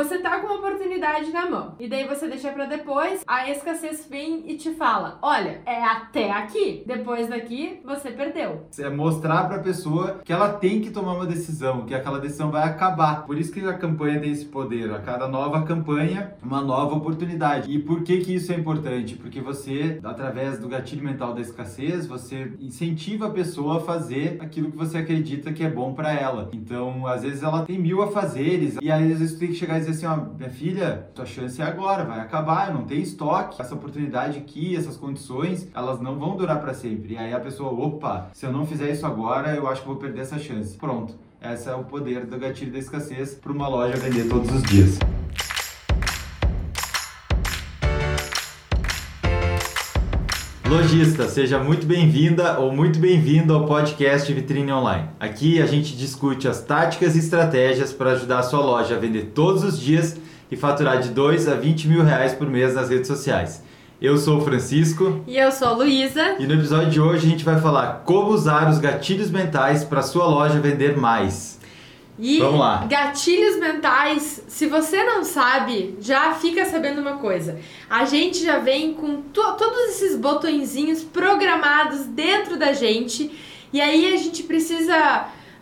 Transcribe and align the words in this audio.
Você 0.00 0.16
tá 0.16 0.38
com 0.38 0.46
uma 0.46 0.56
oportunidade 0.56 1.30
na 1.30 1.44
mão 1.50 1.74
e 1.78 1.86
daí 1.86 2.08
você 2.08 2.26
deixa 2.26 2.50
para 2.50 2.64
depois, 2.64 3.22
a 3.26 3.50
escassez 3.50 4.06
vem 4.08 4.50
e 4.50 4.56
te 4.56 4.70
fala: 4.70 5.18
"Olha, 5.20 5.60
é 5.66 5.84
até 5.84 6.32
aqui. 6.32 6.82
Depois 6.86 7.28
daqui 7.28 7.82
você 7.84 8.10
perdeu". 8.10 8.66
É 8.78 8.88
mostrar 8.88 9.46
para 9.46 9.56
a 9.56 9.62
pessoa 9.62 10.22
que 10.24 10.32
ela 10.32 10.54
tem 10.54 10.80
que 10.80 10.90
tomar 10.90 11.12
uma 11.12 11.26
decisão, 11.26 11.84
que 11.84 11.94
aquela 11.94 12.18
decisão 12.18 12.50
vai 12.50 12.66
acabar. 12.66 13.26
Por 13.26 13.36
isso 13.36 13.52
que 13.52 13.60
a 13.60 13.74
campanha 13.74 14.18
tem 14.18 14.32
esse 14.32 14.46
poder. 14.46 14.90
A 14.90 15.00
cada 15.00 15.28
nova 15.28 15.66
campanha, 15.66 16.32
uma 16.42 16.62
nova 16.62 16.94
oportunidade. 16.94 17.70
E 17.70 17.78
por 17.78 18.02
que 18.02 18.20
que 18.20 18.34
isso 18.34 18.52
é 18.52 18.54
importante? 18.54 19.16
Porque 19.16 19.42
você, 19.42 20.00
através 20.02 20.58
do 20.58 20.66
gatilho 20.66 21.04
mental 21.04 21.34
da 21.34 21.42
escassez, 21.42 22.06
você 22.06 22.54
incentiva 22.58 23.26
a 23.26 23.30
pessoa 23.30 23.76
a 23.76 23.80
fazer 23.80 24.38
aquilo 24.40 24.70
que 24.70 24.78
você 24.78 24.96
acredita 24.96 25.52
que 25.52 25.62
é 25.62 25.68
bom 25.68 25.92
para 25.92 26.10
ela. 26.10 26.48
Então, 26.54 27.06
às 27.06 27.22
vezes 27.22 27.42
ela 27.42 27.66
tem 27.66 27.78
mil 27.78 28.00
afazeres 28.00 28.78
e 28.80 28.90
aí 28.90 29.12
às 29.12 29.18
vezes 29.18 29.34
tu 29.34 29.40
tem 29.40 29.48
que 29.48 29.56
chegar 29.56 29.78
e 29.78 29.89
assim, 29.90 30.06
ó, 30.06 30.16
minha 30.16 30.50
filha, 30.50 31.10
tua 31.14 31.26
chance 31.26 31.60
é 31.60 31.64
agora, 31.64 32.04
vai 32.04 32.20
acabar, 32.20 32.72
não 32.72 32.84
tem 32.84 33.00
estoque. 33.00 33.60
Essa 33.60 33.74
oportunidade 33.74 34.38
aqui, 34.38 34.76
essas 34.76 34.96
condições, 34.96 35.68
elas 35.74 36.00
não 36.00 36.18
vão 36.18 36.36
durar 36.36 36.60
para 36.60 36.74
sempre. 36.74 37.14
E 37.14 37.18
aí 37.18 37.32
a 37.32 37.40
pessoa, 37.40 37.72
opa, 37.72 38.28
se 38.32 38.46
eu 38.46 38.52
não 38.52 38.66
fizer 38.66 38.90
isso 38.90 39.06
agora, 39.06 39.54
eu 39.54 39.68
acho 39.68 39.82
que 39.82 39.88
vou 39.88 39.96
perder 39.96 40.20
essa 40.20 40.38
chance. 40.38 40.76
Pronto. 40.76 41.14
Esse 41.42 41.68
é 41.68 41.74
o 41.74 41.84
poder 41.84 42.26
do 42.26 42.38
gatilho 42.38 42.72
da 42.72 42.78
escassez 42.78 43.34
para 43.34 43.50
uma 43.50 43.66
loja 43.66 43.96
vender 43.96 44.28
todos 44.28 44.52
os 44.52 44.62
dias. 44.62 44.98
Lojista, 50.70 51.28
seja 51.28 51.58
muito 51.58 51.84
bem-vinda 51.84 52.60
ou 52.60 52.70
muito 52.70 53.00
bem-vindo 53.00 53.52
ao 53.52 53.66
podcast 53.66 54.32
Vitrine 54.32 54.72
Online. 54.72 55.08
Aqui 55.18 55.60
a 55.60 55.66
gente 55.66 55.96
discute 55.96 56.46
as 56.46 56.60
táticas 56.60 57.16
e 57.16 57.18
estratégias 57.18 57.92
para 57.92 58.12
ajudar 58.12 58.38
a 58.38 58.42
sua 58.44 58.60
loja 58.60 58.94
a 58.94 58.98
vender 58.98 59.32
todos 59.34 59.64
os 59.64 59.80
dias 59.80 60.16
e 60.48 60.54
faturar 60.54 61.00
de 61.00 61.08
2 61.08 61.48
a 61.48 61.56
20 61.56 61.88
mil 61.88 62.04
reais 62.04 62.34
por 62.34 62.48
mês 62.48 62.72
nas 62.72 62.88
redes 62.88 63.08
sociais. 63.08 63.64
Eu 64.00 64.16
sou 64.16 64.38
o 64.38 64.42
Francisco. 64.42 65.24
E 65.26 65.36
eu 65.36 65.50
sou 65.50 65.66
a 65.66 65.72
Luísa. 65.72 66.36
E 66.38 66.46
no 66.46 66.54
episódio 66.54 66.88
de 66.88 67.00
hoje 67.00 67.26
a 67.26 67.30
gente 67.30 67.44
vai 67.44 67.60
falar 67.60 68.04
como 68.06 68.30
usar 68.30 68.70
os 68.70 68.78
gatilhos 68.78 69.28
mentais 69.28 69.82
para 69.82 70.02
sua 70.02 70.26
loja 70.26 70.60
vender 70.60 70.96
mais. 70.96 71.58
E 72.20 72.38
Vamos 72.38 72.60
lá. 72.60 72.86
gatilhos 72.86 73.56
mentais, 73.58 74.42
se 74.46 74.66
você 74.66 75.02
não 75.02 75.24
sabe, 75.24 75.96
já 76.00 76.34
fica 76.34 76.66
sabendo 76.66 77.00
uma 77.00 77.14
coisa. 77.14 77.58
A 77.88 78.04
gente 78.04 78.44
já 78.44 78.58
vem 78.58 78.92
com 78.92 79.22
to 79.22 79.42
todos 79.56 79.90
esses 79.90 80.16
botõezinhos 80.16 81.02
programados 81.02 82.04
dentro 82.04 82.58
da 82.58 82.74
gente. 82.74 83.30
E 83.72 83.80
aí 83.80 84.12
a 84.12 84.16
gente 84.18 84.42
precisa 84.42 84.94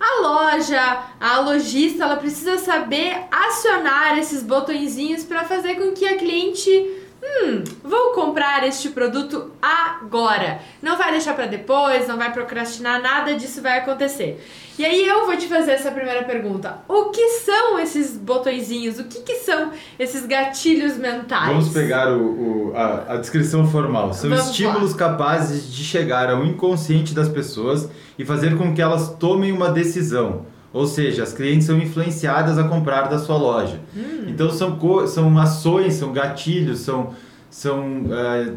a 0.01 0.21
loja, 0.21 1.05
a 1.21 1.41
lojista, 1.41 2.05
ela 2.05 2.17
precisa 2.17 2.59
saber 2.59 3.17
acionar 3.31 4.19
esses 4.19 4.43
botõezinhos 4.43 5.25
para 5.25 5.45
fazer 5.45 5.75
com 5.75 5.93
que 5.93 6.07
a 6.07 6.17
cliente 6.17 6.98
Hum, 7.23 7.65
vou 7.83 8.13
comprar 8.13 8.67
este 8.67 8.91
produto 8.91 9.51
agora. 9.61 10.61
Não 10.83 10.97
vai 10.97 11.11
deixar 11.11 11.35
para 11.35 11.47
depois, 11.47 12.07
não 12.07 12.17
vai 12.17 12.33
procrastinar, 12.33 13.03
nada 13.03 13.35
disso 13.35 13.61
vai 13.61 13.79
acontecer. 13.79 14.45
E 14.79 14.85
aí 14.85 15.05
eu 15.05 15.27
vou 15.27 15.37
te 15.37 15.49
fazer 15.49 15.73
essa 15.73 15.91
primeira 15.91 16.23
pergunta. 16.23 16.79
O 16.87 17.07
que 17.07 17.29
são 17.41 17.79
esses 17.81 18.17
botõezinhos? 18.17 19.01
O 19.01 19.05
que, 19.05 19.21
que 19.23 19.35
são 19.37 19.73
esses 19.99 20.25
gatilhos 20.25 20.97
mentais? 20.97 21.49
Vamos 21.49 21.71
pegar 21.71 22.13
o, 22.13 22.71
o 22.71 22.77
a, 22.77 23.15
a, 23.15 23.17
descrição 23.17 23.67
formal. 23.67 24.15
São 24.15 24.31
Vamos 24.31 24.51
estímulos 24.51 24.93
lá. 24.93 24.99
capazes 24.99 25.73
de 25.73 25.83
chegar 25.83 26.31
ao 26.31 26.45
inconsciente 26.45 27.13
das 27.13 27.29
pessoas 27.29 27.89
e 28.17 28.25
fazer 28.25 28.57
com 28.57 28.73
que 28.73 28.81
elas 28.81 29.17
tomem 29.17 29.51
uma 29.51 29.71
decisão. 29.71 30.47
Ou 30.79 30.87
seja, 30.87 31.25
as 31.25 31.33
clientes 31.33 31.67
são 31.67 31.77
influenciadas 31.77 32.57
a 32.57 32.63
comprar 32.63 33.09
da 33.09 33.19
sua 33.19 33.37
loja. 33.37 33.81
Hum. 33.97 34.27
Então 34.29 34.49
são, 34.49 34.79
são 35.09 35.37
ações, 35.37 35.95
são 35.95 36.13
gatilhos, 36.13 36.79
são, 36.79 37.11
são 37.51 38.03
uh, 38.03 38.57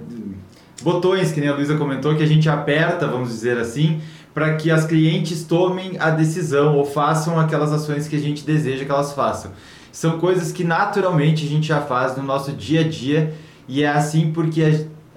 botões, 0.84 1.32
que 1.32 1.40
nem 1.40 1.50
a 1.50 1.56
Luísa 1.56 1.76
comentou, 1.78 2.16
que 2.16 2.22
a 2.22 2.28
gente 2.28 2.48
aperta, 2.48 3.08
vamos 3.08 3.30
dizer 3.30 3.58
assim, 3.58 4.02
para 4.36 4.54
que 4.54 4.70
as 4.70 4.86
clientes 4.86 5.44
tomem 5.46 5.98
a 6.00 6.12
decisão 6.12 6.78
ou 6.78 6.86
façam 6.86 7.40
aquelas 7.40 7.74
ações 7.74 8.08
que 8.08 8.16
a 8.16 8.20
gente 8.20 8.46
deseja 8.46 8.86
que 8.86 8.92
elas 8.92 9.14
façam. 9.14 9.50
São 9.92 10.20
coisas 10.20 10.52
que 10.52 10.64
naturalmente 10.64 11.44
a 11.44 11.50
gente 11.50 11.70
já 11.70 11.82
faz 11.82 12.16
no 12.16 12.22
nosso 12.22 12.52
dia 12.52 12.82
a 12.82 12.88
dia 12.88 13.34
e 13.68 13.82
é 13.82 13.90
assim 13.90 14.32
porque 14.32 14.62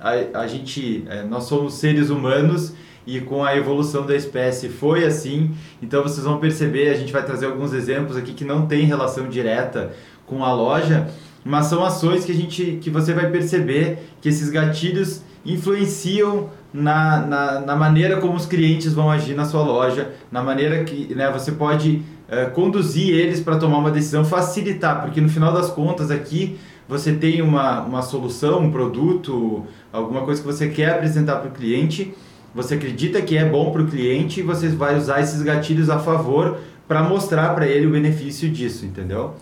a, 0.00 0.08
a, 0.08 0.40
a 0.40 0.46
gente, 0.46 1.04
é, 1.06 1.22
nós 1.22 1.44
somos 1.44 1.74
seres 1.74 2.08
humanos 2.08 2.72
e 3.06 3.20
com 3.20 3.44
a 3.44 3.56
evolução 3.56 4.06
da 4.06 4.14
espécie 4.14 4.68
foi 4.68 5.04
assim. 5.04 5.52
Então 5.82 6.02
vocês 6.02 6.24
vão 6.24 6.38
perceber, 6.38 6.90
a 6.90 6.94
gente 6.94 7.12
vai 7.12 7.24
trazer 7.24 7.46
alguns 7.46 7.72
exemplos 7.72 8.16
aqui 8.16 8.32
que 8.32 8.44
não 8.44 8.66
tem 8.66 8.84
relação 8.86 9.28
direta 9.28 9.92
com 10.26 10.44
a 10.44 10.52
loja, 10.52 11.08
mas 11.44 11.66
são 11.66 11.84
ações 11.84 12.24
que 12.24 12.32
a 12.32 12.34
gente 12.34 12.78
que 12.80 12.90
você 12.90 13.12
vai 13.12 13.30
perceber 13.30 13.98
que 14.20 14.28
esses 14.28 14.48
gatilhos 14.50 15.22
influenciam 15.44 16.48
na, 16.72 17.18
na, 17.18 17.60
na 17.60 17.76
maneira 17.76 18.16
como 18.16 18.34
os 18.34 18.46
clientes 18.46 18.94
vão 18.94 19.10
agir 19.10 19.34
na 19.34 19.44
sua 19.44 19.62
loja, 19.62 20.12
na 20.32 20.42
maneira 20.42 20.82
que 20.84 21.14
né, 21.14 21.30
você 21.30 21.52
pode 21.52 22.02
uh, 22.28 22.50
conduzir 22.52 23.14
eles 23.14 23.40
para 23.40 23.56
tomar 23.56 23.78
uma 23.78 23.90
decisão, 23.90 24.24
facilitar, 24.24 25.02
porque 25.02 25.20
no 25.20 25.28
final 25.28 25.52
das 25.52 25.70
contas 25.70 26.10
aqui 26.10 26.58
você 26.88 27.12
tem 27.12 27.42
uma, 27.42 27.82
uma 27.82 28.02
solução, 28.02 28.60
um 28.60 28.70
produto, 28.70 29.64
alguma 29.92 30.22
coisa 30.22 30.40
que 30.40 30.46
você 30.46 30.68
quer 30.68 30.90
apresentar 30.92 31.36
para 31.36 31.48
o 31.48 31.52
cliente 31.52 32.14
você 32.54 32.74
acredita 32.74 33.20
que 33.20 33.36
é 33.36 33.44
bom 33.44 33.72
para 33.72 33.82
o 33.82 33.86
cliente 33.86 34.40
e 34.40 34.42
você 34.42 34.68
vai 34.68 34.96
usar 34.96 35.20
esses 35.20 35.42
gatilhos 35.42 35.90
a 35.90 35.98
favor 35.98 36.58
para 36.86 37.02
mostrar 37.02 37.54
para 37.54 37.66
ele 37.66 37.86
o 37.86 37.90
benefício 37.90 38.48
disso, 38.48 38.84
entendeu? 38.84 39.34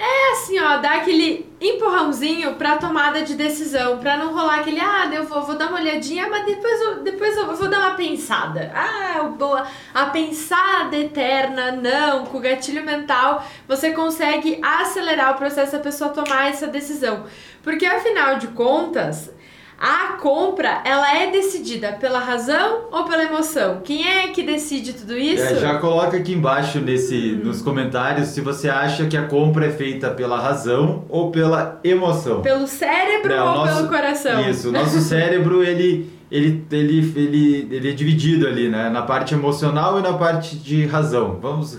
É 0.00 0.32
assim, 0.32 0.58
ó, 0.60 0.76
dar 0.76 0.98
aquele 0.98 1.50
empurrãozinho 1.60 2.54
pra 2.54 2.76
tomada 2.76 3.22
de 3.22 3.34
decisão, 3.34 3.98
pra 3.98 4.16
não 4.16 4.32
rolar 4.32 4.60
aquele, 4.60 4.78
ah, 4.78 5.10
eu 5.12 5.24
vou, 5.24 5.42
vou 5.42 5.56
dar 5.56 5.68
uma 5.68 5.80
olhadinha, 5.80 6.28
mas 6.28 6.46
depois 6.46 6.80
eu, 6.80 7.02
depois 7.02 7.36
eu 7.36 7.56
vou 7.56 7.68
dar 7.68 7.80
uma 7.80 7.94
pensada. 7.96 8.70
Ah, 8.72 9.24
boa, 9.24 9.66
a 9.92 10.06
pensada 10.06 10.96
eterna, 10.96 11.72
não, 11.72 12.26
com 12.26 12.38
o 12.38 12.40
gatilho 12.40 12.84
mental 12.84 13.44
você 13.66 13.90
consegue 13.90 14.60
acelerar 14.62 15.34
o 15.34 15.38
processo 15.38 15.72
da 15.72 15.80
pessoa 15.80 16.10
tomar 16.10 16.48
essa 16.48 16.68
decisão. 16.68 17.24
Porque 17.64 17.84
afinal 17.84 18.38
de 18.38 18.46
contas, 18.48 19.32
a 19.78 20.14
compra, 20.20 20.82
ela 20.84 21.16
é 21.16 21.30
decidida 21.30 21.92
pela 21.92 22.18
razão 22.18 22.88
ou 22.90 23.04
pela 23.04 23.22
emoção? 23.22 23.80
Quem 23.84 24.08
é 24.08 24.26
que 24.28 24.42
decide 24.42 24.92
tudo 24.92 25.16
isso? 25.16 25.44
É, 25.44 25.54
já 25.54 25.78
coloca 25.78 26.16
aqui 26.16 26.32
embaixo 26.32 26.80
nesse, 26.80 27.38
hum. 27.40 27.46
nos 27.46 27.62
comentários 27.62 28.28
se 28.28 28.40
você 28.40 28.68
acha 28.68 29.06
que 29.06 29.16
a 29.16 29.22
compra 29.26 29.66
é 29.66 29.70
feita 29.70 30.10
pela 30.10 30.40
razão 30.40 31.04
ou 31.08 31.30
pela 31.30 31.78
emoção. 31.84 32.42
Pelo 32.42 32.66
cérebro 32.66 33.28
Não, 33.28 33.46
ou 33.46 33.54
nosso, 33.54 33.76
pelo 33.76 33.88
coração? 33.88 34.50
Isso, 34.50 34.70
o 34.70 34.72
nosso 34.72 34.98
cérebro, 35.00 35.62
ele, 35.62 36.10
ele, 36.28 36.66
ele, 36.72 37.12
ele, 37.14 37.68
ele 37.70 37.88
é 37.90 37.92
dividido 37.92 38.48
ali, 38.48 38.68
né? 38.68 38.90
Na 38.90 39.02
parte 39.02 39.32
emocional 39.32 40.00
e 40.00 40.02
na 40.02 40.14
parte 40.14 40.56
de 40.56 40.86
razão. 40.86 41.38
Vamos 41.40 41.78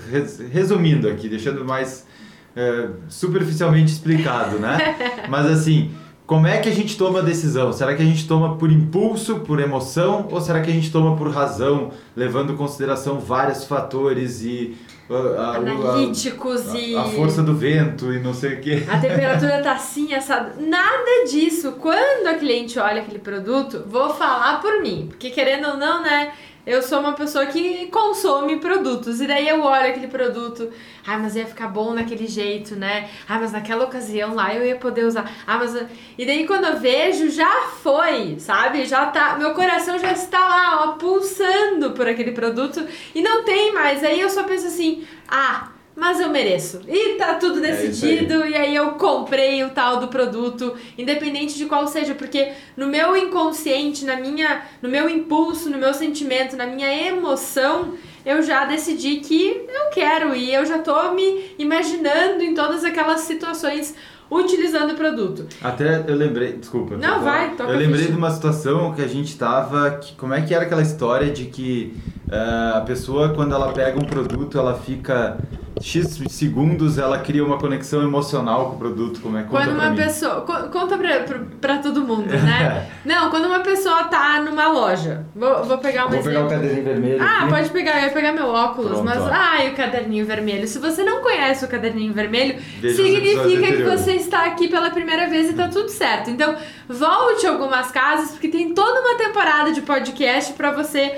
resumindo 0.54 1.10
aqui, 1.10 1.28
deixando 1.28 1.66
mais 1.66 2.08
é, 2.56 2.88
superficialmente 3.10 3.92
explicado, 3.92 4.58
né? 4.58 4.78
Mas 5.28 5.48
assim... 5.48 5.92
Como 6.30 6.46
é 6.46 6.60
que 6.60 6.70
a 6.70 6.72
gente 6.72 6.96
toma 6.96 7.20
a 7.20 7.22
decisão? 7.24 7.74
Será 7.74 7.96
que 7.96 8.04
a 8.04 8.06
gente 8.06 8.28
toma 8.28 8.56
por 8.56 8.72
impulso, 8.72 9.40
por 9.40 9.60
emoção, 9.60 10.28
ou 10.30 10.40
será 10.40 10.62
que 10.62 10.70
a 10.70 10.74
gente 10.74 10.92
toma 10.92 11.18
por 11.18 11.32
razão, 11.32 11.90
levando 12.16 12.54
em 12.54 12.56
consideração 12.56 13.20
vários 13.20 13.66
fatores 13.66 14.44
e 14.44 14.78
uh, 15.10 15.40
a, 15.40 15.56
analíticos 15.56 16.70
a, 16.70 16.78
e 16.78 16.96
a 16.96 17.04
força 17.06 17.42
do 17.42 17.56
vento 17.56 18.14
e 18.14 18.20
não 18.20 18.32
sei 18.32 18.54
o 18.54 18.62
que. 18.62 18.86
A 18.88 19.00
temperatura 19.00 19.60
tá 19.64 19.72
assim, 19.74 20.14
essa 20.14 20.54
nada 20.60 21.26
disso. 21.28 21.72
Quando 21.80 22.28
a 22.28 22.36
cliente 22.36 22.78
olha 22.78 23.02
aquele 23.02 23.18
produto, 23.18 23.84
vou 23.88 24.14
falar 24.14 24.62
por 24.62 24.84
mim, 24.84 25.08
porque 25.10 25.32
querendo 25.32 25.70
ou 25.70 25.78
não, 25.78 26.04
né? 26.04 26.32
Eu 26.66 26.82
sou 26.82 27.00
uma 27.00 27.14
pessoa 27.14 27.46
que 27.46 27.88
consome 27.88 28.58
produtos. 28.60 29.22
E 29.22 29.28
daí 29.28 29.48
eu 29.48 29.62
olho 29.62 29.90
aquele 29.90 30.08
produto, 30.08 30.70
ah, 31.06 31.18
mas 31.18 31.36
ia 31.36 31.46
ficar 31.46 31.68
bom 31.68 31.94
naquele 31.94 32.28
jeito, 32.28 32.76
né? 32.76 33.10
Ah, 33.28 33.40
mas 33.40 33.52
naquela 33.52 33.86
ocasião 33.86 34.36
lá 34.36 34.54
eu 34.54 34.66
ia 34.66 34.76
poder 34.76 35.06
usar. 35.06 35.32
Ah, 35.48 35.58
mas. 35.58 35.76
E 36.18 36.26
daí 36.26 36.46
quando 36.46 36.66
eu 36.66 36.80
vejo, 36.80 37.30
já 37.30 37.62
foi, 37.82 38.40
sabe? 38.40 38.86
Já 38.86 39.08
tá. 39.08 39.36
Meu 39.38 39.54
coração 39.54 39.98
já 39.98 40.12
está 40.12 40.40
lá, 40.40 40.84
ó, 40.84 40.92
pulsando 40.94 41.92
por 41.92 42.08
aquele 42.08 42.32
produto 42.32 42.86
e 43.16 43.22
não 43.22 43.44
tem 43.44 43.74
mais. 43.74 44.04
Aí 44.04 44.20
eu 44.20 44.30
só 44.30 44.44
penso 44.44 44.68
assim, 44.68 45.06
ah 45.28 45.79
mas 46.00 46.20
eu 46.20 46.30
mereço. 46.30 46.80
E 46.88 47.16
tá 47.16 47.36
tudo 47.36 47.64
é 47.64 47.72
decidido, 47.72 48.42
é 48.44 48.50
e 48.52 48.56
aí 48.56 48.76
eu 48.76 48.92
comprei 48.92 49.62
o 49.64 49.70
tal 49.72 50.00
do 50.00 50.08
produto, 50.08 50.74
independente 50.98 51.58
de 51.58 51.66
qual 51.66 51.86
seja, 51.88 52.16
porque 52.16 52.54
no 52.78 52.88
meu 52.88 53.18
inconsciente, 53.18 54.06
na 54.06 54.16
minha, 54.16 54.64
no 54.82 54.88
meu 54.88 55.10
impulso, 55.10 55.70
no 55.70 55.78
meu 55.78 55.94
sentimento, 55.94 56.56
na 56.56 56.66
minha 56.66 56.90
emoção, 57.08 57.94
eu 58.26 58.42
já 58.42 58.64
decidi 58.64 59.18
que 59.18 59.66
eu 59.68 59.90
quero 59.92 60.34
e 60.34 60.54
eu 60.54 60.66
já 60.66 60.80
tô 60.80 61.12
me 61.12 61.54
imaginando 61.60 62.42
em 62.44 62.54
todas 62.54 62.86
aquelas 62.86 63.22
situações 63.22 63.94
utilizando 64.32 64.92
o 64.92 64.96
produto. 64.96 65.48
Até 65.62 66.06
eu 66.08 66.16
lembrei, 66.16 66.54
desculpa. 66.54 66.96
Não, 66.96 67.22
vai, 67.22 67.56
toca 67.56 67.72
Eu 67.72 67.78
lembrei 67.78 68.08
de 68.08 68.16
uma 68.16 68.30
situação 68.30 68.94
que 68.94 69.02
a 69.02 69.08
gente 69.08 69.36
tava, 69.38 69.92
que, 69.92 70.14
como 70.16 70.34
é 70.34 70.42
que 70.42 70.54
era 70.54 70.64
aquela 70.64 70.84
história 70.84 71.32
de 71.32 71.46
que 71.46 71.96
uh, 72.28 72.78
a 72.78 72.82
pessoa 72.82 73.30
quando 73.34 73.54
ela 73.54 73.74
pega 73.74 74.00
um 74.00 74.06
produto, 74.06 74.58
ela 74.58 74.76
fica 74.76 75.38
X 75.82 76.20
segundos 76.30 76.98
ela 76.98 77.20
cria 77.20 77.44
uma 77.44 77.58
conexão 77.58 78.02
emocional 78.02 78.70
com 78.70 78.76
o 78.76 78.80
produto, 78.80 79.20
como 79.22 79.38
é 79.38 79.44
que 79.44 79.50
Quando 79.50 79.72
uma 79.72 79.90
mim. 79.90 79.96
pessoa. 79.96 80.42
Conta 80.42 80.98
pra, 80.98 81.20
pra, 81.22 81.40
pra 81.62 81.78
todo 81.78 82.02
mundo, 82.02 82.28
né? 82.28 82.90
Não, 83.06 83.30
quando 83.30 83.46
uma 83.46 83.62
pessoa 83.62 84.04
tá 84.06 84.42
numa 84.42 84.68
loja. 84.68 85.26
Vou, 85.36 85.64
vou 85.64 85.78
pegar 85.78 86.06
um 86.08 86.10
Vou 86.10 86.20
exemplo. 86.20 86.40
pegar 86.42 86.46
o 86.46 86.50
caderninho 86.50 86.84
vermelho. 86.84 87.24
Ah, 87.24 87.40
aqui. 87.44 87.50
pode 87.50 87.70
pegar, 87.70 88.00
eu 88.00 88.08
ia 88.08 88.14
pegar 88.14 88.32
meu 88.34 88.48
óculos, 88.48 88.92
Pronto, 88.92 89.06
mas. 89.06 89.22
ó. 89.22 89.30
Ai, 89.32 89.70
o 89.70 89.76
caderninho 89.76 90.26
vermelho. 90.26 90.68
Se 90.68 90.80
você 90.80 91.04
não 91.04 91.22
conhece 91.22 91.64
o 91.64 91.68
caderninho 91.68 92.14
vermelho, 92.14 92.60
Veja 92.80 92.96
significa 92.96 93.68
que 93.78 93.84
você 93.84 94.14
está 94.14 94.46
aqui 94.46 94.68
pela 94.68 94.90
primeira 94.90 95.28
vez 95.28 95.50
e 95.50 95.54
tá 95.54 95.68
tudo 95.68 95.90
certo. 95.90 96.30
Então, 96.30 96.56
volte 96.88 97.48
a 97.48 97.52
algumas 97.52 97.90
casas, 97.92 98.32
porque 98.32 98.48
tem 98.50 98.74
toda 98.74 99.00
uma 99.02 99.18
temporada 99.18 99.72
de 99.72 99.82
podcast 99.82 100.54
pra 100.54 100.72
você 100.72 101.18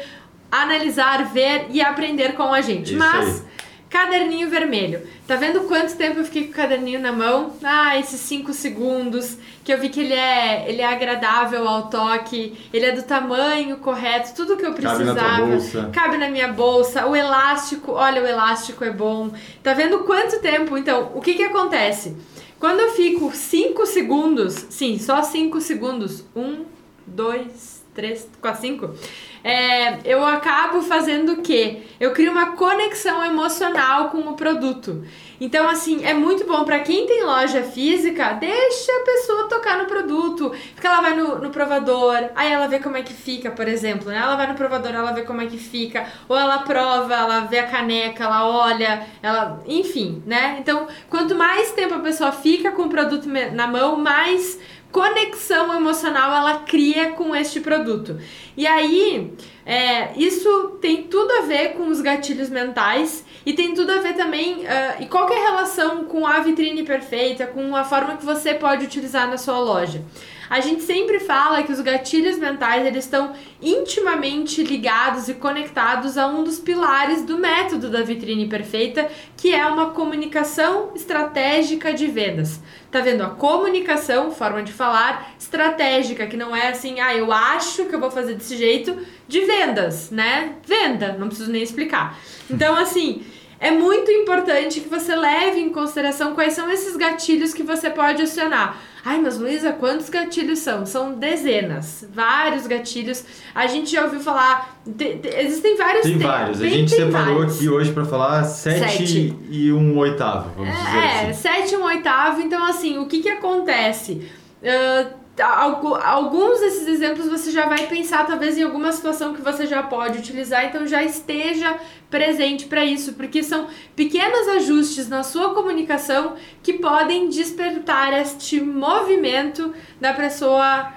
analisar, 0.51 1.23
ver 1.31 1.67
e 1.69 1.81
aprender 1.81 2.33
com 2.33 2.53
a 2.53 2.61
gente. 2.61 2.89
Isso 2.89 2.99
mas. 2.99 3.41
aí. 3.45 3.50
Caderninho 3.91 4.49
vermelho. 4.49 5.01
Tá 5.27 5.35
vendo 5.35 5.67
quanto 5.67 5.97
tempo 5.97 6.19
eu 6.19 6.23
fiquei 6.23 6.45
com 6.45 6.51
o 6.51 6.55
caderninho 6.55 7.01
na 7.01 7.11
mão? 7.11 7.53
Ah, 7.61 7.99
esses 7.99 8.21
5 8.21 8.53
segundos. 8.53 9.37
Que 9.65 9.73
eu 9.73 9.77
vi 9.77 9.89
que 9.89 9.99
ele 9.99 10.13
é, 10.13 10.65
ele 10.69 10.81
é 10.81 10.85
agradável 10.85 11.67
ao 11.67 11.89
toque, 11.89 12.57
ele 12.73 12.85
é 12.85 12.93
do 12.93 13.03
tamanho 13.03 13.77
correto, 13.77 14.33
tudo 14.33 14.55
que 14.55 14.65
eu 14.65 14.73
Cabe 14.73 15.03
na 15.03 15.13
precisava. 15.13 15.45
bolsa. 15.45 15.89
Cabe 15.93 16.17
na 16.17 16.29
minha 16.29 16.47
bolsa. 16.47 17.05
O 17.05 17.15
elástico, 17.15 17.91
olha, 17.91 18.23
o 18.23 18.25
elástico 18.27 18.83
é 18.85 18.89
bom. 18.91 19.29
Tá 19.61 19.73
vendo 19.73 19.99
quanto 19.99 20.39
tempo? 20.39 20.77
Então, 20.77 21.11
o 21.13 21.19
que 21.19 21.33
que 21.33 21.43
acontece? 21.43 22.15
Quando 22.57 22.79
eu 22.79 22.91
fico 22.91 23.29
5 23.35 23.85
segundos, 23.85 24.53
sim, 24.69 24.97
só 24.99 25.21
5 25.21 25.59
segundos. 25.59 26.23
1, 26.33 26.63
2, 27.05 27.83
3, 27.93 28.29
4, 28.41 28.61
5. 28.61 28.95
É, 29.43 29.99
eu 30.05 30.25
acabo 30.25 30.81
fazendo 30.81 31.33
o 31.33 31.41
quê? 31.41 31.83
Eu 31.99 32.11
crio 32.11 32.31
uma 32.31 32.53
conexão 32.53 33.23
emocional 33.23 34.09
com 34.09 34.19
o 34.19 34.33
produto. 34.33 35.03
Então, 35.39 35.67
assim, 35.67 36.05
é 36.05 36.13
muito 36.13 36.45
bom 36.45 36.63
para 36.63 36.79
quem 36.81 37.07
tem 37.07 37.23
loja 37.23 37.63
física, 37.63 38.33
deixa 38.33 38.91
a 38.91 39.03
pessoa 39.03 39.49
tocar 39.49 39.79
no 39.79 39.85
produto. 39.85 40.51
Porque 40.75 40.85
ela 40.85 41.01
vai 41.01 41.15
no, 41.15 41.39
no 41.39 41.49
provador, 41.49 42.29
aí 42.35 42.51
ela 42.51 42.67
vê 42.67 42.77
como 42.77 42.95
é 42.95 43.01
que 43.01 43.13
fica, 43.13 43.49
por 43.49 43.67
exemplo, 43.67 44.09
né? 44.09 44.17
Ela 44.17 44.35
vai 44.35 44.45
no 44.45 44.53
provador, 44.53 44.93
ela 44.93 45.11
vê 45.11 45.23
como 45.23 45.41
é 45.41 45.47
que 45.47 45.57
fica, 45.57 46.05
ou 46.29 46.37
ela 46.37 46.59
prova, 46.59 47.15
ela 47.15 47.39
vê 47.41 47.57
a 47.57 47.67
caneca, 47.67 48.23
ela 48.23 48.47
olha, 48.47 49.07
ela. 49.23 49.63
Enfim, 49.65 50.21
né? 50.27 50.57
Então, 50.59 50.87
quanto 51.09 51.33
mais 51.33 51.71
tempo 51.71 51.95
a 51.95 51.99
pessoa 51.99 52.31
fica 52.31 52.71
com 52.71 52.83
o 52.83 52.89
produto 52.89 53.27
na 53.27 53.65
mão, 53.65 53.97
mais 53.97 54.59
conexão 54.91 55.73
emocional 55.75 56.33
ela 56.35 56.59
cria 56.59 57.11
com 57.11 57.35
este 57.35 57.59
produto. 57.59 58.19
E 58.55 58.67
aí, 58.67 59.33
é, 59.65 60.11
isso 60.17 60.77
tem 60.81 61.03
tudo 61.03 61.31
a 61.31 61.41
ver 61.41 61.73
com 61.73 61.87
os 61.87 62.01
gatilhos 62.01 62.49
mentais 62.49 63.23
e 63.45 63.53
tem 63.53 63.73
tudo 63.73 63.91
a 63.91 63.99
ver 63.99 64.13
também 64.13 64.67
ah, 64.67 64.97
e 64.99 65.05
qual 65.05 65.25
que 65.25 65.33
é 65.33 65.39
relação 65.39 66.05
com 66.05 66.27
a 66.27 66.39
vitrine 66.39 66.83
perfeita, 66.83 67.47
com 67.47 67.75
a 67.75 67.83
forma 67.83 68.17
que 68.17 68.25
você 68.25 68.53
pode 68.53 68.85
utilizar 68.85 69.29
na 69.29 69.37
sua 69.37 69.59
loja. 69.59 70.03
A 70.51 70.59
gente 70.59 70.83
sempre 70.83 71.17
fala 71.21 71.63
que 71.63 71.71
os 71.71 71.79
gatilhos 71.79 72.37
mentais 72.37 72.85
eles 72.85 73.05
estão 73.05 73.31
intimamente 73.61 74.61
ligados 74.61 75.29
e 75.29 75.35
conectados 75.35 76.17
a 76.17 76.27
um 76.27 76.43
dos 76.43 76.59
pilares 76.59 77.23
do 77.23 77.37
método 77.37 77.89
da 77.89 78.01
vitrine 78.01 78.49
perfeita, 78.49 79.09
que 79.37 79.55
é 79.55 79.65
uma 79.65 79.91
comunicação 79.91 80.91
estratégica 80.93 81.93
de 81.93 82.05
vendas. 82.07 82.59
Tá 82.91 82.99
vendo? 82.99 83.23
A 83.23 83.29
comunicação, 83.29 84.29
forma 84.29 84.61
de 84.61 84.73
falar, 84.73 85.33
estratégica, 85.39 86.27
que 86.27 86.35
não 86.35 86.53
é 86.53 86.67
assim, 86.67 86.99
ah, 86.99 87.15
eu 87.15 87.31
acho 87.31 87.85
que 87.85 87.95
eu 87.95 87.99
vou 88.01 88.11
fazer 88.11 88.33
desse 88.33 88.57
jeito, 88.57 88.97
de 89.29 89.39
vendas, 89.45 90.11
né? 90.11 90.55
Venda, 90.65 91.15
não 91.17 91.29
preciso 91.29 91.49
nem 91.49 91.63
explicar. 91.63 92.19
Então, 92.49 92.75
assim, 92.75 93.23
é 93.57 93.71
muito 93.71 94.11
importante 94.11 94.81
que 94.81 94.89
você 94.89 95.15
leve 95.15 95.61
em 95.61 95.69
consideração 95.69 96.35
quais 96.35 96.51
são 96.51 96.69
esses 96.69 96.97
gatilhos 96.97 97.53
que 97.53 97.63
você 97.63 97.89
pode 97.89 98.21
acionar. 98.21 98.90
Ai, 99.03 99.19
mas 99.19 99.39
Luísa, 99.39 99.71
quantos 99.73 100.09
gatilhos 100.09 100.59
são? 100.59 100.85
São 100.85 101.13
dezenas, 101.13 102.07
vários 102.13 102.67
gatilhos. 102.67 103.23
A 103.55 103.65
gente 103.65 103.91
já 103.91 104.03
ouviu 104.03 104.19
falar, 104.19 104.79
te- 104.97 105.15
te- 105.17 105.27
existem 105.39 105.75
vários 105.75 106.03
Tem 106.03 106.17
te- 106.19 106.23
vários. 106.23 106.57
A 106.59 106.61
tem- 106.61 106.69
gente 106.69 106.95
tem 106.95 107.05
separou 107.07 107.35
vários. 107.39 107.55
aqui 107.55 107.67
hoje 107.69 107.91
pra 107.91 108.05
falar 108.05 108.43
sete, 108.43 108.79
Sete. 109.07 109.35
e 109.49 109.71
um 109.73 109.97
oitavo, 109.97 110.51
vamos 110.55 110.71
dizer 110.75 110.97
É, 110.97 111.29
assim. 111.29 111.41
sétimo, 111.41 111.83
oitavo. 111.85 112.41
Então, 112.41 112.63
assim, 112.65 112.99
o 112.99 113.07
que 113.07 113.21
que 113.21 113.29
acontece? 113.29 114.29
Algu- 114.63 115.20
alguns 115.41 116.59
desses 116.59 116.87
exemplos 116.87 117.27
você 117.27 117.51
já 117.51 117.67
vai 117.67 117.87
pensar, 117.87 118.25
talvez, 118.25 118.57
em 118.57 118.63
alguma 118.63 118.91
situação 118.91 119.33
que 119.33 119.41
você 119.41 119.65
já 119.65 119.83
pode 119.83 120.19
utilizar, 120.19 120.65
então 120.65 120.85
já 120.87 121.03
esteja 121.03 121.77
presente 122.09 122.65
para 122.65 122.83
isso, 122.83 123.13
porque 123.13 123.41
são 123.41 123.67
pequenos 123.95 124.47
ajustes 124.49 125.07
na 125.07 125.23
sua 125.23 125.53
comunicação 125.53 126.35
que 126.61 126.73
podem 126.73 127.29
despertar 127.29 128.13
este 128.13 128.59
movimento 128.61 129.73
da 129.99 130.13
pessoa 130.13 130.93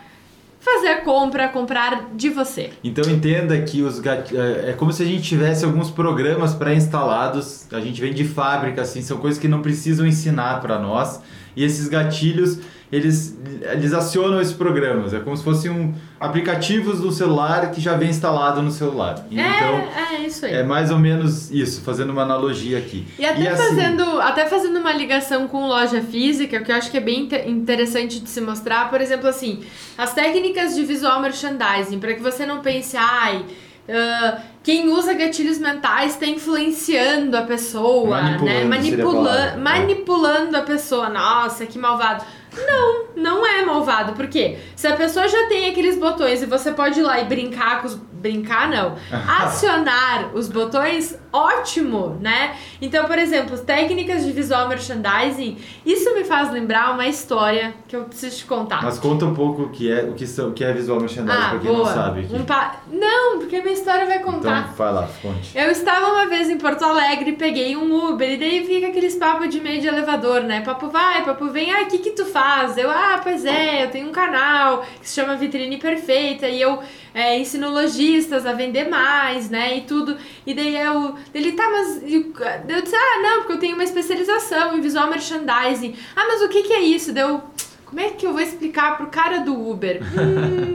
fazer 0.65 0.89
a 0.89 1.01
compra, 1.03 1.49
comprar 1.49 2.09
de 2.15 2.31
você. 2.31 2.71
Então 2.83 3.05
entenda 3.11 3.61
que 3.63 3.83
os 3.83 4.01
gat... 4.01 4.35
é 4.35 4.71
é 4.71 4.73
como 4.73 4.93
se 4.93 5.03
a 5.03 5.07
gente 5.07 5.23
tivesse 5.23 5.63
alguns 5.65 5.91
programas 5.91 6.55
pré-instalados, 6.55 7.67
a 7.71 7.81
gente 7.81 8.01
vem 8.01 8.15
de 8.15 8.25
fábrica, 8.25 8.81
assim, 8.81 9.03
são 9.03 9.19
coisas 9.19 9.39
que 9.39 9.47
não 9.47 9.61
precisam 9.61 10.07
ensinar 10.07 10.63
para 10.63 10.79
nós. 10.79 11.21
E 11.55 11.63
esses 11.63 11.87
gatilhos, 11.87 12.59
eles, 12.93 13.37
eles 13.73 13.93
acionam 13.93 14.41
esses 14.41 14.55
programas. 14.55 15.13
É 15.13 15.19
como 15.21 15.37
se 15.37 15.43
fossem 15.43 15.71
um, 15.71 15.95
aplicativos 16.21 17.01
do 17.01 17.11
celular 17.11 17.71
que 17.71 17.81
já 17.81 17.95
vem 17.97 18.11
instalado 18.11 18.63
no 18.63 18.71
celular. 18.71 19.25
E 19.31 19.35
Então, 19.41 19.75
é, 20.11 20.15
é 20.15 20.27
isso 20.27 20.47
aí. 20.47 20.55
é 20.55 20.63
mais 20.63 20.91
ou 20.91 20.99
menos 20.99 21.51
isso, 21.51 21.83
fazendo 21.83 22.11
uma 22.11 22.23
analogia 22.23 22.79
aqui. 22.79 23.07
E 23.19 23.25
até, 23.27 23.49
assim, 23.49 23.63
fazendo, 23.69 24.21
até 24.21 24.47
fazendo 24.47 24.79
uma 24.79 24.93
ligação 24.93 25.49
com 25.49 25.67
loja 25.67 26.01
física, 26.03 26.61
que 26.61 26.71
eu 26.71 26.77
acho 26.77 26.91
que 26.91 26.97
é 26.97 27.01
bem 27.01 27.21
inte- 27.23 27.49
interessante 27.49 28.21
de 28.21 28.29
se 28.29 28.41
mostrar, 28.41 28.89
por 28.91 29.01
exemplo, 29.01 29.29
assim, 29.29 29.63
as 29.99 30.13
técnicas 30.15 30.75
de 30.75 30.85
visual 30.85 31.21
merchandising, 31.21 31.99
para 31.99 32.15
que 32.15 32.23
você 32.23 32.47
não 32.47 32.61
pense, 32.61 32.97
ai, 32.97 33.45
ah, 33.89 34.39
quem 34.63 34.89
usa 34.89 35.13
gatilhos 35.13 35.59
mentais 35.59 36.13
está 36.13 36.25
influenciando 36.27 37.37
a 37.37 37.43
pessoa, 37.43 38.09
Manipulando, 38.23 38.45
né? 38.45 38.53
seria 38.55 38.65
a 38.65 38.69
Manipula 39.09 39.31
palavra. 39.31 39.57
manipulando 39.61 40.57
a 40.57 40.63
pessoa. 40.63 41.09
Nossa, 41.11 41.67
que 41.67 41.79
malvado. 41.79 42.25
Não, 42.57 43.07
não 43.17 43.47
é 43.47 43.65
malvado. 43.65 44.13
Por 44.13 44.27
quê? 44.29 44.59
Se 44.77 44.87
a 44.87 44.97
pessoa 44.97 45.29
já 45.29 45.47
tem 45.49 45.71
aqueles 45.71 45.99
botões 45.99 46.43
e 46.43 46.47
você 46.47 46.73
pode 46.73 47.01
ir 47.01 47.03
lá 47.03 47.21
e 47.21 47.25
brincar 47.25 47.81
com 47.81 47.89
os. 47.89 47.95
Brincar 47.95 48.69
não. 48.69 48.97
Acionar 49.29 50.35
os 50.35 50.49
botões, 50.49 51.19
ótimo, 51.35 52.17
né? 52.21 52.57
Então, 52.81 53.05
por 53.07 53.19
exemplo, 53.19 53.59
técnicas 53.59 54.25
de 54.25 54.33
visual 54.33 54.69
merchandising, 54.69 55.59
isso 55.85 56.15
me 56.15 56.25
faz 56.25 56.51
lembrar 56.53 56.93
uma 56.93 57.07
história 57.09 57.75
que 57.89 57.97
eu 57.97 58.05
preciso 58.05 58.37
te 58.39 58.45
contar. 58.47 58.83
Mas 58.83 58.99
conta 58.99 59.25
um 59.27 59.35
pouco 59.35 59.63
o 59.63 59.69
que 59.71 59.91
é, 59.91 60.03
o 60.05 60.13
que 60.15 60.27
são, 60.27 60.51
o 60.51 60.53
que 60.53 60.63
é 60.65 60.73
visual 60.73 61.01
merchandising, 61.01 61.39
ah, 61.43 61.51
pra 61.51 61.59
quem 61.59 61.73
boa. 61.73 61.87
não 61.89 61.95
sabe 61.95 62.21
aqui. 62.21 62.35
Um 62.35 62.45
pa- 62.45 62.77
Não, 62.91 63.39
porque 63.39 63.61
minha 63.61 63.75
história 63.75 64.07
vai 64.07 64.21
contar. 64.21 64.61
Então, 64.61 64.75
vai 64.75 64.93
lá, 64.93 65.09
conte. 65.21 65.51
Eu 65.59 65.71
estava 65.71 66.07
uma 66.13 66.27
vez 66.27 66.49
em 66.49 66.57
Porto 66.59 66.85
Alegre, 66.85 67.33
peguei 67.33 67.77
um 67.77 68.11
Uber 68.11 68.31
e 68.31 68.37
daí 68.37 68.65
fica 68.65 68.89
aqueles 68.89 69.17
papos 69.17 69.49
de 69.49 69.61
meio 69.61 69.81
de 69.81 69.89
elevador, 69.89 70.43
né? 70.43 70.61
Papo 70.61 70.89
vai, 70.89 71.25
papo 71.25 71.49
vem, 71.49 71.73
ah, 71.73 71.83
o 71.83 71.87
que 71.87 71.99
que 71.99 72.11
tu 72.11 72.25
faz? 72.25 72.79
Eu, 72.79 72.91
ah, 72.91 73.21
pois 73.23 73.45
é, 73.45 73.85
eu 73.85 73.91
tenho 73.91 74.09
um 74.09 74.13
canal 74.13 74.85
que 75.01 75.09
se 75.09 75.15
chama 75.21 75.35
Vitrine 75.37 75.77
Perfeita 75.79 76.47
e 76.49 76.61
eu 76.61 76.81
é, 77.13 77.39
ensino 77.39 77.71
lojistas 77.71 78.45
a 78.47 78.53
vender 78.53 78.89
mais, 78.89 79.49
né? 79.51 79.77
E 79.77 79.81
tudo. 79.83 80.17
E 80.47 80.53
daí 80.53 80.77
eu, 80.77 81.15
ele, 81.33 81.53
tá, 81.53 81.69
mas 81.71 82.03
eu 82.03 82.83
disse, 82.83 82.97
ah, 82.97 83.21
não, 83.23 83.39
porque 83.39 83.53
eu 83.53 83.59
tenho 83.59 83.75
uma 83.75 83.85
especialização 83.85 84.77
em 84.77 84.81
visual 84.81 85.09
merchandising. 85.09 85.97
Ah, 86.15 86.25
mas 86.27 86.43
o 86.43 86.49
que 86.49 86.63
que 86.63 86.73
é 86.73 86.81
isso? 86.81 87.13
Deu, 87.13 87.43
como 87.85 88.01
é 88.01 88.11
que 88.11 88.27
eu 88.27 88.33
vou 88.33 88.41
explicar 88.41 88.97
pro 88.97 89.07
cara 89.07 89.39
do 89.39 89.55
Uber? 89.71 90.01
Hum, 90.15 90.75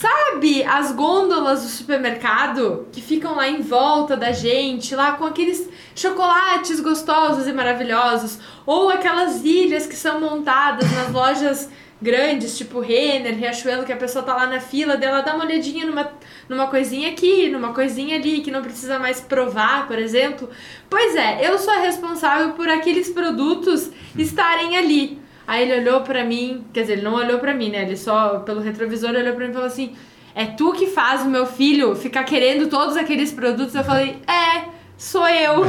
Sabe 0.00 0.62
as 0.62 0.92
gôndolas 0.92 1.62
do 1.62 1.68
supermercado 1.68 2.86
que 2.90 3.02
ficam 3.02 3.34
lá 3.34 3.48
em 3.48 3.60
volta 3.60 4.16
da 4.16 4.32
gente, 4.32 4.94
lá 4.94 5.12
com 5.12 5.26
aqueles 5.26 5.68
chocolates 5.94 6.80
gostosos 6.80 7.46
e 7.46 7.52
maravilhosos? 7.52 8.38
Ou 8.64 8.88
aquelas 8.88 9.44
ilhas 9.44 9.86
que 9.86 9.96
são 9.96 10.18
montadas 10.18 10.90
nas 10.92 11.12
lojas 11.12 11.68
grandes, 12.00 12.56
tipo 12.56 12.80
Renner, 12.80 13.36
Riachuelo, 13.36 13.84
que 13.84 13.92
a 13.92 13.96
pessoa 13.96 14.24
tá 14.24 14.34
lá 14.34 14.46
na 14.46 14.60
fila 14.60 14.96
dela, 14.96 15.20
dá 15.20 15.34
uma 15.34 15.44
olhadinha 15.44 15.84
numa, 15.84 16.10
numa 16.48 16.66
coisinha 16.68 17.10
aqui, 17.10 17.48
numa 17.48 17.72
coisinha 17.72 18.16
ali, 18.16 18.40
que 18.40 18.50
não 18.50 18.62
precisa 18.62 18.98
mais 18.98 19.20
provar, 19.20 19.86
por 19.86 19.98
exemplo. 19.98 20.48
Pois 20.88 21.14
é, 21.14 21.46
eu 21.46 21.58
sou 21.58 21.72
a 21.72 21.78
responsável 21.78 22.52
por 22.52 22.68
aqueles 22.68 23.10
produtos 23.10 23.90
estarem 24.16 24.76
ali. 24.76 25.18
Aí 25.46 25.68
ele 25.68 25.80
olhou 25.80 26.02
pra 26.02 26.24
mim, 26.24 26.64
quer 26.72 26.82
dizer, 26.82 26.92
ele 26.94 27.02
não 27.02 27.14
olhou 27.14 27.38
pra 27.38 27.52
mim, 27.52 27.70
né? 27.70 27.82
Ele 27.82 27.96
só, 27.96 28.38
pelo 28.38 28.60
retrovisor, 28.60 29.10
olhou 29.10 29.34
pra 29.34 29.44
mim 29.44 29.50
e 29.50 29.54
falou 29.54 29.66
assim: 29.66 29.96
é 30.34 30.46
tu 30.46 30.72
que 30.72 30.86
faz 30.86 31.22
o 31.22 31.28
meu 31.28 31.44
filho 31.44 31.94
ficar 31.96 32.24
querendo 32.24 32.68
todos 32.68 32.96
aqueles 32.96 33.32
produtos. 33.32 33.74
Eu 33.74 33.84
falei, 33.84 34.16
é, 34.26 34.68
sou 34.96 35.28
eu. 35.28 35.64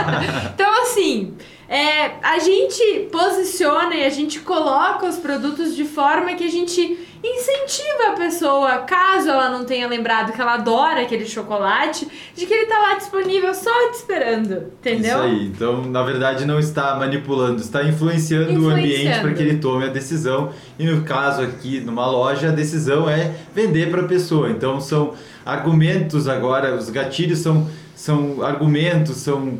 então, 0.54 0.82
assim, 0.82 1.36
é, 1.68 2.12
a 2.22 2.38
gente 2.38 3.08
posiciona 3.10 3.94
e 3.94 4.04
a 4.04 4.10
gente 4.10 4.40
coloca 4.40 5.06
os 5.06 5.16
produtos 5.16 5.74
de 5.74 5.84
forma 5.84 6.34
que 6.34 6.44
a 6.44 6.50
gente 6.50 6.98
incentiva 7.24 8.10
a 8.10 8.12
pessoa, 8.12 8.78
caso 8.78 9.28
ela 9.28 9.50
não 9.50 9.64
tenha 9.64 9.88
lembrado 9.88 10.32
que 10.32 10.40
ela 10.40 10.54
adora 10.54 11.02
aquele 11.02 11.26
chocolate, 11.26 12.06
de 12.36 12.46
que 12.46 12.54
ele 12.54 12.66
tá 12.66 12.78
lá 12.78 12.94
disponível 12.94 13.52
só 13.52 13.90
te 13.90 13.96
esperando, 13.96 14.72
entendeu? 14.78 15.16
Isso 15.16 15.18
aí. 15.18 15.46
Então, 15.46 15.82
na 15.84 16.02
verdade, 16.02 16.44
não 16.44 16.58
está 16.60 16.94
manipulando, 16.94 17.60
está 17.60 17.82
influenciando, 17.82 18.52
influenciando. 18.52 18.68
o 18.68 18.70
ambiente 18.70 19.20
para 19.20 19.34
que 19.34 19.42
ele 19.42 19.58
tome 19.58 19.86
a 19.86 19.88
decisão. 19.88 20.52
E 20.78 20.84
no 20.84 21.02
caso 21.02 21.42
aqui, 21.42 21.80
numa 21.80 22.06
loja, 22.06 22.48
a 22.48 22.52
decisão 22.52 23.10
é 23.10 23.34
vender 23.52 23.90
para 23.90 24.02
a 24.02 24.06
pessoa. 24.06 24.50
Então, 24.50 24.80
são 24.80 25.14
argumentos 25.44 26.28
agora, 26.28 26.76
os 26.76 26.90
gatilhos 26.90 27.40
são, 27.40 27.68
são 27.94 28.42
argumentos, 28.42 29.16
são 29.16 29.58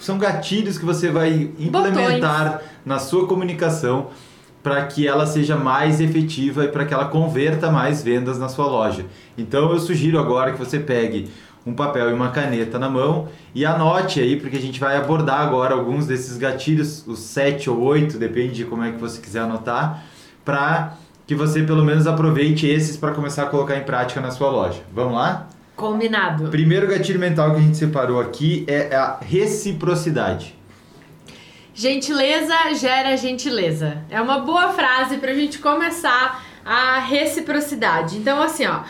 são 0.00 0.18
gatilhos 0.18 0.78
que 0.78 0.84
você 0.84 1.10
vai 1.10 1.50
implementar 1.58 2.52
Botões. 2.52 2.68
na 2.84 2.98
sua 2.98 3.26
comunicação 3.26 4.08
para 4.62 4.84
que 4.86 5.06
ela 5.06 5.26
seja 5.26 5.56
mais 5.56 6.00
efetiva 6.00 6.64
e 6.64 6.68
para 6.68 6.84
que 6.84 6.92
ela 6.92 7.06
converta 7.06 7.70
mais 7.70 8.02
vendas 8.02 8.38
na 8.38 8.48
sua 8.48 8.66
loja. 8.66 9.06
Então 9.36 9.70
eu 9.70 9.78
sugiro 9.78 10.18
agora 10.18 10.52
que 10.52 10.58
você 10.58 10.78
pegue 10.78 11.30
um 11.64 11.74
papel 11.74 12.10
e 12.10 12.12
uma 12.12 12.30
caneta 12.30 12.78
na 12.78 12.88
mão 12.88 13.28
e 13.54 13.64
anote 13.64 14.20
aí, 14.20 14.36
porque 14.36 14.56
a 14.56 14.60
gente 14.60 14.80
vai 14.80 14.96
abordar 14.96 15.40
agora 15.40 15.74
alguns 15.74 16.06
desses 16.06 16.36
gatilhos, 16.36 17.06
os 17.06 17.18
sete 17.20 17.68
ou 17.68 17.80
oito, 17.80 18.18
depende 18.18 18.54
de 18.54 18.64
como 18.64 18.82
é 18.82 18.90
que 18.90 18.98
você 18.98 19.20
quiser 19.20 19.40
anotar, 19.40 20.02
para 20.44 20.94
que 21.26 21.34
você 21.34 21.62
pelo 21.62 21.84
menos 21.84 22.06
aproveite 22.06 22.66
esses 22.66 22.96
para 22.96 23.12
começar 23.12 23.44
a 23.44 23.46
colocar 23.46 23.76
em 23.76 23.84
prática 23.84 24.20
na 24.20 24.30
sua 24.30 24.50
loja. 24.50 24.80
Vamos 24.94 25.14
lá? 25.14 25.46
Combinado. 25.78 26.48
Primeiro 26.48 26.88
gatilho 26.88 27.20
mental 27.20 27.52
que 27.52 27.58
a 27.58 27.62
gente 27.62 27.76
separou 27.76 28.20
aqui 28.20 28.64
é 28.66 28.96
a 28.96 29.16
reciprocidade. 29.20 30.52
Gentileza 31.72 32.52
gera 32.74 33.16
gentileza. 33.16 34.02
É 34.10 34.20
uma 34.20 34.40
boa 34.40 34.72
frase 34.72 35.18
para 35.18 35.30
a 35.30 35.34
gente 35.34 35.60
começar 35.60 36.44
a 36.64 36.98
reciprocidade. 36.98 38.16
Então, 38.16 38.42
assim, 38.42 38.66
ó, 38.66 38.80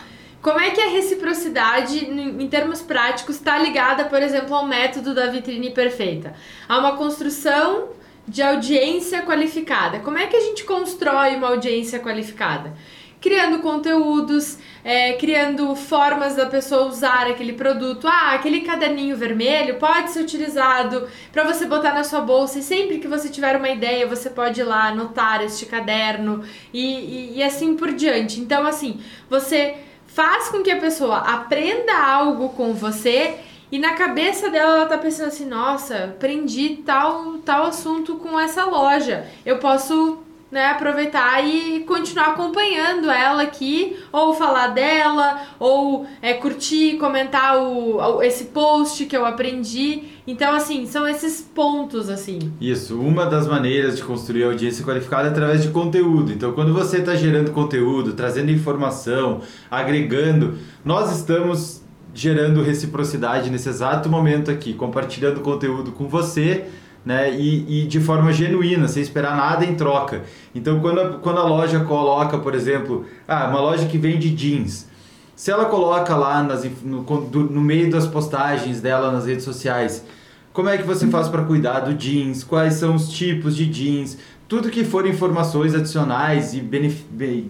como 0.41 0.59
é 0.59 0.71
que 0.71 0.81
a 0.81 0.89
reciprocidade, 0.89 2.05
em 2.05 2.47
termos 2.47 2.81
práticos, 2.81 3.35
está 3.35 3.59
ligada, 3.59 4.05
por 4.05 4.23
exemplo, 4.23 4.55
ao 4.55 4.65
método 4.65 5.13
da 5.13 5.27
vitrine 5.27 5.69
perfeita? 5.69 6.33
A 6.67 6.79
uma 6.79 6.97
construção 6.97 7.89
de 8.27 8.41
audiência 8.41 9.21
qualificada. 9.21 9.99
Como 9.99 10.17
é 10.17 10.25
que 10.25 10.35
a 10.35 10.41
gente 10.41 10.63
constrói 10.63 11.35
uma 11.35 11.49
audiência 11.49 11.99
qualificada? 11.99 12.73
criando 13.21 13.59
conteúdos, 13.59 14.57
é, 14.83 15.13
criando 15.13 15.75
formas 15.75 16.35
da 16.35 16.45
pessoa 16.45 16.87
usar 16.87 17.27
aquele 17.27 17.53
produto. 17.53 18.07
Ah, 18.07 18.33
aquele 18.33 18.61
caderninho 18.61 19.15
vermelho 19.17 19.75
pode 19.75 20.11
ser 20.11 20.21
utilizado 20.21 21.07
para 21.31 21.43
você 21.43 21.65
botar 21.65 21.93
na 21.93 22.03
sua 22.03 22.21
bolsa 22.21 22.59
e 22.59 22.63
sempre 22.63 22.99
que 22.99 23.07
você 23.07 23.29
tiver 23.29 23.55
uma 23.55 23.69
ideia 23.69 24.07
você 24.07 24.29
pode 24.29 24.61
ir 24.61 24.63
lá 24.63 24.87
anotar 24.87 25.43
este 25.43 25.65
caderno 25.65 26.43
e, 26.73 26.81
e, 26.81 27.37
e 27.37 27.43
assim 27.43 27.75
por 27.75 27.91
diante. 27.91 28.39
Então, 28.39 28.65
assim, 28.65 28.99
você 29.29 29.75
faz 30.07 30.49
com 30.49 30.63
que 30.63 30.71
a 30.71 30.79
pessoa 30.79 31.17
aprenda 31.17 31.93
algo 31.97 32.49
com 32.49 32.73
você 32.73 33.35
e 33.71 33.77
na 33.77 33.93
cabeça 33.93 34.49
dela 34.49 34.77
ela 34.77 34.85
tá 34.87 34.97
pensando 34.97 35.27
assim, 35.27 35.45
nossa, 35.45 36.05
aprendi 36.05 36.77
tal 36.85 37.37
tal 37.45 37.65
assunto 37.65 38.15
com 38.15 38.39
essa 38.39 38.65
loja. 38.65 39.27
Eu 39.45 39.59
posso 39.59 40.23
né, 40.51 40.65
aproveitar 40.67 41.45
e 41.45 41.81
continuar 41.81 42.29
acompanhando 42.29 43.09
ela 43.09 43.43
aqui, 43.43 43.97
ou 44.11 44.33
falar 44.33 44.69
dela, 44.69 45.41
ou 45.59 46.07
é, 46.21 46.33
curtir, 46.33 46.97
comentar 46.97 47.61
o, 47.61 48.21
esse 48.23 48.45
post 48.45 49.05
que 49.05 49.15
eu 49.15 49.25
aprendi. 49.25 50.03
Então, 50.25 50.53
assim, 50.53 50.85
são 50.85 51.07
esses 51.07 51.41
pontos, 51.41 52.09
assim. 52.09 52.51
Isso, 52.59 52.99
uma 52.99 53.25
das 53.25 53.47
maneiras 53.47 53.97
de 53.97 54.03
construir 54.03 54.43
audiência 54.43 54.83
qualificada 54.83 55.27
é 55.27 55.31
através 55.31 55.61
de 55.61 55.69
conteúdo. 55.69 56.31
Então, 56.31 56.51
quando 56.53 56.73
você 56.73 56.97
está 56.97 57.15
gerando 57.15 57.51
conteúdo, 57.51 58.13
trazendo 58.13 58.51
informação, 58.51 59.41
agregando, 59.69 60.57
nós 60.83 61.15
estamos 61.15 61.83
gerando 62.13 62.63
reciprocidade 62.63 63.49
nesse 63.49 63.69
exato 63.69 64.09
momento 64.09 64.49
aqui, 64.49 64.73
compartilhando 64.73 65.41
conteúdo 65.41 65.91
com 65.91 66.07
você 66.07 66.65
né? 67.05 67.31
E, 67.31 67.83
e, 67.83 67.87
de 67.87 67.99
forma 67.99 68.31
genuína, 68.31 68.87
sem 68.87 69.01
esperar 69.01 69.35
nada 69.35 69.65
em 69.65 69.75
troca. 69.75 70.23
Então, 70.53 70.79
quando 70.79 70.99
a, 70.99 71.09
quando 71.19 71.39
a 71.39 71.43
loja 71.43 71.79
coloca, 71.81 72.37
por 72.37 72.53
exemplo, 72.53 73.05
ah, 73.27 73.47
uma 73.47 73.61
loja 73.61 73.85
que 73.87 73.97
vende 73.97 74.29
jeans, 74.29 74.87
se 75.35 75.51
ela 75.51 75.65
coloca 75.65 76.15
lá 76.15 76.43
nas, 76.43 76.65
no, 76.83 77.01
no 77.03 77.61
meio 77.61 77.89
das 77.89 78.05
postagens 78.05 78.81
dela 78.81 79.11
nas 79.11 79.25
redes 79.25 79.45
sociais, 79.45 80.05
como 80.51 80.67
é 80.67 80.77
que 80.77 80.83
você 80.83 81.07
faz 81.07 81.29
para 81.29 81.43
cuidar 81.43 81.79
do 81.79 81.93
jeans? 81.93 82.43
Quais 82.43 82.73
são 82.73 82.95
os 82.95 83.09
tipos 83.09 83.55
de 83.55 83.65
jeans? 83.65 84.17
Tudo 84.47 84.69
que 84.69 84.83
for 84.83 85.07
informações 85.07 85.73
adicionais 85.75 86.53
e 86.53 86.59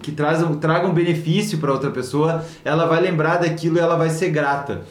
que 0.00 0.12
trazam, 0.12 0.54
tragam 0.56 0.92
benefício 0.92 1.58
para 1.58 1.72
outra 1.72 1.90
pessoa, 1.90 2.44
ela 2.64 2.86
vai 2.86 3.00
lembrar 3.00 3.38
daquilo 3.38 3.78
e 3.78 3.80
ela 3.80 3.96
vai 3.96 4.10
ser 4.10 4.28
grata. 4.28 4.82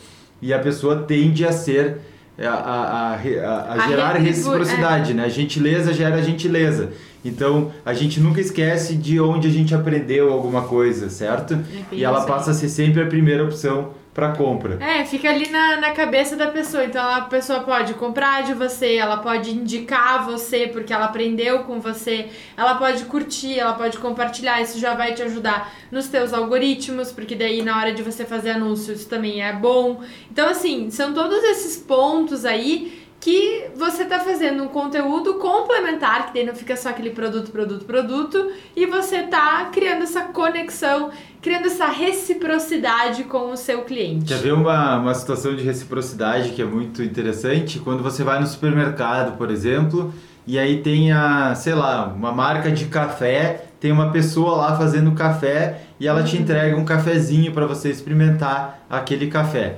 E 0.41 0.51
a 0.53 0.59
pessoa 0.59 1.03
tende 1.03 1.45
a 1.45 1.51
ser 1.51 2.01
a, 2.47 2.53
a, 2.53 3.13
a, 3.13 3.73
a 3.73 3.87
gerar 3.87 4.13
reciprocidade, 4.13 5.11
é. 5.11 5.13
né? 5.15 5.25
A 5.25 5.29
gentileza 5.29 5.93
gera 5.93 6.21
gentileza. 6.21 6.89
Então, 7.23 7.71
a 7.85 7.93
gente 7.93 8.19
nunca 8.19 8.39
esquece 8.39 8.95
de 8.95 9.19
onde 9.19 9.47
a 9.47 9.51
gente 9.51 9.75
aprendeu 9.75 10.31
alguma 10.31 10.61
coisa, 10.61 11.09
certo? 11.09 11.53
É 11.53 11.95
e 11.95 12.03
ela 12.03 12.25
passa 12.25 12.51
a 12.51 12.53
ser 12.53 12.69
sempre 12.69 13.01
a 13.01 13.07
primeira 13.07 13.43
opção 13.43 13.89
para 14.19 14.33
compra. 14.33 14.77
É, 14.81 15.05
fica 15.05 15.29
ali 15.29 15.49
na, 15.49 15.77
na 15.77 15.91
cabeça 15.91 16.35
da 16.35 16.47
pessoa. 16.47 16.83
Então 16.83 17.01
a 17.01 17.21
pessoa 17.21 17.61
pode 17.61 17.93
comprar 17.93 18.43
de 18.43 18.53
você, 18.53 18.95
ela 18.95 19.17
pode 19.17 19.51
indicar 19.51 20.25
você 20.25 20.67
porque 20.67 20.91
ela 20.91 21.05
aprendeu 21.05 21.59
com 21.59 21.79
você, 21.79 22.27
ela 22.57 22.75
pode 22.75 23.05
curtir, 23.05 23.57
ela 23.57 23.73
pode 23.73 23.97
compartilhar. 23.97 24.61
Isso 24.61 24.77
já 24.77 24.93
vai 24.93 25.13
te 25.13 25.23
ajudar 25.23 25.73
nos 25.89 26.07
teus 26.07 26.33
algoritmos, 26.33 27.13
porque 27.13 27.33
daí 27.33 27.61
na 27.61 27.77
hora 27.77 27.93
de 27.93 28.03
você 28.03 28.25
fazer 28.25 28.51
anúncios 28.51 29.05
também 29.05 29.41
é 29.41 29.53
bom. 29.53 30.03
Então, 30.29 30.49
assim, 30.49 30.89
são 30.91 31.13
todos 31.13 31.41
esses 31.43 31.77
pontos 31.77 32.43
aí 32.43 33.08
que 33.19 33.65
você 33.75 34.03
está 34.03 34.19
fazendo 34.19 34.63
um 34.63 34.67
conteúdo 34.69 35.35
complementar, 35.35 36.27
que 36.27 36.33
daí 36.33 36.45
não 36.45 36.55
fica 36.55 36.75
só 36.77 36.89
aquele 36.89 37.09
produto, 37.09 37.51
produto, 37.51 37.83
produto, 37.83 38.51
e 38.75 38.85
você 38.85 39.17
está 39.17 39.65
criando 39.65 40.03
essa 40.03 40.21
conexão, 40.23 41.11
criando 41.41 41.65
essa 41.65 41.87
reciprocidade 41.87 43.25
com 43.25 43.51
o 43.51 43.57
seu 43.57 43.81
cliente. 43.81 44.25
Quer 44.25 44.39
ver 44.39 44.53
uma, 44.53 44.97
uma 44.97 45.13
situação 45.13 45.53
de 45.53 45.63
reciprocidade 45.63 46.51
que 46.51 46.61
é 46.61 46.65
muito 46.65 47.03
interessante? 47.03 47.79
Quando 47.79 48.01
você 48.01 48.23
vai 48.23 48.39
no 48.39 48.47
supermercado, 48.47 49.37
por 49.37 49.51
exemplo, 49.51 50.13
e 50.47 50.57
aí 50.57 50.81
tem 50.81 51.11
a, 51.11 51.53
sei 51.55 51.73
lá, 51.73 52.07
uma 52.07 52.31
marca 52.31 52.71
de 52.71 52.85
café, 52.85 53.65
tem 53.81 53.91
uma 53.91 54.11
pessoa 54.11 54.55
lá 54.55 54.77
fazendo 54.77 55.11
café 55.11 55.81
e 55.99 56.07
ela 56.07 56.23
te 56.23 56.37
uhum. 56.37 56.41
entrega 56.41 56.77
um 56.77 56.85
cafezinho 56.85 57.51
para 57.51 57.67
você 57.67 57.89
experimentar 57.89 58.85
aquele 58.89 59.27
café 59.27 59.77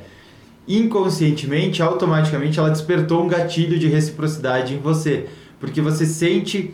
inconscientemente, 0.68 1.82
automaticamente 1.82 2.60
ela 2.60 2.70
despertou 2.70 3.24
um 3.24 3.28
gatilho 3.28 3.78
de 3.80 3.88
reciprocidade 3.88 4.74
em 4.74 4.80
você, 4.80 5.28
porque 5.60 5.82
você 5.82 6.06
sente 6.06 6.74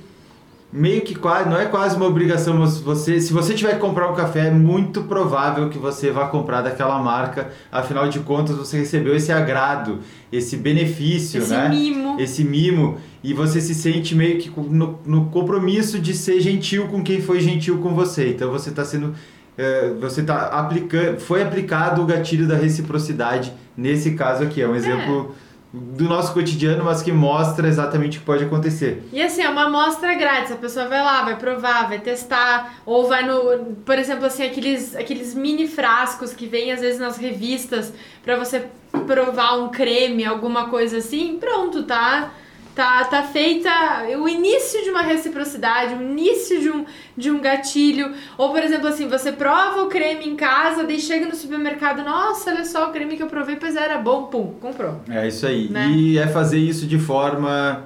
meio 0.71 1.01
que 1.01 1.15
quase, 1.15 1.49
não 1.49 1.57
é 1.57 1.65
quase 1.65 1.95
uma 1.95 2.05
obrigação, 2.05 2.57
mas 2.57 2.77
você, 2.79 3.21
se 3.21 3.31
você 3.31 3.53
tiver 3.53 3.73
que 3.73 3.79
comprar 3.79 4.11
um 4.11 4.13
café, 4.13 4.47
é 4.47 4.51
muito 4.51 5.03
provável 5.03 5.69
que 5.69 5.77
você 5.77 6.11
vá 6.11 6.27
comprar 6.27 6.61
daquela 6.61 6.99
marca, 6.99 7.49
afinal 7.71 8.09
de 8.09 8.19
contas 8.19 8.57
você 8.57 8.79
recebeu 8.79 9.15
esse 9.15 9.31
agrado, 9.31 9.99
esse 10.31 10.57
benefício, 10.57 11.41
esse 11.41 11.51
né? 11.51 11.69
mimo. 11.69 12.19
Esse 12.19 12.43
mimo 12.43 12.97
e 13.23 13.33
você 13.33 13.61
se 13.61 13.73
sente 13.73 14.13
meio 14.13 14.39
que 14.39 14.51
no, 14.59 14.99
no 15.05 15.25
compromisso 15.27 15.99
de 15.99 16.13
ser 16.13 16.39
gentil 16.41 16.87
com 16.87 17.01
quem 17.01 17.21
foi 17.21 17.39
gentil 17.39 17.77
com 17.79 17.93
você. 17.95 18.29
Então 18.29 18.51
você 18.51 18.69
está 18.69 18.83
sendo 18.83 19.15
é, 19.57 19.91
você 19.99 20.21
está 20.21 20.47
aplicando, 20.47 21.19
foi 21.19 21.41
aplicado 21.41 22.01
o 22.01 22.05
gatilho 22.05 22.47
da 22.47 22.55
reciprocidade 22.55 23.51
nesse 23.77 24.15
caso 24.15 24.43
aqui. 24.43 24.61
É 24.61 24.67
um 24.67 24.75
exemplo 24.75 25.35
é. 25.73 25.77
do 25.77 26.05
nosso 26.05 26.33
cotidiano, 26.33 26.83
mas 26.83 27.03
que 27.03 27.11
mostra 27.11 27.67
exatamente 27.67 28.17
o 28.17 28.21
que 28.21 28.25
pode 28.25 28.43
acontecer. 28.43 29.07
E 29.13 29.21
assim, 29.21 29.43
é 29.43 29.49
uma 29.49 29.65
amostra 29.65 30.15
grátis. 30.15 30.51
A 30.51 30.55
pessoa 30.55 30.87
vai 30.87 31.03
lá, 31.03 31.23
vai 31.23 31.37
provar, 31.37 31.87
vai 31.87 31.99
testar, 31.99 32.81
ou 32.85 33.07
vai 33.07 33.25
no, 33.25 33.75
por 33.85 33.99
exemplo, 33.99 34.25
assim, 34.25 34.43
aqueles, 34.43 34.95
aqueles 34.95 35.35
mini 35.35 35.67
frascos 35.67 36.33
que 36.33 36.47
vem 36.47 36.71
às 36.71 36.81
vezes 36.81 36.99
nas 36.99 37.17
revistas 37.17 37.93
para 38.23 38.35
você 38.35 38.65
provar 39.05 39.57
um 39.57 39.69
creme, 39.69 40.25
alguma 40.25 40.69
coisa 40.69 40.97
assim. 40.97 41.37
Pronto, 41.39 41.83
tá? 41.83 42.31
Tá, 42.77 43.03
tá 43.05 43.23
feita 43.23 43.71
o 44.19 44.29
início 44.29 44.83
de 44.83 44.91
uma 44.91 45.01
reciprocidade, 45.01 45.95
o 45.95 46.01
início 46.03 46.61
de 46.61 46.69
um, 46.69 46.85
de 47.17 47.31
um 47.31 47.41
gatilho. 47.41 48.13
Ou, 48.37 48.51
por 48.51 48.61
exemplo, 48.61 48.87
assim, 48.87 49.07
você 49.07 49.31
prova 49.31 49.81
o 49.81 49.87
creme 49.87 50.25
em 50.25 50.35
casa, 50.35 50.83
daí 50.83 50.99
chega 50.99 51.25
no 51.25 51.33
supermercado, 51.33 52.03
nossa, 52.03 52.51
olha 52.51 52.63
só 52.63 52.87
o 52.87 52.91
creme 52.91 53.17
que 53.17 53.23
eu 53.23 53.27
provei, 53.27 53.55
pois 53.55 53.75
era 53.75 53.97
bom, 53.97 54.25
pum, 54.25 54.53
comprou. 54.61 55.01
É 55.09 55.27
isso 55.27 55.47
aí. 55.47 55.67
Né? 55.69 55.89
E 55.89 56.19
é 56.19 56.27
fazer 56.27 56.59
isso 56.59 56.85
de 56.85 56.99
forma 56.99 57.83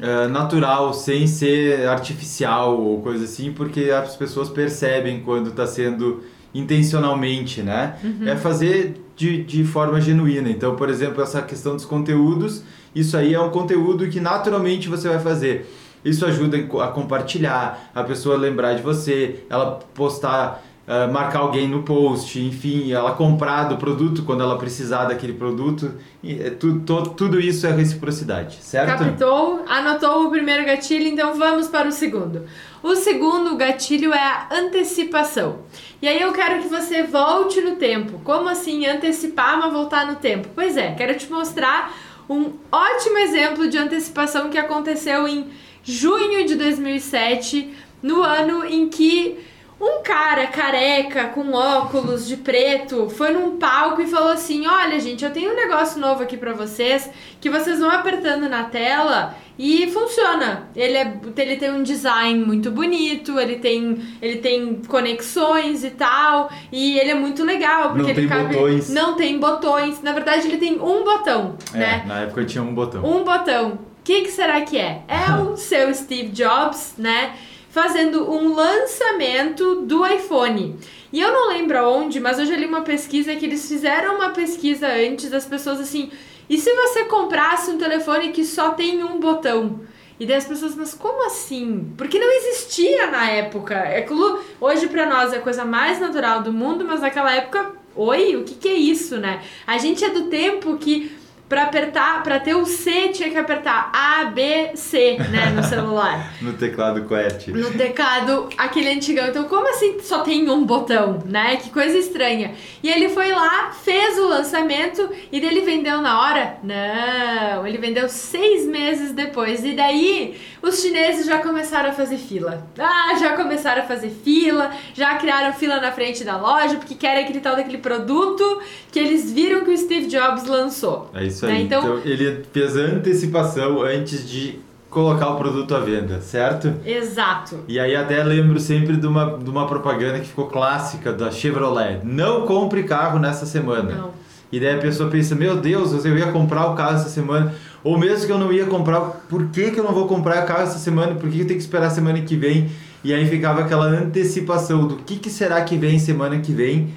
uh, 0.00 0.28
natural, 0.30 0.94
sem 0.94 1.26
ser 1.26 1.86
artificial 1.86 2.80
ou 2.80 3.02
coisa 3.02 3.24
assim, 3.24 3.52
porque 3.52 3.90
as 3.90 4.16
pessoas 4.16 4.48
percebem 4.48 5.20
quando 5.20 5.50
está 5.50 5.66
sendo 5.66 6.24
intencionalmente, 6.54 7.62
né? 7.62 7.96
Uhum. 8.02 8.28
É 8.28 8.36
fazer 8.36 8.94
de, 9.16 9.42
de 9.44 9.64
forma 9.64 10.00
genuína. 10.00 10.48
Então, 10.50 10.74
por 10.76 10.88
exemplo, 10.88 11.22
essa 11.22 11.42
questão 11.42 11.76
dos 11.76 11.84
conteúdos, 11.84 12.62
isso 12.94 13.16
aí 13.16 13.34
é 13.34 13.40
um 13.40 13.50
conteúdo 13.50 14.08
que 14.08 14.18
naturalmente 14.20 14.88
você 14.88 15.08
vai 15.08 15.18
fazer. 15.18 15.70
Isso 16.04 16.24
ajuda 16.24 16.56
a 16.56 16.88
compartilhar, 16.88 17.90
a 17.94 18.02
pessoa 18.02 18.36
lembrar 18.36 18.74
de 18.74 18.82
você, 18.82 19.44
ela 19.50 19.78
postar, 19.94 20.64
uh, 20.88 21.12
marcar 21.12 21.40
alguém 21.40 21.68
no 21.68 21.82
post, 21.82 22.40
enfim, 22.40 22.90
ela 22.90 23.12
comprar 23.12 23.64
do 23.64 23.76
produto 23.76 24.22
quando 24.22 24.42
ela 24.42 24.56
precisar 24.56 25.04
daquele 25.04 25.34
produto. 25.34 25.92
E, 26.22 26.40
é, 26.40 26.48
tu, 26.48 26.80
to, 26.80 27.10
tudo 27.10 27.38
isso 27.38 27.66
é 27.66 27.72
reciprocidade, 27.72 28.56
certo? 28.62 29.04
Captou, 29.04 29.62
anotou 29.68 30.26
o 30.26 30.30
primeiro 30.30 30.64
gatilho, 30.64 31.06
então 31.06 31.34
vamos 31.38 31.68
para 31.68 31.86
o 31.86 31.92
segundo. 31.92 32.44
O 32.82 32.96
segundo 32.96 33.56
gatilho 33.56 34.12
é 34.12 34.18
a 34.18 34.48
antecipação. 34.52 35.60
E 36.00 36.08
aí 36.08 36.20
eu 36.20 36.32
quero 36.32 36.62
que 36.62 36.68
você 36.68 37.02
volte 37.02 37.60
no 37.60 37.76
tempo. 37.76 38.20
Como 38.24 38.48
assim 38.48 38.86
antecipar, 38.86 39.58
mas 39.58 39.72
voltar 39.72 40.06
no 40.06 40.16
tempo? 40.16 40.48
Pois 40.54 40.76
é, 40.76 40.94
quero 40.94 41.16
te 41.16 41.30
mostrar 41.30 41.94
um 42.28 42.52
ótimo 42.72 43.18
exemplo 43.18 43.68
de 43.68 43.76
antecipação 43.76 44.48
que 44.48 44.56
aconteceu 44.56 45.28
em 45.28 45.50
junho 45.82 46.46
de 46.46 46.54
2007, 46.54 47.74
no 48.02 48.22
ano 48.22 48.64
em 48.64 48.88
que 48.88 49.38
um 49.80 50.02
cara 50.02 50.46
careca 50.46 51.28
com 51.28 51.52
óculos 51.52 52.26
de 52.26 52.36
preto 52.36 53.08
foi 53.08 53.32
num 53.32 53.56
palco 53.56 54.02
e 54.02 54.06
falou 54.06 54.30
assim: 54.30 54.66
Olha, 54.66 55.00
gente, 55.00 55.24
eu 55.24 55.32
tenho 55.32 55.52
um 55.52 55.56
negócio 55.56 55.98
novo 55.98 56.22
aqui 56.22 56.36
para 56.36 56.52
vocês 56.52 57.10
que 57.40 57.48
vocês 57.48 57.78
vão 57.78 57.90
apertando 57.90 58.48
na 58.48 58.64
tela 58.64 59.34
e 59.62 59.90
funciona. 59.90 60.70
Ele, 60.74 60.96
é, 60.96 61.20
ele 61.36 61.56
tem 61.56 61.70
um 61.70 61.82
design 61.82 62.42
muito 62.42 62.70
bonito, 62.70 63.38
ele 63.38 63.56
tem, 63.56 64.00
ele 64.22 64.38
tem 64.38 64.80
conexões 64.88 65.84
e 65.84 65.90
tal, 65.90 66.50
e 66.72 66.98
ele 66.98 67.10
é 67.10 67.14
muito 67.14 67.44
legal 67.44 67.90
porque 67.90 68.00
não 68.00 68.08
ele 68.08 68.20
tem 68.22 68.28
cabe. 68.28 68.54
Botões. 68.54 68.88
Não 68.88 69.16
tem 69.16 69.38
botões. 69.38 70.00
Na 70.00 70.12
verdade, 70.12 70.46
ele 70.46 70.56
tem 70.56 70.80
um 70.80 71.04
botão, 71.04 71.56
é, 71.74 71.78
né? 71.78 72.04
Na 72.06 72.20
época 72.20 72.42
tinha 72.46 72.64
um 72.64 72.74
botão. 72.74 73.04
Um 73.04 73.22
botão. 73.22 73.72
O 73.72 74.02
que, 74.02 74.22
que 74.22 74.30
será 74.30 74.62
que 74.62 74.78
é? 74.78 75.02
É 75.06 75.30
o 75.42 75.54
seu 75.60 75.94
Steve 75.94 76.30
Jobs, 76.30 76.94
né? 76.96 77.34
Fazendo 77.68 78.32
um 78.32 78.54
lançamento 78.54 79.82
do 79.82 80.06
iPhone. 80.06 80.78
E 81.12 81.20
eu 81.20 81.30
não 81.30 81.50
lembro 81.50 81.76
aonde, 81.76 82.18
mas 82.18 82.38
eu 82.38 82.46
já 82.46 82.56
li 82.56 82.64
uma 82.64 82.80
pesquisa 82.80 83.36
que 83.36 83.44
eles 83.44 83.68
fizeram 83.68 84.16
uma 84.16 84.30
pesquisa 84.30 84.86
antes 84.88 85.28
das 85.28 85.44
pessoas 85.44 85.80
assim. 85.80 86.10
E 86.50 86.58
se 86.58 86.74
você 86.74 87.04
comprasse 87.04 87.70
um 87.70 87.78
telefone 87.78 88.32
que 88.32 88.44
só 88.44 88.70
tem 88.70 89.04
um 89.04 89.20
botão? 89.20 89.82
E 90.18 90.26
daí 90.26 90.36
as 90.36 90.46
pessoas, 90.46 90.74
mas 90.74 90.92
como 90.92 91.24
assim? 91.24 91.94
Porque 91.96 92.18
não 92.18 92.28
existia 92.28 93.06
na 93.06 93.30
época. 93.30 93.78
Aquilo, 93.78 94.40
hoje 94.60 94.88
pra 94.88 95.06
nós 95.06 95.32
é 95.32 95.36
a 95.36 95.40
coisa 95.40 95.64
mais 95.64 96.00
natural 96.00 96.42
do 96.42 96.52
mundo, 96.52 96.84
mas 96.84 97.02
naquela 97.02 97.32
época, 97.32 97.70
oi, 97.94 98.34
o 98.34 98.42
que, 98.42 98.56
que 98.56 98.68
é 98.68 98.74
isso, 98.74 99.16
né? 99.16 99.44
A 99.64 99.78
gente 99.78 100.04
é 100.04 100.10
do 100.10 100.24
tempo 100.24 100.76
que 100.76 101.16
para 101.50 101.64
apertar, 101.64 102.22
para 102.22 102.38
ter 102.38 102.54
o 102.54 102.64
C, 102.64 103.08
tinha 103.08 103.28
que 103.28 103.36
apertar 103.36 103.90
A, 103.92 104.26
B, 104.26 104.70
C, 104.76 105.16
né, 105.18 105.46
no 105.46 105.64
celular. 105.64 106.32
no 106.40 106.52
teclado 106.52 107.02
QWERTY. 107.02 107.50
No 107.50 107.72
teclado, 107.72 108.48
aquele 108.56 108.88
antigão. 108.88 109.26
Então, 109.26 109.42
como 109.44 109.68
assim 109.68 109.98
só 109.98 110.20
tem 110.20 110.48
um 110.48 110.64
botão, 110.64 111.18
né? 111.26 111.56
Que 111.56 111.70
coisa 111.70 111.98
estranha. 111.98 112.54
E 112.84 112.88
ele 112.88 113.08
foi 113.08 113.32
lá, 113.32 113.72
fez 113.72 114.16
o 114.16 114.28
lançamento 114.28 115.10
e 115.32 115.40
dele 115.40 115.62
vendeu 115.62 116.00
na 116.00 116.20
hora? 116.22 116.56
Não, 116.62 117.66
ele 117.66 117.78
vendeu 117.78 118.08
seis 118.08 118.64
meses 118.64 119.10
depois. 119.10 119.64
E 119.64 119.72
daí, 119.72 120.40
os 120.62 120.80
chineses 120.80 121.26
já 121.26 121.38
começaram 121.38 121.90
a 121.90 121.92
fazer 121.92 122.18
fila. 122.18 122.64
Ah, 122.78 123.16
já 123.18 123.36
começaram 123.36 123.82
a 123.82 123.86
fazer 123.86 124.10
fila, 124.10 124.70
já 124.94 125.16
criaram 125.16 125.52
fila 125.52 125.80
na 125.80 125.90
frente 125.90 126.22
da 126.22 126.36
loja, 126.36 126.76
porque 126.76 126.94
querem 126.94 127.24
aquele 127.24 127.40
tal 127.40 127.56
daquele 127.56 127.78
produto 127.78 128.62
que 128.92 129.00
eles 129.00 129.32
viram 129.32 129.64
que 129.64 129.70
o 129.70 129.76
Steve 129.76 130.06
Jobs 130.06 130.44
lançou. 130.44 131.10
É 131.12 131.24
isso 131.24 131.39
Né, 131.46 131.52
aí. 131.54 131.64
então- 131.64 131.80
Então... 131.98 132.00
ele 132.04 132.44
fez 132.52 132.76
a 132.76 132.80
antecipação 132.80 133.82
antes 133.82 134.28
de 134.28 134.58
colocar 134.88 135.30
o 135.30 135.36
produto 135.36 135.74
à 135.74 135.78
venda, 135.80 136.20
certo? 136.20 136.72
Exato. 136.84 137.60
E 137.68 137.78
aí 137.78 137.94
até 137.94 138.22
lembro 138.24 138.58
sempre 138.58 138.96
de 138.96 139.06
uma, 139.06 139.38
de 139.38 139.48
uma 139.48 139.66
propaganda 139.66 140.18
que 140.18 140.26
ficou 140.26 140.46
clássica 140.46 141.12
da 141.12 141.30
Chevrolet. 141.30 142.00
Não 142.02 142.42
compre 142.46 142.82
carro 142.82 143.18
nessa 143.18 143.46
semana. 143.46 143.92
Não. 143.92 144.10
E 144.52 144.58
daí 144.58 144.74
a 144.74 144.78
pessoa 144.78 145.08
pensa, 145.08 145.34
meu 145.36 145.56
Deus, 145.56 146.04
eu 146.04 146.18
ia 146.18 146.32
comprar 146.32 146.66
o 146.66 146.74
carro 146.74 146.96
essa 146.96 147.08
semana. 147.08 147.54
Ou 147.84 147.96
mesmo 147.96 148.26
que 148.26 148.32
eu 148.32 148.38
não 148.38 148.52
ia 148.52 148.66
comprar, 148.66 149.00
por 149.28 149.46
que, 149.46 149.70
que 149.70 149.78
eu 149.78 149.84
não 149.84 149.92
vou 149.92 150.08
comprar 150.08 150.42
o 150.42 150.46
carro 150.46 150.62
essa 150.64 150.78
semana? 150.78 151.14
Por 151.14 151.30
que 151.30 151.40
eu 151.40 151.46
tenho 151.46 151.58
que 151.58 151.64
esperar 151.64 151.86
a 151.86 151.90
semana 151.90 152.20
que 152.20 152.34
vem? 152.34 152.68
E 153.04 153.14
aí 153.14 153.26
ficava 153.28 153.60
aquela 153.60 153.86
antecipação 153.86 154.86
do 154.86 154.96
que, 154.96 155.16
que 155.16 155.30
será 155.30 155.62
que 155.62 155.76
vem 155.76 155.98
semana 155.98 156.38
que 156.40 156.52
vem, 156.52 156.92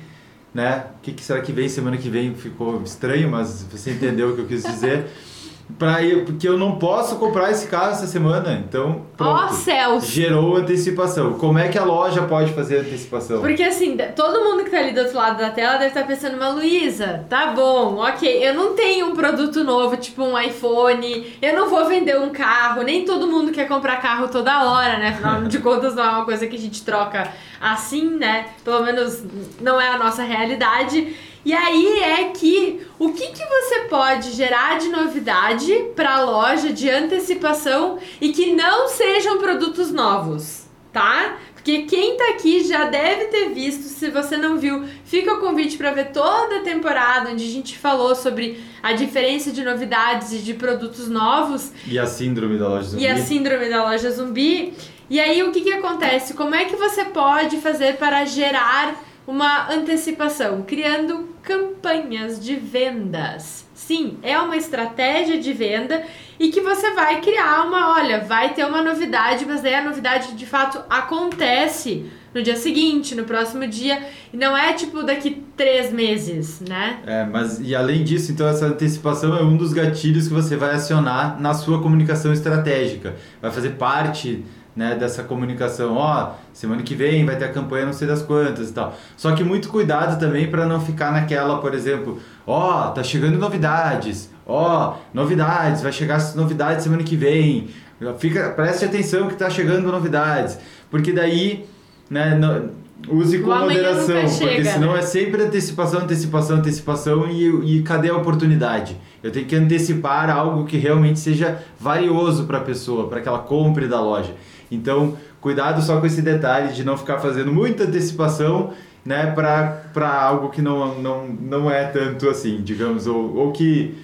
né? 0.53 0.87
O 0.97 1.01
que, 1.01 1.13
que 1.13 1.23
será 1.23 1.41
que 1.41 1.51
vem 1.51 1.67
semana 1.67 1.97
que 1.97 2.09
vem? 2.09 2.35
Ficou 2.35 2.81
estranho, 2.83 3.29
mas 3.29 3.65
você 3.71 3.91
entendeu 3.91 4.29
o 4.29 4.35
que 4.35 4.41
eu 4.41 4.47
quis 4.47 4.63
dizer. 4.63 5.07
Pra 5.79 6.03
eu, 6.03 6.23
porque 6.25 6.47
eu 6.47 6.57
não 6.57 6.75
posso 6.77 7.15
comprar 7.15 7.49
esse 7.49 7.67
carro 7.67 7.91
essa 7.91 8.05
semana, 8.05 8.63
então 8.67 9.03
pronto. 9.17 9.53
céus! 9.53 10.05
Gerou 10.05 10.57
antecipação. 10.57 11.33
Como 11.33 11.57
é 11.57 11.67
que 11.69 11.79
a 11.79 11.83
loja 11.83 12.21
pode 12.23 12.53
fazer 12.53 12.79
antecipação? 12.79 13.39
Porque 13.39 13.63
assim, 13.63 13.97
todo 14.15 14.43
mundo 14.43 14.63
que 14.65 14.69
tá 14.69 14.77
ali 14.77 14.91
do 14.91 14.99
outro 15.01 15.17
lado 15.17 15.37
da 15.37 15.49
tela 15.49 15.73
deve 15.73 15.87
estar 15.87 16.05
pensando, 16.05 16.37
mas 16.37 16.53
Luísa, 16.53 17.25
tá 17.29 17.47
bom, 17.47 17.97
ok, 17.97 18.47
eu 18.47 18.53
não 18.53 18.73
tenho 18.73 19.07
um 19.07 19.15
produto 19.15 19.63
novo, 19.63 19.97
tipo 19.97 20.21
um 20.23 20.39
iPhone, 20.39 21.33
eu 21.41 21.55
não 21.55 21.69
vou 21.69 21.85
vender 21.87 22.19
um 22.19 22.29
carro, 22.29 22.83
nem 22.83 23.03
todo 23.05 23.25
mundo 23.25 23.51
quer 23.51 23.67
comprar 23.67 24.01
carro 24.01 24.27
toda 24.27 24.69
hora, 24.69 24.97
né? 24.99 25.09
Afinal 25.09 25.43
de 25.43 25.57
contas, 25.59 25.95
não 25.95 26.03
é 26.03 26.09
uma 26.09 26.25
coisa 26.25 26.45
que 26.45 26.55
a 26.55 26.59
gente 26.59 26.83
troca 26.83 27.31
assim, 27.59 28.09
né? 28.17 28.47
Pelo 28.63 28.83
menos 28.83 29.23
não 29.61 29.79
é 29.79 29.89
a 29.89 29.97
nossa 29.97 30.23
realidade. 30.23 31.15
E 31.45 31.53
aí 31.53 31.99
é 31.99 32.23
que 32.29 32.81
o 32.97 33.11
que, 33.11 33.27
que 33.27 33.45
você 33.45 33.79
pode 33.89 34.31
gerar 34.31 34.77
de 34.79 34.87
novidade 34.89 35.73
para 35.95 36.15
a 36.15 36.23
loja 36.23 36.71
de 36.71 36.89
antecipação 36.89 37.97
e 38.21 38.31
que 38.31 38.53
não 38.53 38.87
sejam 38.87 39.37
produtos 39.39 39.91
novos, 39.91 40.63
tá? 40.91 41.37
Porque 41.53 41.83
quem 41.83 42.17
tá 42.17 42.29
aqui 42.29 42.63
já 42.65 42.85
deve 42.85 43.25
ter 43.25 43.49
visto, 43.53 43.83
se 43.83 44.09
você 44.09 44.35
não 44.35 44.57
viu, 44.57 44.83
fica 45.05 45.33
o 45.33 45.39
convite 45.39 45.77
para 45.77 45.91
ver 45.91 46.11
toda 46.11 46.57
a 46.57 46.61
temporada 46.61 47.29
onde 47.31 47.45
a 47.45 47.49
gente 47.51 47.77
falou 47.77 48.13
sobre 48.15 48.61
a 48.81 48.91
diferença 48.93 49.49
de 49.51 49.63
novidades 49.63 50.33
e 50.33 50.39
de 50.39 50.53
produtos 50.53 51.07
novos 51.09 51.71
E 51.87 51.97
a 51.97 52.05
síndrome 52.05 52.57
da 52.57 52.67
loja 52.67 52.89
zumbi? 52.89 53.03
e 53.03 53.07
a 53.07 53.17
síndrome 53.17 53.69
da 53.69 53.83
loja 53.83 54.11
zumbi. 54.11 54.73
E 55.09 55.19
aí 55.21 55.41
o 55.43 55.51
que, 55.51 55.61
que 55.61 55.71
acontece? 55.73 56.33
Como 56.33 56.53
é 56.53 56.65
que 56.65 56.75
você 56.75 57.05
pode 57.05 57.57
fazer 57.57 57.95
para 57.95 58.25
gerar 58.25 59.01
uma 59.25 59.71
antecipação? 59.71 60.63
Criando 60.63 61.29
campanhas 61.41 62.43
de 62.43 62.55
vendas. 62.55 63.65
Sim, 63.73 64.17
é 64.23 64.37
uma 64.39 64.55
estratégia 64.55 65.37
de 65.37 65.51
venda 65.51 66.03
e 66.39 66.49
que 66.49 66.61
você 66.61 66.91
vai 66.91 67.19
criar 67.21 67.65
uma, 67.65 67.93
olha, 67.93 68.21
vai 68.21 68.53
ter 68.53 68.65
uma 68.65 68.81
novidade, 68.81 69.45
mas 69.45 69.61
daí 69.61 69.75
a 69.75 69.83
novidade 69.83 70.33
de 70.35 70.45
fato 70.45 70.81
acontece 70.89 72.05
no 72.33 72.41
dia 72.41 72.55
seguinte, 72.55 73.13
no 73.13 73.25
próximo 73.25 73.67
dia, 73.67 74.01
e 74.33 74.37
não 74.37 74.57
é 74.57 74.73
tipo 74.73 75.03
daqui 75.03 75.43
três 75.55 75.91
meses, 75.91 76.61
né? 76.61 76.99
É, 77.05 77.25
mas 77.25 77.59
e 77.59 77.75
além 77.75 78.03
disso, 78.03 78.31
então 78.31 78.47
essa 78.47 78.65
antecipação 78.65 79.37
é 79.37 79.43
um 79.43 79.55
dos 79.55 79.71
gatilhos 79.71 80.27
que 80.27 80.33
você 80.33 80.55
vai 80.55 80.73
acionar 80.73 81.39
na 81.39 81.53
sua 81.53 81.81
comunicação 81.81 82.33
estratégica. 82.33 83.15
Vai 83.41 83.51
fazer 83.51 83.71
parte 83.71 84.43
né, 84.75 84.95
dessa 84.95 85.23
comunicação. 85.23 85.95
Ó, 85.95 86.31
semana 86.51 86.81
que 86.81 86.95
vem 86.95 87.25
vai 87.25 87.35
ter 87.35 87.45
a 87.45 87.51
campanha 87.51 87.85
não 87.85 87.93
sei 87.93 88.07
das 88.07 88.21
quantas 88.21 88.69
e 88.69 88.73
tal. 88.73 88.97
Só 89.15 89.33
que 89.33 89.43
muito 89.43 89.69
cuidado 89.69 90.19
também 90.19 90.49
para 90.49 90.65
não 90.65 90.79
ficar 90.79 91.11
naquela, 91.11 91.59
por 91.59 91.73
exemplo, 91.73 92.19
ó, 92.45 92.89
tá 92.89 93.03
chegando 93.03 93.37
novidades. 93.37 94.29
Ó, 94.45 94.95
novidades, 95.13 95.81
vai 95.81 95.91
chegar 95.91 96.15
as 96.15 96.35
novidades 96.35 96.83
semana 96.83 97.03
que 97.03 97.15
vem. 97.15 97.69
Fica, 98.17 98.49
preste 98.49 98.85
atenção 98.85 99.27
que 99.27 99.35
tá 99.35 99.49
chegando 99.49 99.89
novidades. 99.91 100.57
Porque 100.89 101.13
daí, 101.13 101.65
né, 102.09 102.35
não- 102.35 102.83
use 103.09 103.39
com 103.39 103.49
moderação, 103.53 104.15
nunca 104.15 104.27
porque 104.29 104.45
chega, 104.45 104.71
senão 104.71 104.93
né? 104.93 104.99
é 104.99 105.01
sempre 105.01 105.43
antecipação, 105.43 106.01
antecipação, 106.01 106.57
antecipação 106.57 107.29
e, 107.29 107.77
e 107.77 107.81
cadê 107.83 108.09
a 108.09 108.15
oportunidade? 108.15 108.97
Eu 109.21 109.31
tenho 109.31 109.45
que 109.45 109.55
antecipar 109.55 110.29
algo 110.29 110.65
que 110.65 110.77
realmente 110.77 111.19
seja 111.19 111.59
valioso 111.79 112.45
para 112.45 112.59
a 112.59 112.61
pessoa, 112.61 113.07
para 113.07 113.21
que 113.21 113.27
ela 113.27 113.39
compre 113.39 113.87
da 113.87 113.99
loja. 114.01 114.33
Então, 114.75 115.17
cuidado 115.41 115.81
só 115.81 115.99
com 115.99 116.05
esse 116.05 116.21
detalhe 116.21 116.73
de 116.73 116.83
não 116.83 116.97
ficar 116.97 117.19
fazendo 117.19 117.51
muita 117.53 117.83
antecipação, 117.83 118.73
né, 119.05 119.27
para 119.27 120.13
algo 120.21 120.49
que 120.49 120.61
não, 120.61 120.99
não, 120.99 121.27
não 121.27 121.69
é 121.71 121.83
tanto 121.85 122.29
assim, 122.29 122.61
digamos, 122.63 123.05
ou, 123.07 123.35
ou 123.35 123.51
que 123.51 123.95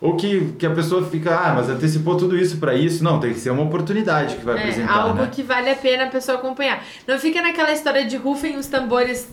ou 0.00 0.14
que, 0.16 0.52
que 0.56 0.64
a 0.64 0.70
pessoa 0.70 1.04
fica, 1.04 1.34
ah, 1.36 1.54
mas 1.56 1.68
antecipou 1.68 2.16
tudo 2.16 2.38
isso 2.38 2.58
para 2.58 2.72
isso. 2.72 3.02
Não, 3.02 3.18
tem 3.18 3.32
que 3.32 3.40
ser 3.40 3.50
uma 3.50 3.64
oportunidade 3.64 4.36
que 4.36 4.44
vai 4.44 4.56
É, 4.56 4.60
apresentar, 4.60 4.92
algo 4.92 5.22
né? 5.22 5.28
que 5.32 5.42
vale 5.42 5.68
a 5.70 5.74
pena 5.74 6.04
a 6.04 6.06
pessoa 6.06 6.38
acompanhar. 6.38 6.84
Não 7.04 7.18
fica 7.18 7.42
naquela 7.42 7.72
história 7.72 8.06
de 8.06 8.16
rufem 8.16 8.56
os 8.56 8.68
tambores 8.68 9.28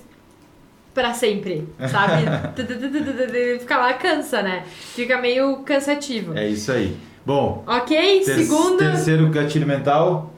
pra 0.92 1.14
sempre, 1.14 1.68
sabe? 1.88 2.24
Fica 3.60 3.78
lá, 3.78 3.94
cansa, 3.94 4.42
né? 4.42 4.64
Fica 4.96 5.20
meio 5.22 5.58
cansativo. 5.58 6.36
É 6.36 6.48
isso 6.48 6.72
aí. 6.72 6.98
Bom, 7.26 7.64
Ok? 7.68 8.24
ter- 8.26 8.36
Segunda, 8.46 8.78
terceiro 8.92 9.30
gatilho 9.30 9.68
mental, 9.68 10.34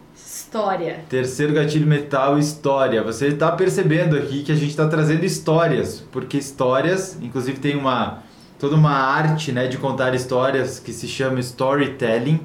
História. 0.48 1.02
Terceiro 1.10 1.52
gatilho 1.52 1.86
mental, 1.86 2.40
história. 2.40 3.04
Você 3.04 3.28
está 3.28 3.52
percebendo 3.52 4.16
aqui 4.16 4.44
que 4.44 4.52
a 4.54 4.56
gente 4.56 4.70
está 4.70 4.88
trazendo 4.88 5.26
histórias, 5.26 6.02
porque 6.10 6.38
histórias, 6.38 7.18
inclusive 7.22 7.60
tem 7.60 7.76
uma 7.76 8.24
toda 8.58 8.74
uma 8.78 8.94
arte, 8.94 9.52
né, 9.52 9.68
de 9.68 9.78
contar 9.78 10.16
histórias 10.16 10.80
que 10.80 10.94
se 10.94 11.06
chama 11.06 11.42
storytelling. 11.42 12.40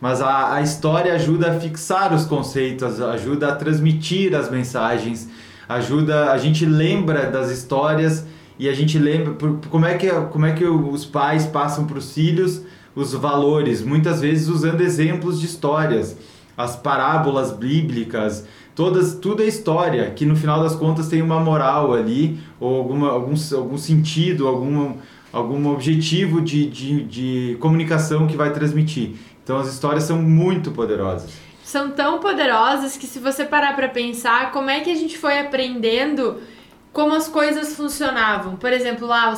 Mas 0.00 0.20
a, 0.20 0.54
a 0.54 0.62
história 0.62 1.12
ajuda 1.12 1.50
a 1.50 1.58
fixar 1.58 2.14
os 2.14 2.24
conceitos, 2.24 3.00
ajuda 3.00 3.48
a 3.48 3.56
transmitir 3.56 4.32
as 4.32 4.48
mensagens, 4.48 5.28
ajuda 5.68 6.30
a 6.30 6.38
gente 6.38 6.64
lembra 6.64 7.28
das 7.32 7.50
histórias 7.50 8.24
e 8.60 8.68
a 8.68 8.72
gente 8.72 8.96
lembra 8.96 9.34
como 9.68 9.86
é 9.86 9.96
que 9.96 10.08
como 10.08 10.46
é 10.46 10.52
que 10.52 10.64
os 10.64 11.04
pais 11.04 11.46
passam 11.46 11.84
para 11.84 11.98
os 11.98 12.12
filhos 12.12 12.62
os 12.94 13.12
valores, 13.12 13.82
muitas 13.82 14.20
vezes 14.20 14.48
usando 14.48 14.80
exemplos 14.80 15.40
de 15.40 15.46
histórias, 15.46 16.16
as 16.60 16.76
parábolas 16.76 17.52
bíblicas, 17.52 18.46
todas 18.74 19.14
tudo 19.14 19.42
é 19.42 19.46
história 19.46 20.10
que 20.10 20.24
no 20.24 20.36
final 20.36 20.62
das 20.62 20.74
contas 20.74 21.08
tem 21.08 21.22
uma 21.22 21.40
moral 21.40 21.92
ali 21.92 22.38
ou 22.58 22.76
alguma 22.76 23.10
algum, 23.10 23.34
algum 23.56 23.78
sentido, 23.78 24.46
algum 24.46 24.94
algum 25.32 25.68
objetivo 25.70 26.40
de, 26.40 26.66
de, 26.66 27.04
de 27.04 27.56
comunicação 27.60 28.26
que 28.26 28.36
vai 28.36 28.52
transmitir. 28.52 29.12
Então 29.42 29.58
as 29.58 29.68
histórias 29.68 30.04
são 30.04 30.20
muito 30.20 30.70
poderosas. 30.72 31.30
São 31.62 31.90
tão 31.90 32.18
poderosas 32.18 32.96
que 32.96 33.06
se 33.06 33.20
você 33.20 33.44
parar 33.44 33.76
para 33.76 33.88
pensar 33.88 34.50
como 34.50 34.70
é 34.70 34.80
que 34.80 34.90
a 34.90 34.94
gente 34.94 35.16
foi 35.16 35.38
aprendendo 35.38 36.38
como 36.92 37.14
as 37.14 37.28
coisas 37.28 37.76
funcionavam. 37.76 38.56
Por 38.56 38.72
exemplo, 38.72 39.06
lá, 39.06 39.32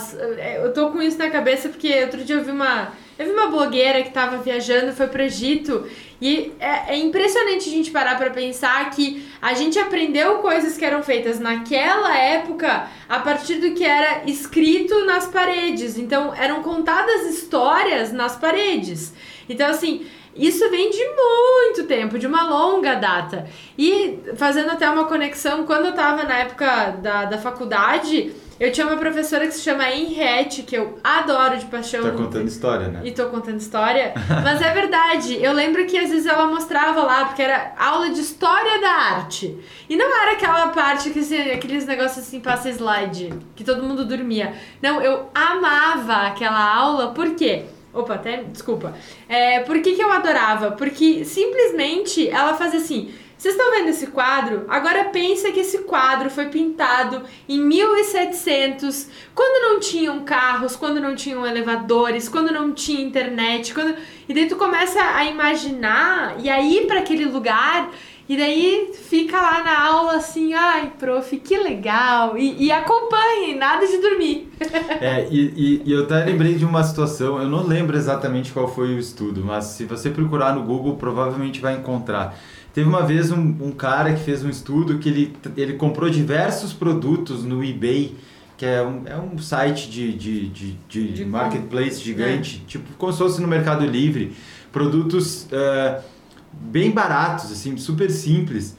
eu 0.63 0.73
tô 0.73 0.91
com 0.91 1.03
isso 1.03 1.19
na 1.19 1.29
cabeça 1.29 1.69
porque 1.69 2.03
outro 2.05 2.25
dia 2.25 2.37
eu 2.37 2.45
vi 2.45 2.51
uma, 2.51 2.89
vi 3.23 3.31
uma 3.31 3.47
blogueira 3.47 4.03
que 4.03 4.09
estava 4.09 4.39
viajando, 4.39 4.93
foi 4.93 5.07
pro 5.07 5.23
Egito, 5.23 5.87
e 6.21 6.53
é, 6.61 6.95
é 6.95 6.97
impressionante 6.97 7.69
a 7.69 7.73
gente 7.73 7.91
parar 7.91 8.17
para 8.17 8.31
pensar 8.31 8.89
que 8.91 9.27
a 9.41 9.55
gente 9.55 9.79
aprendeu 9.79 10.39
coisas 10.39 10.77
que 10.77 10.85
eram 10.85 11.03
feitas 11.03 11.41
naquela 11.41 12.17
época 12.17 12.89
a 13.09 13.19
partir 13.19 13.57
do 13.57 13.75
que 13.75 13.85
era 13.85 14.23
escrito 14.25 15.05
nas 15.05 15.27
paredes. 15.27 15.99
Então, 15.99 16.33
eram 16.33 16.63
contadas 16.63 17.27
histórias 17.27 18.13
nas 18.13 18.37
paredes. 18.37 19.13
Então, 19.49 19.69
assim, 19.69 20.07
isso 20.35 20.71
vem 20.71 20.91
de 20.91 21.05
muito 21.05 21.89
tempo, 21.89 22.19
de 22.19 22.27
uma 22.27 22.45
longa 22.45 22.95
data. 22.95 23.47
E 23.77 24.21
fazendo 24.37 24.71
até 24.71 24.89
uma 24.89 25.05
conexão, 25.05 25.65
quando 25.67 25.87
eu 25.87 25.91
estava 25.91 26.23
na 26.23 26.39
época 26.39 26.99
da, 27.03 27.25
da 27.25 27.39
faculdade, 27.39 28.33
eu 28.63 28.71
tinha 28.71 28.87
uma 28.87 28.97
professora 28.97 29.45
que 29.45 29.55
se 29.55 29.61
chama 29.61 29.91
Henriette, 29.91 30.63
que 30.63 30.77
eu 30.77 30.97
adoro 31.03 31.59
de 31.59 31.65
paixão. 31.65 32.01
Tá 32.01 32.13
contando 32.13 32.47
história, 32.47 32.87
né? 32.87 33.01
E 33.03 33.11
tô 33.11 33.27
contando 33.27 33.59
história. 33.59 34.15
Mas 34.45 34.63
é 34.63 34.73
verdade. 34.73 35.43
Eu 35.43 35.53
lembro 35.53 35.85
que 35.85 35.99
às 35.99 36.11
vezes 36.11 36.27
ela 36.27 36.47
mostrava 36.47 37.03
lá, 37.03 37.25
porque 37.25 37.43
era 37.43 37.75
aula 37.77 38.11
de 38.11 38.21
história 38.21 38.81
da 38.81 38.89
arte. 38.89 39.59
E 39.89 39.97
não 39.97 40.07
era 40.23 40.35
aquela 40.35 40.69
parte 40.69 41.11
que 41.11 41.19
assim, 41.19 41.51
aqueles 41.51 41.85
negócios 41.87 42.25
assim, 42.25 42.39
passa 42.39 42.71
slide, 42.71 43.35
que 43.57 43.65
todo 43.65 43.83
mundo 43.83 44.05
dormia. 44.05 44.55
Não, 44.81 45.03
eu 45.03 45.29
amava 45.35 46.29
aquela 46.29 46.73
aula, 46.73 47.09
por 47.09 47.35
quê? 47.35 47.65
Opa, 47.93 48.15
até. 48.15 48.45
Desculpa. 48.45 48.95
É, 49.29 49.59
por 49.61 49.81
que, 49.83 49.95
que 49.95 50.03
eu 50.05 50.13
adorava? 50.13 50.71
Porque 50.71 51.25
simplesmente 51.25 52.29
ela 52.29 52.55
fazia 52.55 52.79
assim. 52.79 53.13
Vocês 53.43 53.57
estão 53.57 53.73
vendo 53.73 53.89
esse 53.89 54.07
quadro? 54.07 54.67
Agora 54.69 55.07
pensa 55.07 55.51
que 55.51 55.59
esse 55.59 55.79
quadro 55.79 56.31
foi 56.31 56.47
pintado 56.47 57.23
em 57.49 57.59
1700, 57.59 59.09
quando 59.35 59.69
não 59.69 59.81
tinham 59.81 60.21
carros, 60.21 60.77
quando 60.77 61.01
não 61.01 61.17
tinham 61.17 61.45
elevadores, 61.45 62.29
quando 62.29 62.53
não 62.53 62.73
tinha 62.73 63.05
internet, 63.05 63.75
quando 63.75 63.97
e 64.29 64.33
daí 64.33 64.47
tu 64.47 64.55
começa 64.55 65.03
a 65.03 65.25
imaginar 65.25 66.37
e 66.39 66.49
a 66.49 66.63
ir 66.63 66.87
para 66.87 67.01
aquele 67.01 67.25
lugar 67.25 67.91
e 68.29 68.37
daí 68.37 68.93
fica 68.95 69.41
lá 69.41 69.65
na 69.65 69.87
aula 69.89 70.17
assim, 70.19 70.55
ai, 70.55 70.93
prof, 70.97 71.37
que 71.39 71.59
legal. 71.59 72.39
E, 72.39 72.67
e 72.67 72.71
acompanhe, 72.71 73.57
nada 73.57 73.85
de 73.85 73.99
dormir. 73.99 74.51
É, 75.01 75.27
e, 75.29 75.53
e, 75.57 75.83
e, 75.85 75.93
eu 75.93 76.05
até 76.05 76.25
lembrei 76.25 76.55
de 76.55 76.65
uma 76.65 76.85
situação, 76.85 77.43
eu 77.43 77.49
não 77.49 77.67
lembro 77.67 77.97
exatamente 77.97 78.53
qual 78.53 78.69
foi 78.69 78.95
o 78.95 78.99
estudo, 79.01 79.45
mas 79.45 79.65
se 79.65 79.85
você 79.85 80.11
procurar 80.11 80.55
no 80.55 80.63
Google, 80.63 80.95
provavelmente 80.95 81.61
vai 81.61 81.75
encontrar. 81.75 82.39
Teve 82.75 82.89
uma 82.89 83.03
vez 83.03 83.31
um, 83.31 83.55
um 83.61 83.71
cara 83.71 84.15
que 84.15 84.23
fez 84.23 84.43
um 84.43 84.49
estudo 84.49 84.99
que 84.99 85.09
ele, 85.09 85.37
ele 85.57 85.75
comprou 85.75 86.09
diversos 86.09 86.73
produtos 86.73 87.45
no 87.45 87.63
eBay, 87.63 88.17
que 88.57 88.65
é 88.65 88.83
um, 88.83 89.03
é 89.07 89.17
um 89.19 89.39
site 89.39 89.91
de, 89.91 90.13
de, 90.13 90.49
de, 90.49 90.79
de, 90.89 91.13
de 91.13 91.25
marketplace 91.25 92.03
gigante, 92.03 92.63
é. 92.65 92.69
tipo 92.69 92.85
como 92.97 93.13
se 93.13 93.19
fosse 93.19 93.41
no 93.41 93.49
Mercado 93.49 93.85
Livre. 93.85 94.33
Produtos. 94.71 95.45
Uh, 95.45 96.13
bem 96.53 96.91
baratos, 96.91 97.51
assim, 97.51 97.77
super 97.77 98.11
simples. 98.11 98.77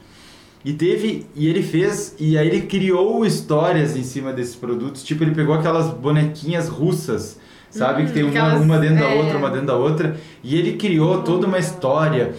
E 0.63 0.71
teve, 0.71 1.25
e 1.35 1.47
ele 1.47 1.61
fez, 1.61 2.15
e 2.17 2.37
aí 2.37 2.47
ele 2.47 2.61
criou 2.61 3.25
histórias 3.25 3.97
em 3.97 4.03
cima 4.03 4.31
desses 4.31 4.55
produtos. 4.55 5.03
Tipo, 5.03 5.23
ele 5.23 5.35
pegou 5.35 5.53
aquelas 5.53 5.89
bonequinhas 5.93 6.69
russas, 6.69 7.37
sabe? 7.69 8.03
Hum, 8.03 8.05
que 8.05 8.13
tem 8.13 8.23
uma, 8.23 8.55
uma 8.55 8.79
dentro 8.79 8.99
da 8.99 9.09
é... 9.09 9.21
outra, 9.21 9.37
uma 9.37 9.49
dentro 9.49 9.67
da 9.67 9.75
outra. 9.75 10.17
E 10.41 10.57
ele 10.57 10.73
criou 10.73 11.21
toda 11.21 11.47
uma 11.47 11.57
história 11.57 12.33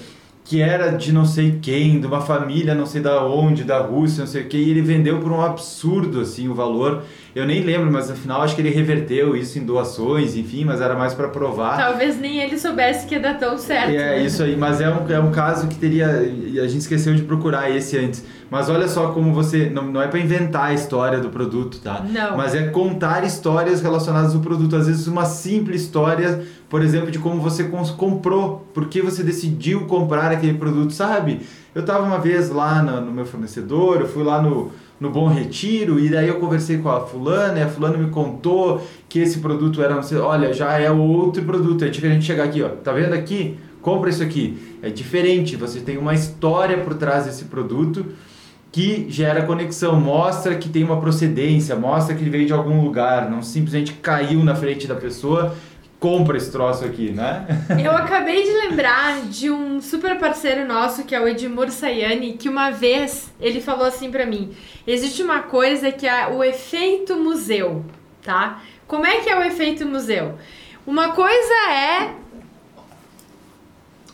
que 0.44 0.60
era 0.60 0.90
de 0.90 1.10
não 1.10 1.24
sei 1.24 1.58
quem, 1.60 1.98
de 1.98 2.06
uma 2.06 2.20
família 2.20 2.74
não 2.74 2.84
sei 2.84 3.00
da 3.00 3.24
onde, 3.24 3.64
da 3.64 3.78
Rússia, 3.80 4.20
não 4.20 4.26
sei 4.26 4.42
o 4.42 4.48
que, 4.48 4.58
e 4.58 4.70
ele 4.70 4.82
vendeu 4.82 5.18
por 5.18 5.32
um 5.32 5.40
absurdo, 5.40 6.20
assim, 6.20 6.48
o 6.48 6.54
valor. 6.54 7.02
Eu 7.34 7.44
nem 7.46 7.62
lembro, 7.62 7.90
mas 7.90 8.08
no 8.08 8.14
final 8.14 8.42
acho 8.42 8.54
que 8.54 8.62
ele 8.62 8.70
reverteu 8.70 9.36
isso 9.36 9.58
em 9.58 9.64
doações, 9.64 10.36
enfim, 10.36 10.64
mas 10.64 10.80
era 10.80 10.94
mais 10.94 11.14
para 11.14 11.26
provar. 11.28 11.76
Talvez 11.76 12.20
nem 12.20 12.40
ele 12.40 12.56
soubesse 12.56 13.06
que 13.06 13.14
ia 13.14 13.20
dar 13.20 13.36
tão 13.36 13.58
certo. 13.58 13.90
É, 13.90 14.18
né? 14.18 14.22
isso 14.24 14.42
aí, 14.44 14.56
mas 14.56 14.80
é 14.80 14.88
um, 14.88 15.10
é 15.10 15.18
um 15.18 15.32
caso 15.32 15.66
que 15.66 15.74
teria. 15.74 16.06
A 16.08 16.68
gente 16.68 16.78
esqueceu 16.78 17.12
de 17.12 17.22
procurar 17.22 17.68
esse 17.68 17.98
antes. 17.98 18.24
Mas 18.48 18.68
olha 18.68 18.86
só 18.86 19.08
como 19.08 19.32
você. 19.32 19.68
Não, 19.68 19.84
não 19.84 20.00
é 20.00 20.06
para 20.06 20.20
inventar 20.20 20.66
a 20.66 20.74
história 20.74 21.18
do 21.18 21.28
produto, 21.28 21.80
tá? 21.80 22.04
Não. 22.08 22.36
Mas 22.36 22.54
é 22.54 22.68
contar 22.68 23.24
histórias 23.24 23.82
relacionadas 23.82 24.32
ao 24.32 24.40
produto. 24.40 24.76
Às 24.76 24.86
vezes, 24.86 25.08
uma 25.08 25.24
simples 25.24 25.82
história, 25.82 26.40
por 26.68 26.82
exemplo, 26.82 27.10
de 27.10 27.18
como 27.18 27.40
você 27.40 27.64
comprou, 27.96 28.64
por 28.72 28.86
que 28.88 29.02
você 29.02 29.24
decidiu 29.24 29.86
comprar 29.86 30.30
aquele 30.30 30.54
produto, 30.54 30.92
sabe? 30.92 31.40
Eu 31.74 31.80
estava 31.80 32.04
uma 32.04 32.18
vez 32.18 32.50
lá 32.50 32.80
no, 32.80 33.00
no 33.00 33.10
meu 33.10 33.26
fornecedor, 33.26 34.00
eu 34.00 34.06
fui 34.06 34.22
lá 34.22 34.40
no 34.40 34.70
no 35.04 35.10
Bom 35.10 35.28
Retiro, 35.28 36.00
e 36.00 36.08
daí 36.08 36.28
eu 36.28 36.40
conversei 36.40 36.78
com 36.78 36.88
a 36.88 37.00
fulana, 37.00 37.58
e 37.58 37.62
a 37.62 37.68
fulana 37.68 37.98
me 37.98 38.10
contou 38.10 38.84
que 39.06 39.18
esse 39.18 39.38
produto 39.38 39.82
era, 39.82 40.00
olha, 40.22 40.52
já 40.52 40.78
é 40.78 40.90
outro 40.90 41.42
produto, 41.44 41.84
é 41.84 41.88
diferente 41.88 42.24
chegar 42.24 42.44
aqui, 42.44 42.62
ó, 42.62 42.70
tá 42.70 42.90
vendo 42.90 43.12
aqui? 43.12 43.58
Compra 43.82 44.08
isso 44.08 44.22
aqui. 44.22 44.56
É 44.82 44.88
diferente, 44.88 45.56
você 45.56 45.78
tem 45.80 45.98
uma 45.98 46.14
história 46.14 46.78
por 46.78 46.94
trás 46.94 47.26
desse 47.26 47.44
produto 47.44 48.06
que 48.72 49.06
gera 49.10 49.42
conexão, 49.42 50.00
mostra 50.00 50.54
que 50.56 50.70
tem 50.70 50.82
uma 50.82 50.98
procedência, 50.98 51.76
mostra 51.76 52.14
que 52.14 52.22
ele 52.22 52.30
veio 52.30 52.46
de 52.46 52.52
algum 52.52 52.82
lugar, 52.82 53.30
não 53.30 53.42
simplesmente 53.42 53.92
caiu 53.92 54.42
na 54.42 54.56
frente 54.56 54.86
da 54.86 54.94
pessoa 54.94 55.54
compra 56.04 56.36
esse 56.36 56.52
troço 56.52 56.84
aqui, 56.84 57.10
né? 57.10 57.46
Eu 57.82 57.92
acabei 57.92 58.42
de 58.42 58.50
lembrar 58.50 59.22
de 59.22 59.50
um 59.50 59.80
super 59.80 60.18
parceiro 60.18 60.68
nosso, 60.68 61.04
que 61.04 61.14
é 61.14 61.20
o 61.20 61.26
Edmur 61.26 61.70
Sayani, 61.70 62.34
que 62.34 62.46
uma 62.46 62.68
vez 62.70 63.32
ele 63.40 63.58
falou 63.58 63.86
assim 63.86 64.10
para 64.10 64.26
mim: 64.26 64.54
existe 64.86 65.22
uma 65.22 65.44
coisa 65.44 65.90
que 65.90 66.06
é 66.06 66.26
o 66.26 66.44
efeito 66.44 67.16
museu, 67.16 67.82
tá? 68.22 68.62
Como 68.86 69.06
é 69.06 69.20
que 69.20 69.30
é 69.30 69.38
o 69.38 69.42
efeito 69.42 69.86
museu? 69.86 70.34
Uma 70.86 71.12
coisa 71.12 71.54
é 71.72 72.10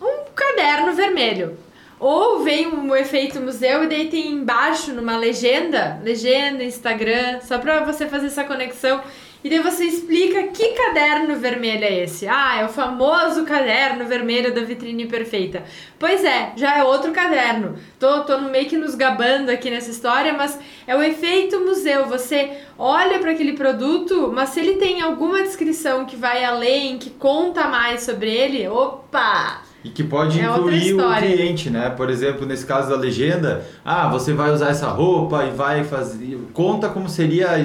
um 0.01 0.27
caderno 0.33 0.93
vermelho. 0.95 1.59
Ou 1.99 2.45
vem 2.45 2.69
um 2.69 2.95
efeito 2.95 3.41
museu 3.41 3.83
e 3.83 3.89
daí 3.89 4.09
tem 4.09 4.31
embaixo 4.31 4.93
numa 4.93 5.19
legenda, 5.19 6.01
legenda, 6.05 6.63
Instagram, 6.63 7.41
só 7.43 7.59
pra 7.59 7.85
você 7.85 8.07
fazer 8.07 8.29
essa 8.29 8.45
conexão. 8.45 9.03
E 9.43 9.49
daí 9.49 9.61
você 9.61 9.85
explica 9.85 10.49
que 10.49 10.73
caderno 10.73 11.37
vermelho 11.37 11.85
é 11.85 12.05
esse. 12.05 12.29
Ah, 12.29 12.61
é 12.61 12.65
o 12.65 12.69
famoso 12.69 13.45
caderno 13.45 14.05
vermelho 14.05 14.55
da 14.55 14.61
vitrine 14.61 15.07
perfeita. 15.07 15.63
Pois 15.99 16.23
é, 16.25 16.53
já 16.57 16.77
é 16.77 16.85
outro 16.85 17.11
caderno. 17.11 17.77
Tô, 17.99 18.25
tô 18.25 18.39
meio 18.39 18.69
que 18.69 18.77
nos 18.77 18.95
gabando 18.95 19.49
aqui 19.49 19.71
nessa 19.71 19.91
história, 19.91 20.35
mas 20.35 20.59
é 20.87 20.95
o 20.95 21.03
efeito 21.03 21.59
museu. 21.61 22.07
Você 22.07 22.51
olha 22.79 23.19
para 23.19 23.31
aquele 23.31 23.55
produto, 23.55 24.31
mas 24.35 24.51
se 24.51 24.61
ele 24.61 24.75
tem 24.75 25.01
alguma 25.01 25.43
descrição 25.43 26.05
que 26.05 26.17
vai 26.17 26.45
além, 26.45 26.99
que 26.99 27.09
conta 27.09 27.67
mais 27.67 28.03
sobre 28.03 28.31
ele, 28.31 28.69
opa! 28.69 29.63
E 29.83 29.89
que 29.89 30.05
pode 30.05 30.39
é 30.39 30.45
incluir 30.45 30.93
o 30.93 31.17
cliente, 31.17 31.71
né? 31.71 31.89
Por 31.89 32.11
exemplo, 32.11 32.45
nesse 32.45 32.67
caso 32.67 32.91
da 32.91 32.97
legenda, 32.97 33.67
ah, 33.83 34.09
você 34.11 34.35
vai 34.35 34.51
usar 34.51 34.69
essa 34.69 34.89
roupa 34.89 35.45
e 35.47 35.51
vai 35.51 35.85
fazer. 35.85 36.39
Conta 36.53 36.91
como 36.91 37.09
seria 37.09 37.53
a 37.53 37.59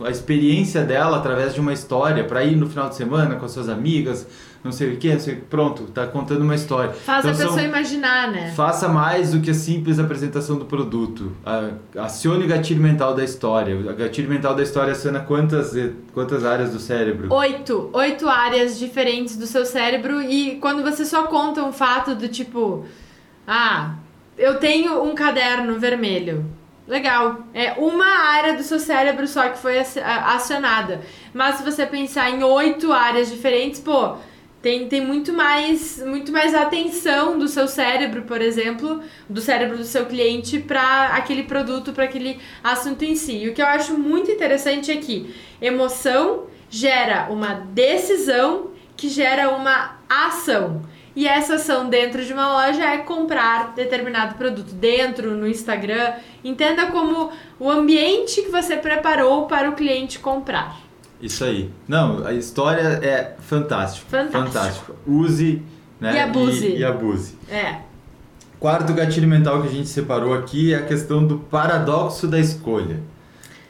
a 0.00 0.10
experiência 0.10 0.82
dela 0.82 1.18
através 1.18 1.54
de 1.54 1.60
uma 1.60 1.72
história 1.72 2.24
para 2.24 2.42
ir 2.42 2.56
no 2.56 2.68
final 2.68 2.88
de 2.88 2.96
semana 2.96 3.36
com 3.36 3.44
as 3.44 3.52
suas 3.52 3.68
amigas, 3.68 4.26
não 4.64 4.72
sei 4.72 4.94
o 4.94 4.96
que, 4.96 5.16
sei, 5.20 5.36
pronto, 5.36 5.84
tá 5.84 6.06
contando 6.06 6.42
uma 6.42 6.54
história. 6.54 6.92
Faz 6.92 7.24
então, 7.24 7.30
a 7.30 7.34
pessoa 7.34 7.54
são, 7.54 7.64
imaginar, 7.64 8.32
né? 8.32 8.52
Faça 8.56 8.88
mais 8.88 9.32
do 9.32 9.40
que 9.40 9.50
a 9.50 9.54
simples 9.54 9.98
apresentação 9.98 10.56
do 10.56 10.64
produto. 10.64 11.32
acione 11.96 12.44
o 12.44 12.48
gatilho 12.48 12.82
mental 12.82 13.14
da 13.14 13.22
história. 13.22 13.76
O 13.76 13.94
gatilho 13.94 14.28
mental 14.28 14.54
da 14.54 14.62
história 14.62 14.92
aciona 14.92 15.20
quantas, 15.20 15.72
quantas 16.12 16.44
áreas 16.44 16.72
do 16.72 16.78
cérebro? 16.78 17.32
Oito. 17.32 17.90
Oito 17.92 18.28
áreas 18.28 18.78
diferentes 18.78 19.36
do 19.36 19.46
seu 19.46 19.66
cérebro 19.66 20.20
e 20.22 20.56
quando 20.56 20.82
você 20.82 21.04
só 21.04 21.24
conta 21.24 21.62
um 21.62 21.72
fato 21.72 22.14
do 22.14 22.26
tipo, 22.26 22.86
ah, 23.46 23.94
eu 24.36 24.58
tenho 24.58 25.02
um 25.04 25.14
caderno 25.14 25.78
vermelho. 25.78 26.44
Legal. 26.86 27.44
É 27.54 27.72
uma 27.72 28.06
área 28.06 28.54
do 28.54 28.62
seu 28.62 28.78
cérebro 28.78 29.26
só 29.26 29.48
que 29.48 29.58
foi 29.58 29.78
acionada. 29.78 31.00
Mas 31.32 31.56
se 31.56 31.62
você 31.62 31.86
pensar 31.86 32.30
em 32.30 32.42
oito 32.42 32.92
áreas 32.92 33.30
diferentes, 33.30 33.80
pô, 33.80 34.16
tem, 34.60 34.88
tem 34.88 35.00
muito 35.00 35.30
mais 35.32 36.02
muito 36.06 36.32
mais 36.32 36.54
atenção 36.54 37.38
do 37.38 37.48
seu 37.48 37.68
cérebro, 37.68 38.22
por 38.22 38.40
exemplo, 38.40 39.02
do 39.28 39.40
cérebro 39.40 39.76
do 39.76 39.84
seu 39.84 40.06
cliente 40.06 40.58
para 40.58 41.08
aquele 41.08 41.42
produto, 41.42 41.92
para 41.92 42.04
aquele 42.04 42.38
assunto 42.62 43.02
em 43.02 43.14
si. 43.14 43.44
E 43.44 43.48
o 43.48 43.54
que 43.54 43.60
eu 43.60 43.66
acho 43.66 43.98
muito 43.98 44.30
interessante 44.30 44.90
é 44.90 44.96
que 44.96 45.34
emoção 45.60 46.44
gera 46.70 47.28
uma 47.30 47.54
decisão 47.54 48.70
que 48.96 49.08
gera 49.08 49.50
uma 49.50 49.98
ação. 50.08 50.82
E 51.16 51.28
essa 51.28 51.54
ação 51.54 51.88
dentro 51.88 52.24
de 52.24 52.32
uma 52.32 52.52
loja 52.52 52.84
é 52.84 52.98
comprar 52.98 53.74
determinado 53.74 54.34
produto 54.34 54.72
dentro 54.72 55.30
no 55.32 55.46
Instagram. 55.46 56.14
Entenda 56.44 56.86
como 56.86 57.32
o 57.58 57.70
ambiente 57.70 58.42
que 58.42 58.50
você 58.50 58.76
preparou 58.76 59.46
para 59.46 59.70
o 59.70 59.74
cliente 59.74 60.18
comprar. 60.18 60.78
Isso 61.20 61.42
aí. 61.42 61.70
Não, 61.88 62.26
a 62.26 62.34
história 62.34 63.00
é 63.02 63.34
fantástico. 63.40 64.10
Fantástico. 64.10 64.52
Fantástico. 64.52 64.96
Use 65.06 65.62
né? 65.98 66.16
e 66.16 66.18
abuse. 66.18 66.66
E, 66.66 66.78
e 66.78 66.84
abuse. 66.84 67.34
É. 67.50 67.76
Quarto 68.60 68.92
gatilho 68.92 69.26
mental 69.26 69.62
que 69.62 69.68
a 69.68 69.70
gente 69.70 69.88
separou 69.88 70.34
aqui 70.34 70.74
é 70.74 70.76
a 70.76 70.82
questão 70.82 71.26
do 71.26 71.38
paradoxo 71.38 72.26
da 72.26 72.38
escolha. 72.38 73.00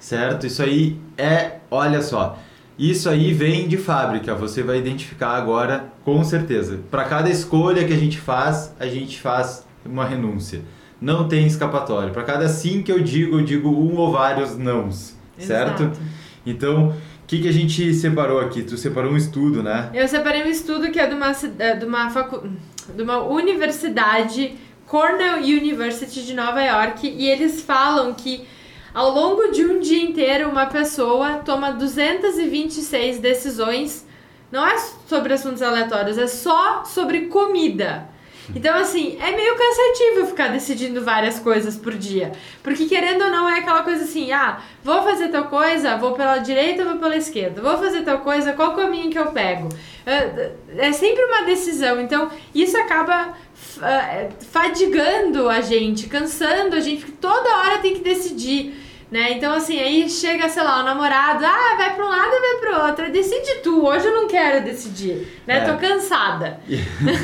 Certo? 0.00 0.46
Isso 0.46 0.62
aí 0.62 0.98
é, 1.16 1.58
olha 1.70 2.02
só, 2.02 2.38
isso 2.78 3.08
aí 3.08 3.32
vem 3.32 3.68
de 3.68 3.76
fábrica, 3.76 4.34
você 4.34 4.62
vai 4.62 4.78
identificar 4.78 5.30
agora 5.30 5.92
com 6.04 6.22
certeza. 6.24 6.80
Para 6.90 7.04
cada 7.04 7.30
escolha 7.30 7.86
que 7.86 7.92
a 7.92 7.96
gente 7.96 8.18
faz, 8.18 8.74
a 8.78 8.86
gente 8.86 9.20
faz 9.20 9.64
uma 9.86 10.04
renúncia. 10.04 10.62
Não 11.00 11.28
tem 11.28 11.46
escapatória. 11.46 12.10
Para 12.10 12.22
cada 12.22 12.48
sim 12.48 12.82
que 12.82 12.90
eu 12.90 13.00
digo, 13.00 13.38
eu 13.38 13.44
digo 13.44 13.68
um 13.68 13.96
ou 13.96 14.12
vários 14.12 14.56
nãos, 14.56 15.16
certo? 15.38 15.84
Exato. 15.84 16.00
Então, 16.46 16.88
o 16.88 17.26
que, 17.26 17.40
que 17.40 17.48
a 17.48 17.52
gente 17.52 17.92
separou 17.94 18.40
aqui? 18.40 18.62
Tu 18.62 18.76
separou 18.76 19.12
um 19.12 19.16
estudo, 19.16 19.62
né? 19.62 19.90
Eu 19.94 20.06
separei 20.06 20.42
um 20.44 20.48
estudo 20.48 20.90
que 20.90 20.98
é 20.98 21.06
de 21.06 21.14
uma, 21.14 21.32
é, 21.58 21.76
de 21.76 21.84
uma, 21.84 22.10
facu... 22.10 22.48
de 22.94 23.02
uma 23.02 23.22
universidade, 23.22 24.56
Cornell 24.86 25.38
University 25.38 26.24
de 26.24 26.34
Nova 26.34 26.62
York, 26.62 27.08
e 27.08 27.28
eles 27.28 27.62
falam 27.62 28.12
que 28.14 28.46
ao 28.94 29.10
longo 29.10 29.48
de 29.50 29.64
um 29.64 29.80
dia 29.80 30.00
inteiro, 30.00 30.48
uma 30.48 30.66
pessoa 30.66 31.38
toma 31.38 31.72
226 31.72 33.18
decisões. 33.18 34.06
Não 34.52 34.64
é 34.64 34.78
sobre 35.08 35.32
assuntos 35.32 35.62
aleatórios, 35.62 36.16
é 36.16 36.28
só 36.28 36.84
sobre 36.84 37.22
comida. 37.22 38.08
Então, 38.54 38.76
assim, 38.76 39.16
é 39.20 39.30
meio 39.34 39.54
cansativo 39.56 40.26
ficar 40.26 40.48
decidindo 40.48 41.02
várias 41.02 41.38
coisas 41.38 41.76
por 41.76 41.94
dia. 41.94 42.32
Porque, 42.62 42.86
querendo 42.86 43.22
ou 43.24 43.30
não, 43.30 43.48
é 43.48 43.60
aquela 43.60 43.82
coisa 43.82 44.04
assim: 44.04 44.32
ah, 44.32 44.60
vou 44.82 45.02
fazer 45.02 45.28
tal 45.28 45.44
coisa, 45.44 45.96
vou 45.96 46.12
pela 46.12 46.38
direita 46.38 46.82
ou 46.82 46.90
vou 46.90 46.98
pela 46.98 47.16
esquerda? 47.16 47.62
Vou 47.62 47.78
fazer 47.78 48.02
tal 48.02 48.18
coisa, 48.20 48.52
qual 48.52 48.74
caminho 48.74 49.10
que 49.10 49.18
eu 49.18 49.26
pego? 49.26 49.68
É, 50.04 50.52
é 50.76 50.92
sempre 50.92 51.24
uma 51.24 51.42
decisão. 51.42 52.00
Então, 52.00 52.30
isso 52.54 52.76
acaba 52.76 53.34
é, 53.82 54.28
fadigando 54.50 55.48
a 55.48 55.60
gente, 55.60 56.08
cansando 56.08 56.76
a 56.76 56.80
gente, 56.80 57.04
porque 57.04 57.16
toda 57.20 57.58
hora 57.58 57.78
tem 57.78 57.94
que 57.94 58.00
decidir. 58.00 58.83
Né? 59.10 59.32
Então, 59.32 59.52
assim, 59.52 59.78
aí 59.78 60.08
chega, 60.08 60.48
sei 60.48 60.62
lá, 60.62 60.82
o 60.82 60.84
namorado, 60.84 61.44
ah, 61.44 61.76
vai 61.76 61.94
pra 61.94 62.04
um 62.04 62.08
lado, 62.08 62.30
vai 62.30 62.60
pro 62.60 62.86
outro. 62.86 63.12
Decide 63.12 63.60
tu, 63.62 63.84
hoje 63.84 64.06
eu 64.06 64.12
não 64.12 64.26
quero 64.26 64.64
decidir, 64.64 65.28
né? 65.46 65.58
É. 65.58 65.60
Tô 65.60 65.78
cansada. 65.78 66.58
E, 66.68 66.80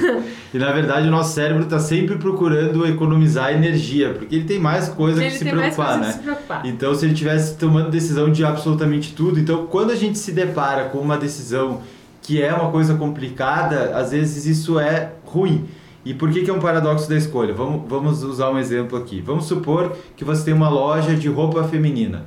e, 0.54 0.58
na 0.58 0.70
verdade 0.72 1.08
o 1.08 1.10
nosso 1.10 1.34
cérebro 1.34 1.64
tá 1.64 1.78
sempre 1.78 2.16
procurando 2.16 2.86
economizar 2.86 3.52
energia, 3.52 4.14
porque 4.14 4.36
ele 4.36 4.44
tem 4.44 4.58
mais 4.58 4.88
coisa 4.88 5.20
ele 5.20 5.30
que 5.30 5.38
se 5.38 5.44
preocupar, 5.44 5.98
né? 5.98 6.12
Se 6.12 6.18
preocupar. 6.18 6.66
Então, 6.66 6.94
se 6.94 7.06
ele 7.06 7.14
tivesse 7.14 7.56
tomando 7.56 7.90
decisão 7.90 8.30
de 8.30 8.44
absolutamente 8.44 9.14
tudo, 9.14 9.40
então 9.40 9.66
quando 9.66 9.90
a 9.90 9.96
gente 9.96 10.18
se 10.18 10.32
depara 10.32 10.84
com 10.90 10.98
uma 10.98 11.16
decisão 11.16 11.82
que 12.22 12.40
é 12.40 12.52
uma 12.52 12.70
coisa 12.70 12.94
complicada, 12.94 13.96
às 13.96 14.12
vezes 14.12 14.46
isso 14.46 14.78
é 14.78 15.12
ruim. 15.24 15.66
E 16.04 16.14
por 16.14 16.30
que, 16.30 16.42
que 16.42 16.50
é 16.50 16.52
um 16.52 16.60
paradoxo 16.60 17.08
da 17.08 17.16
escolha? 17.16 17.52
Vamos, 17.52 17.82
vamos 17.88 18.22
usar 18.22 18.50
um 18.50 18.58
exemplo 18.58 18.98
aqui. 18.98 19.20
Vamos 19.20 19.44
supor 19.44 19.96
que 20.16 20.24
você 20.24 20.44
tem 20.44 20.54
uma 20.54 20.68
loja 20.68 21.14
de 21.14 21.28
roupa 21.28 21.62
feminina 21.64 22.24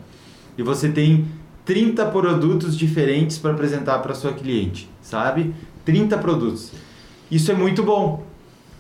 e 0.58 0.62
você 0.62 0.90
tem 0.90 1.26
30 1.66 2.06
produtos 2.08 2.78
diferentes 2.78 3.38
para 3.38 3.52
apresentar 3.52 4.00
para 4.00 4.14
sua 4.14 4.34
cliente, 4.34 4.90
sabe? 5.02 5.54
30 5.86 6.18
produtos. 6.18 6.72
Isso 7.32 7.52
é 7.52 7.56
muito 7.56 7.82
bom, 7.82 8.24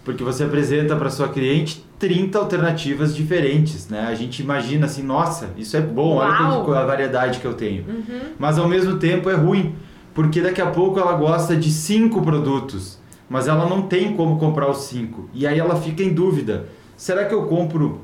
porque 0.05 0.23
você 0.23 0.43
apresenta 0.43 0.95
para 0.95 1.09
sua 1.09 1.29
cliente 1.29 1.83
30 1.97 2.37
alternativas 2.37 3.15
diferentes, 3.15 3.87
né? 3.87 4.07
A 4.07 4.13
gente 4.13 4.41
imagina 4.41 4.85
assim, 4.85 5.01
nossa, 5.01 5.49
isso 5.57 5.75
é 5.75 5.81
bom, 5.81 6.17
Uau. 6.17 6.69
olha 6.69 6.79
a 6.79 6.85
variedade 6.85 7.39
que 7.39 7.45
eu 7.45 7.53
tenho. 7.53 7.85
Uhum. 7.87 8.19
Mas 8.37 8.59
ao 8.59 8.67
mesmo 8.67 8.97
tempo 8.97 9.29
é 9.29 9.33
ruim, 9.33 9.73
porque 10.13 10.41
daqui 10.41 10.61
a 10.61 10.67
pouco 10.67 10.99
ela 10.99 11.13
gosta 11.13 11.55
de 11.55 11.71
cinco 11.71 12.21
produtos 12.21 12.99
mas 13.29 13.47
ela 13.47 13.67
não 13.67 13.83
tem 13.83 14.15
como 14.15 14.37
comprar 14.37 14.69
os 14.69 14.85
cinco. 14.85 15.29
E 15.33 15.45
aí 15.47 15.59
ela 15.59 15.75
fica 15.75 16.03
em 16.03 16.13
dúvida: 16.13 16.67
será 16.95 17.25
que 17.25 17.33
eu 17.33 17.43
compro 17.45 18.01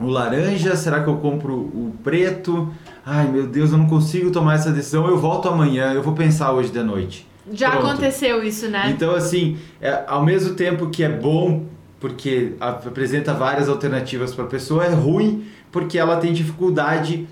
o 0.00 0.06
laranja? 0.06 0.76
Será 0.76 1.02
que 1.02 1.08
eu 1.08 1.16
compro 1.16 1.54
o 1.54 1.92
preto? 2.02 2.72
Ai 3.04 3.28
meu 3.28 3.46
Deus, 3.46 3.72
eu 3.72 3.78
não 3.78 3.86
consigo 3.86 4.30
tomar 4.30 4.54
essa 4.54 4.70
decisão. 4.70 5.06
Eu 5.06 5.18
volto 5.18 5.48
amanhã, 5.48 5.92
eu 5.92 6.02
vou 6.02 6.14
pensar 6.14 6.52
hoje 6.52 6.70
de 6.70 6.82
noite. 6.82 7.26
Já 7.52 7.70
Pronto. 7.70 7.86
aconteceu 7.86 8.42
isso, 8.42 8.68
né? 8.68 8.90
Então, 8.94 9.14
assim, 9.14 9.56
é, 9.80 10.04
ao 10.06 10.22
mesmo 10.22 10.54
tempo 10.54 10.90
que 10.90 11.02
é 11.02 11.08
bom, 11.08 11.64
porque 11.98 12.52
apresenta 12.60 13.32
várias 13.32 13.68
alternativas 13.68 14.34
para 14.34 14.44
a 14.44 14.48
pessoa, 14.48 14.84
é 14.84 14.92
ruim 14.92 15.46
porque 15.72 15.98
ela 15.98 16.16
tem 16.16 16.32
dificuldade 16.32 17.26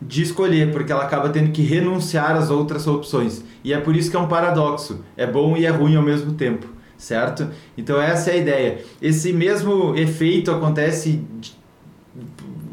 de 0.00 0.22
escolher, 0.22 0.72
porque 0.72 0.92
ela 0.92 1.04
acaba 1.04 1.28
tendo 1.30 1.50
que 1.50 1.62
renunciar 1.62 2.36
às 2.36 2.50
outras 2.50 2.86
opções. 2.86 3.42
E 3.64 3.72
é 3.72 3.78
por 3.78 3.96
isso 3.96 4.10
que 4.10 4.16
é 4.16 4.20
um 4.20 4.28
paradoxo. 4.28 5.04
É 5.16 5.26
bom 5.26 5.56
e 5.56 5.64
é 5.64 5.70
ruim 5.70 5.96
ao 5.96 6.02
mesmo 6.02 6.34
tempo, 6.34 6.66
certo? 6.96 7.48
Então 7.76 8.00
essa 8.00 8.30
é 8.30 8.34
a 8.34 8.36
ideia. 8.36 8.78
Esse 9.00 9.32
mesmo 9.32 9.96
efeito 9.96 10.50
acontece 10.50 11.24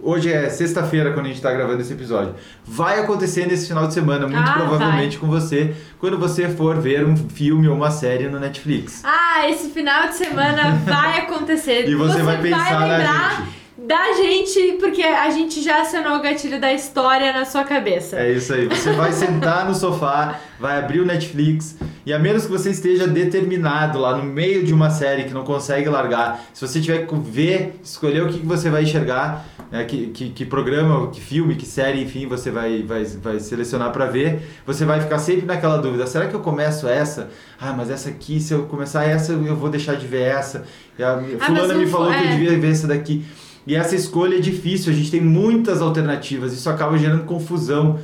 hoje 0.03 0.31
é 0.31 0.49
sexta-feira 0.49 1.13
quando 1.13 1.25
a 1.25 1.29
gente 1.29 1.37
está 1.37 1.51
gravando 1.51 1.81
esse 1.81 1.93
episódio. 1.93 2.35
Vai 2.65 2.99
acontecer 2.99 3.47
nesse 3.47 3.67
final 3.67 3.87
de 3.87 3.93
semana, 3.93 4.27
muito 4.27 4.49
ah, 4.49 4.53
provavelmente 4.53 5.17
vai. 5.17 5.27
com 5.27 5.33
você, 5.33 5.73
quando 5.99 6.19
você 6.19 6.49
for 6.49 6.77
ver 6.77 7.05
um 7.05 7.15
filme 7.15 7.67
ou 7.67 7.75
uma 7.75 7.89
série 7.89 8.27
no 8.27 8.39
Netflix. 8.39 9.01
Ah, 9.05 9.49
esse 9.49 9.69
final 9.69 10.09
de 10.09 10.15
semana 10.15 10.75
vai 10.85 11.21
acontecer. 11.21 11.87
e 11.89 11.95
você, 11.95 12.17
você 12.17 12.21
vai 12.21 12.41
pensar 12.41 12.79
vai 12.79 12.97
lembrar... 12.97 13.39
na 13.39 13.45
gente 13.45 13.62
da 13.85 14.13
gente, 14.13 14.77
porque 14.79 15.01
a 15.03 15.29
gente 15.29 15.61
já 15.61 15.81
acionou 15.81 16.17
o 16.17 16.21
gatilho 16.21 16.59
da 16.59 16.71
história 16.71 17.33
na 17.33 17.43
sua 17.43 17.65
cabeça. 17.65 18.17
É 18.17 18.31
isso 18.31 18.53
aí. 18.53 18.67
Você 18.67 18.93
vai 18.93 19.11
sentar 19.11 19.67
no 19.67 19.75
sofá, 19.75 20.39
vai 20.57 20.79
abrir 20.79 21.01
o 21.01 21.05
Netflix 21.05 21.75
e 22.05 22.13
a 22.13 22.19
menos 22.19 22.45
que 22.45 22.51
você 22.51 22.69
esteja 22.69 23.05
determinado 23.05 23.99
lá 23.99 24.15
no 24.15 24.23
meio 24.23 24.63
de 24.63 24.73
uma 24.73 24.89
série 24.89 25.25
que 25.25 25.33
não 25.33 25.43
consegue 25.43 25.89
largar, 25.89 26.43
se 26.53 26.65
você 26.65 26.79
tiver 26.79 27.05
que 27.05 27.15
ver, 27.15 27.79
escolher 27.83 28.23
o 28.23 28.29
que 28.29 28.39
você 28.39 28.69
vai 28.69 28.83
enxergar, 28.83 29.45
né, 29.69 29.83
que, 29.83 30.07
que, 30.07 30.29
que, 30.29 30.45
programa, 30.45 31.09
que 31.09 31.19
filme, 31.19 31.55
que 31.55 31.65
série, 31.65 32.03
enfim, 32.03 32.27
você 32.27 32.51
vai, 32.51 32.83
vai, 32.83 33.03
vai 33.03 33.39
selecionar 33.39 33.91
para 33.91 34.05
ver, 34.05 34.41
você 34.65 34.85
vai 34.85 35.01
ficar 35.01 35.19
sempre 35.19 35.45
naquela 35.45 35.77
dúvida: 35.77 36.05
será 36.07 36.27
que 36.27 36.33
eu 36.33 36.41
começo 36.41 36.87
essa? 36.87 37.29
Ah, 37.59 37.73
mas 37.73 37.89
essa 37.89 38.09
aqui, 38.09 38.39
se 38.39 38.53
eu 38.53 38.63
começar 38.63 39.03
essa, 39.03 39.33
eu 39.33 39.55
vou 39.55 39.69
deixar 39.69 39.95
de 39.95 40.05
ver 40.05 40.23
essa. 40.23 40.65
A 40.99 41.13
ah, 41.13 41.45
fulana 41.45 41.73
me 41.73 41.87
falou 41.87 42.13
é. 42.13 42.21
que 42.21 42.27
eu 42.27 42.31
devia 42.31 42.59
ver 42.59 42.71
essa 42.71 42.87
daqui. 42.87 43.25
E 43.65 43.75
essa 43.75 43.95
escolha 43.95 44.37
é 44.37 44.39
difícil, 44.39 44.91
a 44.91 44.95
gente 44.95 45.09
tem 45.09 45.21
muitas 45.21 45.81
alternativas, 45.81 46.53
isso 46.53 46.69
acaba 46.69 46.97
gerando 46.97 47.23
confusão. 47.23 47.99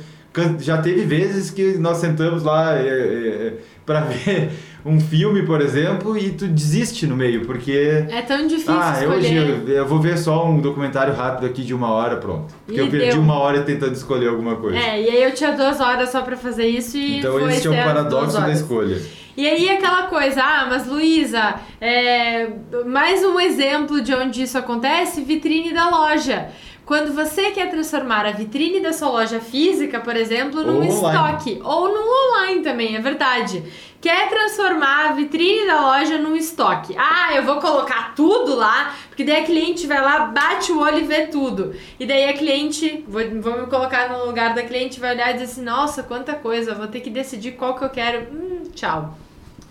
Já 0.60 0.78
teve 0.78 1.02
vezes 1.02 1.50
que 1.50 1.76
nós 1.76 1.98
sentamos 1.98 2.44
lá 2.44 2.76
é, 2.76 2.86
é, 2.86 3.52
para 3.84 4.00
ver 4.06 4.50
um 4.86 4.98
filme, 5.00 5.44
por 5.44 5.60
exemplo, 5.60 6.16
e 6.16 6.30
tu 6.30 6.46
desiste 6.46 7.06
no 7.06 7.16
meio, 7.16 7.44
porque. 7.44 8.06
É 8.08 8.22
tão 8.22 8.46
difícil 8.46 8.72
ah, 8.72 8.92
escolher. 8.92 9.18
Hoje 9.18 9.36
eu, 9.36 9.68
eu, 9.68 9.86
vou 9.86 10.00
ver 10.00 10.16
só 10.16 10.48
um 10.48 10.60
documentário 10.60 11.12
rápido 11.14 11.46
aqui 11.46 11.62
de 11.62 11.74
uma 11.74 11.90
hora, 11.90 12.16
pronto. 12.16 12.54
Porque 12.64 12.80
E 12.80 12.84
eu 12.84 12.88
perdi 12.88 13.10
deu. 13.10 13.20
uma 13.20 13.38
hora 13.38 13.62
tentando 13.62 13.92
escolher 13.92 14.28
alguma 14.28 14.56
coisa. 14.56 14.78
É, 14.78 15.02
e 15.02 15.10
aí 15.10 15.22
eu 15.22 15.34
tinha 15.34 15.52
duas 15.52 15.80
horas 15.80 16.10
só 16.10 16.22
pra 16.22 16.36
fazer 16.36 16.66
isso 16.66 16.96
e 16.96 17.18
então 17.18 17.32
foi 17.32 17.52
esse 17.52 17.66
é 17.66 17.70
o 17.70 17.84
paradoxo 17.84 18.40
da 18.40 18.50
escolha. 18.50 19.00
E 19.36 19.48
aí 19.48 19.70
aquela 19.70 20.08
coisa, 20.08 20.42
ah, 20.42 20.66
mas 20.68 20.86
Luísa, 20.86 21.54
é, 21.80 22.48
mais 22.86 23.24
um 23.24 23.38
exemplo 23.38 24.00
de 24.00 24.14
onde 24.14 24.42
isso 24.42 24.58
acontece, 24.58 25.22
vitrine 25.22 25.72
da 25.72 25.88
loja. 25.88 26.50
Quando 26.90 27.14
você 27.14 27.52
quer 27.52 27.70
transformar 27.70 28.26
a 28.26 28.32
vitrine 28.32 28.80
da 28.80 28.92
sua 28.92 29.10
loja 29.10 29.38
física, 29.38 30.00
por 30.00 30.16
exemplo, 30.16 30.64
num 30.64 30.84
Ou 30.84 30.92
online. 30.92 31.36
estoque, 31.36 31.60
ou 31.62 31.86
num 31.86 32.34
online 32.34 32.64
também, 32.64 32.96
é 32.96 33.00
verdade. 33.00 33.62
Quer 34.00 34.28
transformar 34.28 35.10
a 35.10 35.12
vitrine 35.12 35.68
da 35.68 35.80
loja 35.82 36.18
num 36.18 36.34
estoque. 36.34 36.96
Ah, 36.98 37.32
eu 37.36 37.44
vou 37.44 37.60
colocar 37.60 38.12
tudo 38.16 38.56
lá, 38.56 38.92
porque 39.08 39.22
daí 39.22 39.36
a 39.36 39.44
cliente 39.44 39.86
vai 39.86 40.00
lá, 40.00 40.26
bate 40.26 40.72
o 40.72 40.80
olho 40.80 40.98
e 40.98 41.04
vê 41.04 41.28
tudo. 41.28 41.72
E 42.00 42.04
daí 42.04 42.28
a 42.28 42.32
cliente, 42.32 43.04
vou, 43.06 43.22
vou 43.40 43.60
me 43.60 43.66
colocar 43.68 44.08
no 44.08 44.26
lugar 44.26 44.52
da 44.52 44.64
cliente, 44.64 44.98
vai 44.98 45.14
olhar 45.14 45.30
e 45.30 45.34
dizer 45.34 45.44
assim: 45.44 45.62
nossa, 45.62 46.02
quanta 46.02 46.34
coisa, 46.34 46.74
vou 46.74 46.88
ter 46.88 46.98
que 46.98 47.10
decidir 47.10 47.52
qual 47.52 47.76
que 47.76 47.84
eu 47.84 47.90
quero. 47.90 48.34
Hum, 48.34 48.62
tchau. 48.74 49.16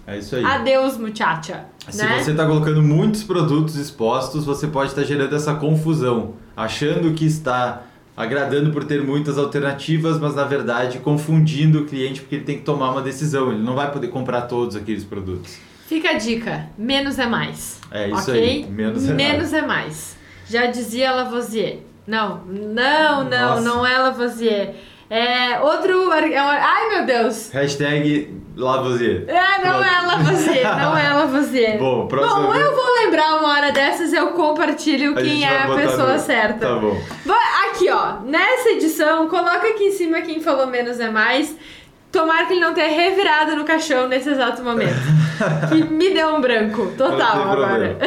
É 0.10 0.17
isso 0.17 0.36
aí. 0.36 0.43
Adeus, 0.43 0.97
muchacha. 0.97 1.65
Se 1.88 2.03
né? 2.03 2.19
você 2.19 2.32
está 2.32 2.45
colocando 2.45 2.82
muitos 2.82 3.23
produtos 3.23 3.75
expostos, 3.75 4.43
você 4.43 4.67
pode 4.67 4.89
estar 4.89 5.03
gerando 5.03 5.36
essa 5.36 5.53
confusão, 5.53 6.34
achando 6.60 7.13
que 7.13 7.26
está 7.26 7.84
agradando 8.17 8.72
por 8.72 8.84
ter 8.84 9.02
muitas 9.02 9.38
alternativas, 9.38 10.19
mas 10.19 10.36
na 10.36 10.43
verdade 10.43 11.00
confundindo 11.00 11.80
o 11.80 11.86
cliente 11.86 12.19
porque 12.19 12.36
ele 12.36 12.43
tem 12.43 12.58
que 12.58 12.63
tomar 12.63 12.91
uma 12.91 13.02
decisão, 13.02 13.50
ele 13.54 13.63
não 13.63 13.76
vai 13.76 13.89
poder 13.89 14.10
comprar 14.10 14.41
todos 14.41 14.76
aqueles 14.76 15.06
produtos. 15.06 15.58
Fica 15.88 16.10
a 16.10 16.13
dica, 16.15 16.67
menos 16.78 17.17
é 17.17 17.26
mais. 17.26 17.80
É 17.89 18.10
isso 18.10 18.30
ok? 18.30 18.43
aí, 18.43 18.65
menos 18.69 19.08
é 19.08 19.13
menos 19.13 19.54
é 19.54 19.62
mais. 19.62 20.17
Já 20.50 20.65
dizia 20.65 21.13
Lavoisier. 21.13 21.80
Não, 22.06 22.43
não, 22.45 23.24
não, 23.24 23.50
Nossa. 23.50 23.62
não 23.62 23.88
é 23.88 23.98
Lavoisier. 23.98 24.76
É 25.10 25.60
outro. 25.62 26.12
é 26.12 26.38
ai 26.38 26.89
meu 26.89 27.06
Deus! 27.06 27.50
Hashtag 27.52 28.34
Lavoisier. 28.60 29.24
É, 29.28 29.65
não 29.65 29.84
é 29.84 30.02
Lavoisier, 30.02 30.78
não 30.82 30.98
é 30.98 31.13
Lavoisier. 31.13 31.78
Bom, 31.80 32.08
próxima 32.08 32.41
Bom, 32.41 32.52
vez- 32.52 32.65
eu 32.65 32.76
vou 32.76 32.95
lembrar 33.04 33.36
uma 33.38 33.50
hora 33.54 33.72
dessas 33.72 34.12
eu 34.13 34.28
compartilho 34.32 35.17
A 35.17 35.22
quem 35.22 35.43
é 35.45 35.63
a 35.63 35.67
pessoa 35.67 36.13
no- 36.13 36.19
certa. 36.19 36.67
Tá 36.67 36.76
bom. 36.76 36.98
Aqui, 37.69 37.89
ó, 37.89 38.19
nessa 38.26 38.69
edição, 38.72 39.28
coloca 39.30 39.67
aqui 39.67 39.86
em 39.86 39.91
cima 39.91 40.22
quem 40.22 40.41
falou 40.41 40.67
menos 40.67 41.00
é 41.00 41.10
mais. 41.10 41.56
Tomara 42.12 42.45
que 42.48 42.54
ele 42.54 42.62
não 42.62 42.74
tenha 42.74 42.89
revirado 42.89 43.56
no 43.56 43.63
caixão 43.63 44.08
nesse 44.08 44.30
exato 44.30 44.63
momento. 44.63 44.95
que 45.69 45.84
me 45.84 46.12
deu 46.13 46.30
um 46.36 46.41
branco 46.41 46.91
total 46.98 47.50
agora. 47.52 47.98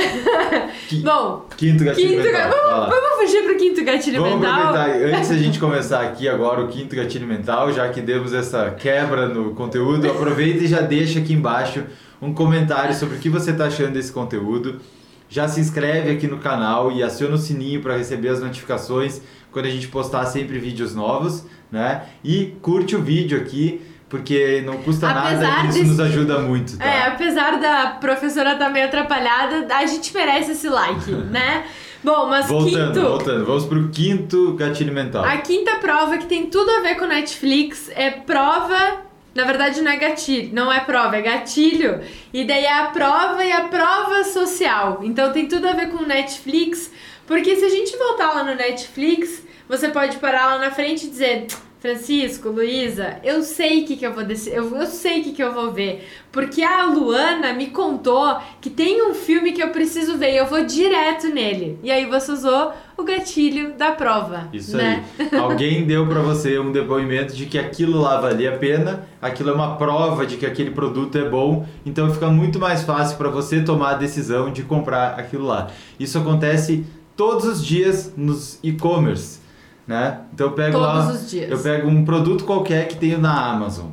Bom, 1.04 1.46
Quinto 1.56 1.84
gatilho 1.84 2.08
quinto 2.08 2.22
mental. 2.24 2.32
ga- 2.32 2.48
vamos, 2.50 2.88
vamos 2.90 3.18
fugir 3.20 3.42
pro 3.44 3.56
quinto 3.56 3.84
gatilho 3.84 4.20
Vamos 4.22 4.40
mental. 4.40 4.74
aproveitar, 4.74 5.16
antes 5.18 5.28
da 5.30 5.36
gente 5.36 5.58
começar 5.60 6.00
aqui 6.02 6.28
agora 6.28 6.62
o 6.62 6.68
quinto 6.68 6.94
gatilho 6.96 7.26
mental, 7.26 7.72
já 7.72 7.88
que 7.90 8.00
demos 8.00 8.32
essa 8.34 8.70
quebra 8.72 9.28
no 9.28 9.54
conteúdo, 9.54 10.10
aproveita 10.10 10.64
e 10.64 10.66
já 10.66 10.80
deixa 10.80 11.20
aqui 11.20 11.32
embaixo 11.32 11.84
um 12.20 12.34
comentário 12.34 12.94
sobre 12.94 13.16
o 13.16 13.18
que 13.20 13.28
você 13.30 13.52
está 13.52 13.66
achando 13.66 13.92
desse 13.92 14.12
conteúdo. 14.12 14.80
Já 15.28 15.48
se 15.48 15.60
inscreve 15.60 16.10
aqui 16.10 16.26
no 16.26 16.38
canal 16.38 16.92
e 16.92 17.02
aciona 17.02 17.36
o 17.36 17.38
sininho 17.38 17.80
para 17.80 17.96
receber 17.96 18.28
as 18.28 18.40
notificações 18.40 19.22
quando 19.50 19.66
a 19.66 19.70
gente 19.70 19.88
postar 19.88 20.26
sempre 20.26 20.58
vídeos 20.58 20.94
novos, 20.94 21.44
né? 21.70 22.02
E 22.22 22.54
curte 22.60 22.94
o 22.94 23.00
vídeo 23.00 23.38
aqui, 23.38 23.80
porque 24.12 24.62
não 24.66 24.76
custa 24.76 25.08
Apesar 25.08 25.40
nada 25.40 25.64
e 25.64 25.70
isso 25.70 25.84
nos 25.84 25.98
ajuda 25.98 26.38
muito, 26.40 26.76
tá? 26.76 26.84
É, 26.84 27.06
apesar 27.06 27.58
da 27.58 27.96
professora 27.98 28.52
estar 28.52 28.68
meio 28.68 28.84
atrapalhada, 28.84 29.74
a 29.74 29.86
gente 29.86 30.12
merece 30.12 30.52
esse 30.52 30.68
like, 30.68 31.10
né? 31.32 31.64
Bom, 32.04 32.26
mas 32.26 32.46
Voltando, 32.46 32.92
quinto. 32.92 33.00
voltando, 33.00 33.46
vamos 33.46 33.64
pro 33.64 33.88
quinto 33.88 34.52
gatilho 34.52 34.92
mental. 34.92 35.24
A 35.24 35.38
quinta 35.38 35.76
prova 35.76 36.18
que 36.18 36.26
tem 36.26 36.44
tudo 36.44 36.70
a 36.70 36.80
ver 36.80 36.96
com 36.96 37.06
Netflix 37.06 37.90
é 37.94 38.10
prova. 38.10 39.00
Na 39.34 39.44
verdade, 39.44 39.80
não 39.80 39.90
é 39.90 39.96
gatilho, 39.96 40.50
não 40.52 40.70
é 40.70 40.80
prova, 40.80 41.16
é 41.16 41.22
gatilho. 41.22 42.02
E 42.34 42.44
daí 42.44 42.66
é 42.66 42.80
a 42.80 42.88
prova 42.88 43.42
e 43.42 43.50
a 43.50 43.62
prova 43.62 44.24
social. 44.24 45.00
Então 45.02 45.32
tem 45.32 45.48
tudo 45.48 45.66
a 45.66 45.72
ver 45.72 45.88
com 45.88 46.04
Netflix, 46.04 46.92
porque 47.26 47.56
se 47.56 47.64
a 47.64 47.70
gente 47.70 47.96
voltar 47.96 48.34
lá 48.34 48.44
no 48.44 48.54
Netflix, 48.56 49.42
você 49.66 49.88
pode 49.88 50.18
parar 50.18 50.48
lá 50.48 50.58
na 50.58 50.70
frente 50.70 51.06
e 51.06 51.08
dizer. 51.08 51.46
Francisco, 51.82 52.48
Luísa, 52.48 53.16
eu 53.24 53.42
sei 53.42 53.82
o 53.82 53.84
que, 53.84 53.96
que 53.96 54.06
eu 54.06 54.14
vou 54.14 54.22
descer, 54.22 54.54
eu, 54.54 54.72
eu 54.76 54.86
sei 54.86 55.20
o 55.20 55.24
que, 55.24 55.32
que 55.32 55.42
eu 55.42 55.52
vou 55.52 55.72
ver. 55.72 56.08
Porque 56.30 56.62
a 56.62 56.86
Luana 56.86 57.52
me 57.54 57.66
contou 57.66 58.36
que 58.60 58.70
tem 58.70 59.04
um 59.04 59.12
filme 59.12 59.50
que 59.50 59.60
eu 59.60 59.70
preciso 59.70 60.16
ver 60.16 60.32
e 60.32 60.36
eu 60.36 60.46
vou 60.46 60.64
direto 60.64 61.26
nele. 61.26 61.80
E 61.82 61.90
aí 61.90 62.06
você 62.06 62.30
usou 62.30 62.70
o 62.96 63.02
gatilho 63.02 63.72
da 63.72 63.90
prova. 63.90 64.48
Isso 64.52 64.76
né? 64.76 65.04
aí. 65.18 65.36
Alguém 65.36 65.82
deu 65.84 66.06
pra 66.06 66.20
você 66.20 66.56
um 66.56 66.70
depoimento 66.70 67.34
de 67.34 67.46
que 67.46 67.58
aquilo 67.58 68.00
lá 68.00 68.20
valia 68.20 68.54
a 68.54 68.58
pena, 68.58 69.04
aquilo 69.20 69.50
é 69.50 69.52
uma 69.52 69.74
prova 69.74 70.24
de 70.24 70.36
que 70.36 70.46
aquele 70.46 70.70
produto 70.70 71.18
é 71.18 71.28
bom, 71.28 71.66
então 71.84 72.14
fica 72.14 72.28
muito 72.28 72.60
mais 72.60 72.84
fácil 72.84 73.18
para 73.18 73.28
você 73.28 73.60
tomar 73.60 73.90
a 73.90 73.94
decisão 73.94 74.52
de 74.52 74.62
comprar 74.62 75.18
aquilo 75.18 75.46
lá. 75.46 75.68
Isso 75.98 76.16
acontece 76.16 76.86
todos 77.16 77.44
os 77.44 77.66
dias 77.66 78.12
nos 78.16 78.60
e-commerce, 78.62 79.41
né? 79.86 80.20
Então 80.32 80.48
eu 80.48 80.52
pego 80.52 80.72
Todos 80.78 80.86
lá, 81.06 81.12
os 81.12 81.30
dias. 81.30 81.50
eu 81.50 81.58
pego 81.58 81.88
um 81.88 82.04
produto 82.04 82.44
qualquer 82.44 82.88
que 82.88 82.96
tenho 82.96 83.18
na 83.18 83.32
Amazon. 83.52 83.86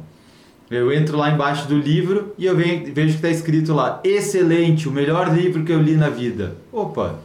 Eu 0.69 0.93
entro 0.93 1.17
lá 1.17 1.32
embaixo 1.32 1.67
do 1.67 1.75
livro 1.78 2.34
e 2.38 2.45
eu 2.45 2.56
ve- 2.56 2.91
vejo 2.93 3.10
que 3.10 3.15
está 3.15 3.30
escrito 3.30 3.73
lá: 3.73 3.99
excelente, 4.04 4.88
o 4.88 4.91
melhor 4.91 5.34
livro 5.36 5.63
que 5.63 5.71
eu 5.71 5.82
li 5.82 5.95
na 5.95 6.10
vida. 6.10 6.56
Opa, 6.71 7.15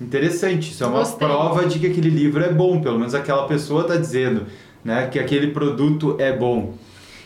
interessante. 0.00 0.70
Isso 0.72 0.82
é 0.82 0.86
uma 0.86 0.98
Gostei. 1.00 1.18
prova 1.28 1.66
de 1.66 1.78
que 1.78 1.86
aquele 1.86 2.10
livro 2.10 2.42
é 2.42 2.52
bom, 2.52 2.80
pelo 2.80 2.98
menos 2.98 3.14
aquela 3.14 3.46
pessoa 3.46 3.82
está 3.82 3.96
dizendo, 3.96 4.46
né, 4.84 5.06
que 5.06 5.18
aquele 5.18 5.48
produto 5.48 6.16
é 6.18 6.36
bom. 6.36 6.74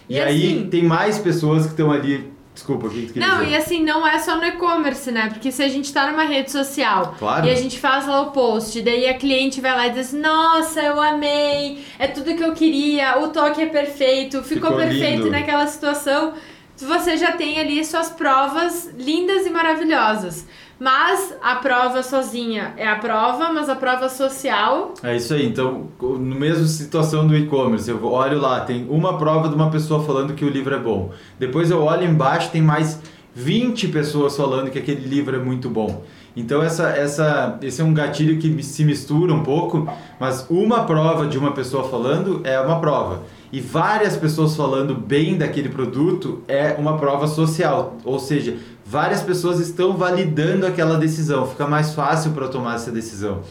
E, 0.08 0.16
E 0.16 0.20
aí 0.20 0.46
assim- 0.58 0.66
tem 0.68 0.82
mais 0.84 1.18
pessoas 1.18 1.62
que 1.64 1.70
estão 1.70 1.90
ali. 1.90 2.30
Desculpa, 2.54 2.86
o 2.86 2.90
que 2.90 3.06
que 3.06 3.12
tu 3.14 3.18
Não, 3.18 3.38
dizer? 3.40 3.50
e 3.50 3.56
assim, 3.56 3.82
não 3.82 4.06
é 4.06 4.16
só 4.20 4.36
no 4.36 4.44
e-commerce, 4.46 5.10
né? 5.10 5.28
Porque 5.28 5.50
se 5.50 5.60
a 5.62 5.68
gente 5.68 5.92
tá 5.92 6.06
numa 6.10 6.22
rede 6.22 6.52
social 6.52 7.16
Claro. 7.18 7.46
e 7.46 7.50
a 7.50 7.54
gente 7.56 7.80
faz 7.80 8.06
lá 8.06 8.20
o 8.22 8.30
post, 8.30 8.80
daí 8.80 9.08
a 9.08 9.14
cliente 9.14 9.60
vai 9.60 9.72
lá 9.72 9.86
e 9.88 9.90
diz 9.90 10.06
assim, 10.08 10.20
nossa, 10.20 10.80
eu 10.80 11.00
amei, 11.00 11.84
é 11.98 12.06
tudo 12.06 12.32
que 12.36 12.44
eu 12.44 12.52
queria, 12.52 13.18
o 13.18 13.28
toque 13.28 13.60
é 13.60 13.66
perfeito, 13.66 14.40
ficou, 14.44 14.70
Ficou 14.70 14.76
perfeito 14.76 15.24
lindo. 15.24 15.30
naquela 15.32 15.66
situação. 15.66 16.32
Você 16.76 17.16
já 17.16 17.32
tem 17.32 17.58
ali 17.60 17.84
suas 17.84 18.10
provas 18.10 18.88
lindas 18.96 19.46
e 19.46 19.50
maravilhosas. 19.50 20.46
Mas 20.84 21.34
a 21.42 21.54
prova 21.54 22.02
sozinha 22.02 22.74
é 22.76 22.86
a 22.86 22.96
prova, 22.96 23.50
mas 23.50 23.70
a 23.70 23.74
prova 23.74 24.10
social 24.10 24.92
É 25.02 25.16
isso 25.16 25.32
aí. 25.32 25.46
Então, 25.46 25.88
no 25.98 26.34
mesmo 26.34 26.66
situação 26.66 27.26
do 27.26 27.34
e-commerce, 27.34 27.88
eu 27.90 28.04
olho 28.04 28.38
lá, 28.38 28.60
tem 28.60 28.86
uma 28.90 29.16
prova 29.16 29.48
de 29.48 29.54
uma 29.54 29.70
pessoa 29.70 30.04
falando 30.04 30.34
que 30.34 30.44
o 30.44 30.48
livro 30.50 30.74
é 30.74 30.78
bom. 30.78 31.10
Depois 31.38 31.70
eu 31.70 31.82
olho 31.82 32.04
embaixo, 32.04 32.50
tem 32.50 32.60
mais 32.60 33.00
20 33.34 33.88
pessoas 33.88 34.36
falando 34.36 34.70
que 34.70 34.78
aquele 34.78 35.08
livro 35.08 35.34
é 35.34 35.38
muito 35.38 35.70
bom. 35.70 36.04
Então 36.36 36.62
essa, 36.62 36.90
essa, 36.90 37.58
esse 37.62 37.80
é 37.80 37.84
um 37.84 37.94
gatilho 37.94 38.38
que 38.38 38.62
se 38.62 38.84
mistura 38.84 39.32
um 39.32 39.42
pouco, 39.42 39.88
mas 40.20 40.44
uma 40.50 40.84
prova 40.84 41.26
de 41.26 41.38
uma 41.38 41.52
pessoa 41.52 41.88
falando 41.88 42.42
é 42.44 42.60
uma 42.60 42.78
prova. 42.78 43.22
E 43.54 43.60
várias 43.60 44.16
pessoas 44.16 44.56
falando 44.56 44.96
bem 44.96 45.38
daquele 45.38 45.68
produto 45.68 46.42
é 46.48 46.74
uma 46.76 46.98
prova 46.98 47.28
social. 47.28 47.96
Ou 48.04 48.18
seja, 48.18 48.56
várias 48.84 49.22
pessoas 49.22 49.60
estão 49.60 49.96
validando 49.96 50.66
aquela 50.66 50.98
decisão. 50.98 51.46
Fica 51.46 51.64
mais 51.64 51.94
fácil 51.94 52.32
para 52.32 52.48
tomar 52.48 52.74
essa 52.74 52.90
decisão. 52.90 53.42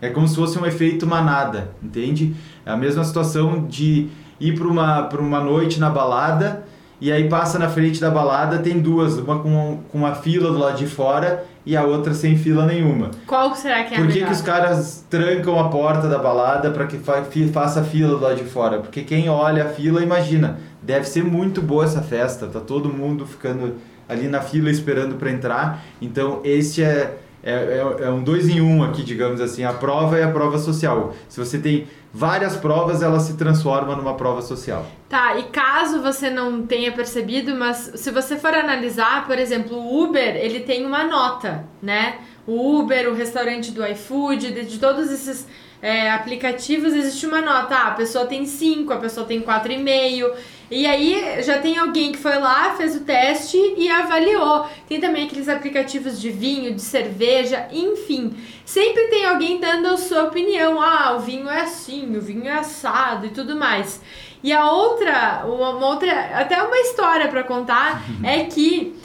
É 0.00 0.08
como 0.08 0.26
se 0.26 0.34
fosse 0.34 0.58
um 0.58 0.66
efeito 0.66 1.06
manada, 1.06 1.76
entende? 1.80 2.34
É 2.66 2.72
a 2.72 2.76
mesma 2.76 3.04
situação 3.04 3.64
de 3.68 4.08
ir 4.40 4.58
para 4.58 4.66
uma, 4.66 5.08
uma 5.10 5.38
noite 5.38 5.78
na 5.78 5.88
balada 5.88 6.64
e 7.00 7.12
aí 7.12 7.28
passa 7.28 7.56
na 7.56 7.68
frente 7.68 8.00
da 8.00 8.10
balada, 8.10 8.58
tem 8.58 8.80
duas, 8.80 9.16
uma 9.16 9.38
com, 9.38 9.78
com 9.92 9.98
uma 9.98 10.16
fila 10.16 10.50
do 10.50 10.58
lado 10.58 10.76
de 10.76 10.88
fora 10.88 11.46
e 11.64 11.76
a 11.76 11.84
outra 11.84 12.12
sem 12.12 12.36
fila 12.36 12.66
nenhuma. 12.66 13.10
Qual 13.26 13.54
será 13.54 13.84
que 13.84 13.94
é 13.94 13.98
a 13.98 14.00
Por 14.00 14.10
que, 14.10 14.24
que 14.24 14.32
os 14.32 14.40
caras 14.40 15.04
trancam 15.08 15.58
a 15.58 15.68
porta 15.68 16.08
da 16.08 16.18
balada 16.18 16.70
para 16.70 16.86
que 16.86 16.98
fa 16.98 17.24
faça 17.52 17.84
fila 17.84 18.16
do 18.16 18.20
lado 18.20 18.36
de 18.36 18.44
fora? 18.44 18.78
Porque 18.78 19.02
quem 19.02 19.28
olha 19.28 19.64
a 19.64 19.68
fila 19.68 20.02
imagina, 20.02 20.58
deve 20.82 21.06
ser 21.06 21.24
muito 21.24 21.62
boa 21.62 21.84
essa 21.84 22.02
festa, 22.02 22.46
tá 22.46 22.60
todo 22.60 22.88
mundo 22.88 23.26
ficando 23.26 23.74
ali 24.08 24.28
na 24.28 24.40
fila 24.40 24.70
esperando 24.70 25.14
para 25.16 25.30
entrar. 25.30 25.82
Então 26.00 26.40
esse 26.42 26.82
é, 26.82 27.16
é, 27.42 27.52
é, 27.52 28.04
é 28.06 28.10
um 28.10 28.22
dois 28.22 28.48
em 28.48 28.60
um 28.60 28.82
aqui, 28.82 29.02
digamos 29.02 29.40
assim, 29.40 29.64
a 29.64 29.72
prova 29.72 30.18
e 30.18 30.22
a 30.22 30.30
prova 30.30 30.58
social. 30.58 31.14
Se 31.28 31.38
você 31.38 31.58
tem 31.58 31.86
várias 32.12 32.56
provas, 32.56 33.02
ela 33.02 33.18
se 33.18 33.34
transforma 33.34 33.96
numa 33.96 34.14
prova 34.14 34.42
social. 34.42 34.86
Tá, 35.08 35.36
e 35.38 35.44
caso 35.44 36.02
você 36.02 36.28
não 36.28 36.66
tenha 36.66 36.92
percebido, 36.92 37.54
mas 37.54 37.92
se 37.94 38.10
você 38.10 38.36
for 38.36 38.52
analisar, 38.54 39.26
por 39.26 39.38
exemplo, 39.38 39.76
o 39.76 40.04
Uber, 40.04 40.36
ele 40.36 40.60
tem 40.60 40.84
uma 40.84 41.04
nota, 41.04 41.64
né? 41.80 42.18
O 42.46 42.78
Uber, 42.78 43.08
o 43.08 43.14
restaurante 43.14 43.70
do 43.70 43.86
iFood, 43.86 44.52
de, 44.52 44.64
de 44.64 44.78
todos 44.78 45.10
esses 45.10 45.46
é, 45.80 46.10
aplicativos, 46.10 46.92
existe 46.92 47.26
uma 47.26 47.40
nota. 47.40 47.74
Ah, 47.74 47.88
a 47.88 47.92
pessoa 47.92 48.26
tem 48.26 48.46
5, 48.46 48.92
a 48.92 48.96
pessoa 48.96 49.26
tem 49.26 49.40
4,5. 49.40 50.32
E 50.72 50.86
aí 50.86 51.42
já 51.42 51.58
tem 51.58 51.76
alguém 51.76 52.12
que 52.12 52.18
foi 52.18 52.38
lá, 52.38 52.74
fez 52.76 52.96
o 52.96 53.00
teste 53.00 53.58
e 53.76 53.90
avaliou. 53.90 54.66
Tem 54.88 54.98
também 54.98 55.26
aqueles 55.26 55.48
aplicativos 55.48 56.18
de 56.20 56.30
vinho, 56.30 56.72
de 56.74 56.80
cerveja, 56.80 57.68
enfim. 57.70 58.34
Sempre 58.64 59.08
tem 59.08 59.26
alguém 59.26 59.60
dando 59.60 59.88
a 59.88 59.96
sua 59.98 60.24
opinião. 60.24 60.80
Ah, 60.80 61.14
o 61.16 61.20
vinho 61.20 61.48
é 61.50 61.60
assim, 61.60 62.16
o 62.16 62.20
vinho 62.22 62.48
é 62.48 62.52
assado 62.54 63.26
e 63.26 63.30
tudo 63.30 63.54
mais. 63.54 64.00
E 64.42 64.52
a 64.52 64.70
outra, 64.72 65.44
uma 65.44 65.86
outra, 65.86 66.10
até 66.34 66.60
uma 66.62 66.76
história 66.78 67.28
pra 67.28 67.44
contar 67.44 68.02
é 68.24 68.44
que, 68.44 68.96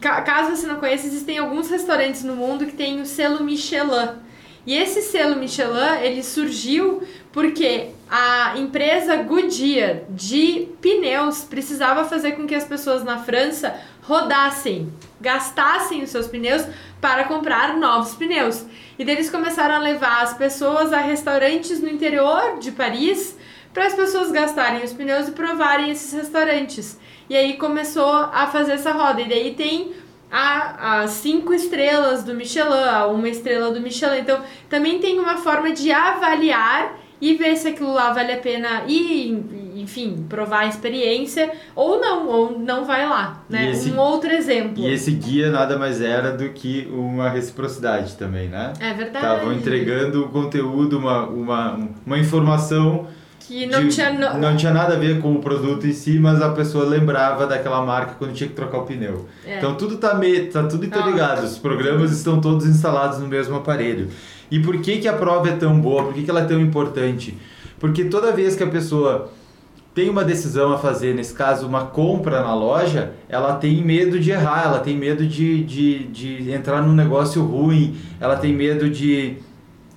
ca- 0.00 0.20
caso 0.22 0.56
você 0.56 0.66
não 0.66 0.76
conheça, 0.76 1.06
existem 1.06 1.38
alguns 1.38 1.70
restaurantes 1.70 2.24
no 2.24 2.34
mundo 2.34 2.66
que 2.66 2.72
têm 2.72 3.00
o 3.00 3.06
selo 3.06 3.44
Michelin. 3.44 4.08
E 4.64 4.76
esse 4.76 5.02
selo 5.02 5.36
Michelin, 5.36 6.02
ele 6.02 6.22
surgiu 6.22 7.02
porque 7.32 7.88
a 8.08 8.56
empresa 8.58 9.16
Goodyear 9.16 10.02
de 10.10 10.68
pneus 10.80 11.42
precisava 11.42 12.04
fazer 12.04 12.32
com 12.32 12.46
que 12.46 12.54
as 12.54 12.64
pessoas 12.64 13.02
na 13.02 13.18
França 13.18 13.74
rodassem, 14.02 14.92
gastassem 15.20 16.02
os 16.02 16.10
seus 16.10 16.26
pneus 16.26 16.64
para 17.00 17.24
comprar 17.24 17.76
novos 17.76 18.14
pneus. 18.14 18.64
E 18.98 19.02
eles 19.02 19.30
começaram 19.30 19.74
a 19.74 19.78
levar 19.78 20.22
as 20.22 20.34
pessoas 20.34 20.92
a 20.92 20.98
restaurantes 20.98 21.80
no 21.80 21.88
interior 21.88 22.58
de 22.60 22.70
Paris 22.70 23.36
para 23.72 23.86
as 23.86 23.94
pessoas 23.94 24.30
gastarem 24.30 24.84
os 24.84 24.92
pneus 24.92 25.28
e 25.28 25.32
provarem 25.32 25.90
esses 25.90 26.12
restaurantes. 26.12 26.98
E 27.28 27.36
aí 27.36 27.56
começou 27.56 28.12
a 28.12 28.46
fazer 28.46 28.72
essa 28.72 28.92
roda. 28.92 29.22
E 29.22 29.28
daí 29.28 29.54
tem 29.54 29.92
a, 30.32 31.02
a 31.02 31.06
cinco 31.08 31.52
estrelas 31.52 32.24
do 32.24 32.34
Michelin, 32.34 32.88
a 32.88 33.06
uma 33.06 33.28
estrela 33.28 33.70
do 33.70 33.80
Michelin. 33.80 34.20
Então, 34.20 34.40
também 34.68 34.98
tem 34.98 35.20
uma 35.20 35.36
forma 35.36 35.70
de 35.72 35.92
avaliar 35.92 36.98
e 37.20 37.34
ver 37.34 37.54
se 37.56 37.68
aquilo 37.68 37.92
lá 37.92 38.12
vale 38.12 38.32
a 38.32 38.38
pena 38.38 38.82
ir, 38.88 39.44
enfim, 39.76 40.26
provar 40.28 40.60
a 40.60 40.66
experiência 40.66 41.52
ou 41.76 42.00
não, 42.00 42.26
ou 42.26 42.58
não 42.58 42.84
vai 42.84 43.08
lá, 43.08 43.44
né? 43.48 43.70
Esse, 43.70 43.92
um 43.92 43.98
outro 43.98 44.32
exemplo. 44.32 44.82
E 44.82 44.90
esse 44.90 45.12
guia 45.12 45.48
nada 45.48 45.78
mais 45.78 46.00
era 46.00 46.32
do 46.32 46.48
que 46.48 46.88
uma 46.90 47.28
reciprocidade 47.28 48.16
também, 48.16 48.48
né? 48.48 48.72
É 48.80 48.92
verdade. 48.92 49.24
Estavam 49.24 49.52
entregando 49.52 50.24
o 50.24 50.30
conteúdo, 50.30 50.98
uma, 50.98 51.26
uma, 51.26 51.88
uma 52.04 52.18
informação 52.18 53.06
que 53.46 53.66
não, 53.66 53.82
de, 53.82 53.88
tinha, 53.88 54.12
no... 54.12 54.38
não 54.38 54.56
tinha 54.56 54.72
nada 54.72 54.94
a 54.94 54.98
ver 54.98 55.20
com 55.20 55.34
o 55.34 55.40
produto 55.40 55.86
em 55.86 55.92
si, 55.92 56.18
mas 56.18 56.40
a 56.40 56.50
pessoa 56.50 56.84
lembrava 56.84 57.46
daquela 57.46 57.84
marca 57.84 58.14
quando 58.18 58.32
tinha 58.32 58.48
que 58.48 58.54
trocar 58.54 58.78
o 58.78 58.82
pneu. 58.82 59.26
É. 59.44 59.58
Então 59.58 59.74
tudo 59.74 59.96
tá, 59.96 60.14
meio, 60.14 60.50
tá 60.50 60.64
tudo 60.64 60.84
interligado, 60.86 61.44
os 61.44 61.58
programas 61.58 62.12
estão 62.12 62.40
todos 62.40 62.66
instalados 62.66 63.18
no 63.18 63.26
mesmo 63.26 63.56
aparelho. 63.56 64.08
E 64.50 64.60
por 64.60 64.78
que, 64.78 64.98
que 64.98 65.08
a 65.08 65.14
prova 65.14 65.48
é 65.48 65.56
tão 65.56 65.80
boa? 65.80 66.04
Por 66.04 66.14
que, 66.14 66.22
que 66.22 66.30
ela 66.30 66.40
é 66.40 66.44
tão 66.44 66.60
importante? 66.60 67.36
Porque 67.78 68.04
toda 68.04 68.32
vez 68.32 68.54
que 68.54 68.62
a 68.62 68.66
pessoa 68.68 69.32
tem 69.94 70.08
uma 70.08 70.24
decisão 70.24 70.72
a 70.72 70.78
fazer, 70.78 71.14
nesse 71.14 71.34
caso 71.34 71.66
uma 71.66 71.86
compra 71.86 72.42
na 72.42 72.54
loja, 72.54 73.12
ela 73.28 73.54
tem 73.54 73.82
medo 73.82 74.18
de 74.18 74.30
errar, 74.30 74.64
ela 74.64 74.80
tem 74.80 74.96
medo 74.96 75.26
de, 75.26 75.62
de, 75.64 76.04
de 76.04 76.52
entrar 76.52 76.80
num 76.82 76.94
negócio 76.94 77.42
ruim, 77.42 77.96
ela 78.20 78.36
tem 78.36 78.54
medo 78.54 78.88
de. 78.88 79.36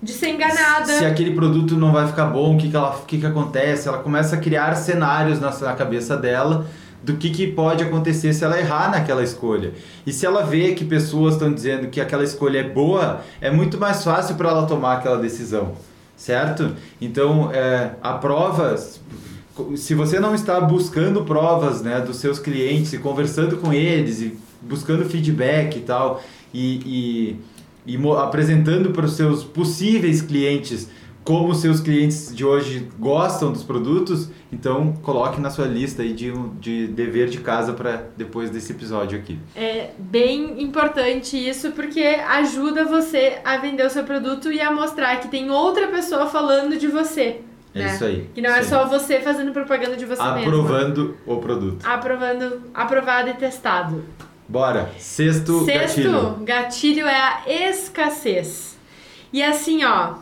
De 0.06 0.14
ser 0.14 0.30
enganada. 0.30 1.00
Se 1.00 1.04
aquele 1.04 1.32
produto 1.32 1.76
não 1.76 1.92
vai 1.92 2.06
ficar 2.06 2.28
bom, 2.28 2.54
o 2.54 2.58
que, 2.60 2.70
que, 2.70 2.76
ela, 2.76 3.02
que, 3.08 3.18
que 3.18 3.26
acontece? 3.26 3.88
Ela 3.88 3.98
começa 3.98 4.36
a 4.36 4.40
criar 4.40 4.76
cenários 4.76 5.40
na, 5.40 5.50
na 5.50 5.74
cabeça 5.74 6.16
dela 6.16 6.68
do 7.02 7.18
que, 7.18 7.32
que 7.32 7.48
pode 7.48 7.84
acontecer 7.84 8.32
se 8.32 8.44
ela 8.44 8.60
errar 8.60 8.92
naquela 8.92 9.24
escolha. 9.24 9.74
E 10.06 10.14
se 10.14 10.24
ela 10.24 10.44
vê 10.44 10.74
que 10.74 10.86
pessoas 10.86 11.34
estão 11.34 11.52
dizendo 11.52 11.88
que 11.88 12.00
aquela 12.00 12.24
escolha 12.24 12.60
é 12.60 12.70
boa, 12.70 13.22
é 13.42 13.50
muito 13.50 13.80
mais 13.80 14.04
fácil 14.04 14.36
para 14.36 14.50
ela 14.50 14.68
tomar 14.68 14.98
aquela 14.98 15.18
decisão, 15.18 15.74
certo? 16.16 16.76
Então, 17.02 17.50
é, 17.52 17.96
a 18.00 18.14
prova, 18.14 18.78
se 19.76 19.96
você 19.96 20.20
não 20.20 20.36
está 20.36 20.62
buscando 20.62 21.24
provas 21.24 21.82
né, 21.82 22.00
dos 22.00 22.18
seus 22.18 22.38
clientes 22.38 22.94
e 22.94 23.00
conversando 23.00 23.58
com 23.58 23.74
eles 23.74 24.22
e 24.22 24.38
buscando 24.62 25.04
feedback 25.06 25.78
e 25.78 25.82
tal, 25.82 26.22
e, 26.54 26.76
e, 26.86 27.40
e 27.86 27.98
apresentando 28.18 28.92
para 28.92 29.06
os 29.06 29.14
seus 29.14 29.44
possíveis 29.44 30.22
clientes 30.22 30.90
como 31.26 31.56
seus 31.56 31.80
clientes 31.80 32.34
de 32.34 32.46
hoje 32.46 32.88
gostam 33.00 33.52
dos 33.52 33.64
produtos, 33.64 34.30
então 34.54 34.94
coloque 35.02 35.42
na 35.42 35.50
sua 35.50 35.66
lista 35.66 36.04
aí 36.04 36.14
de, 36.14 36.32
de 36.60 36.86
dever 36.86 37.30
de 37.30 37.40
casa 37.40 37.74
para 37.74 38.04
depois 38.16 38.52
desse 38.52 38.72
episódio 38.72 39.18
aqui. 39.18 39.40
É 39.56 39.90
bem 39.98 40.62
importante 40.62 41.36
isso 41.36 41.72
porque 41.72 42.04
ajuda 42.04 42.86
você 42.86 43.40
a 43.44 43.58
vender 43.58 43.84
o 43.88 43.90
seu 43.90 44.04
produto 44.04 44.52
e 44.52 44.62
a 44.62 44.72
mostrar 44.72 45.16
que 45.16 45.28
tem 45.28 45.50
outra 45.50 45.88
pessoa 45.88 46.28
falando 46.28 46.78
de 46.78 46.88
você. 46.88 47.42
É 47.74 47.80
né? 47.80 47.94
isso 47.94 48.06
aí. 48.06 48.30
Que 48.34 48.42
não 48.42 48.52
é 48.52 48.62
só 48.62 48.84
aí. 48.84 48.90
você 48.90 49.20
fazendo 49.20 49.52
propaganda 49.52 49.98
de 49.98 50.06
você 50.06 50.22
Aprovando 50.22 51.08
mesmo. 51.08 51.16
o 51.26 51.38
produto. 51.38 51.86
Aprovando, 51.86 52.62
aprovado 52.72 53.30
e 53.30 53.34
testado. 53.34 54.04
Bora. 54.48 54.92
Sexto, 55.00 55.66
Sexto 55.66 55.96
gatilho. 55.96 56.38
gatilho 56.44 57.08
é 57.08 57.20
a 57.20 57.42
escassez. 57.48 58.78
E 59.34 59.44
assim, 59.44 59.84
ó, 59.84 60.16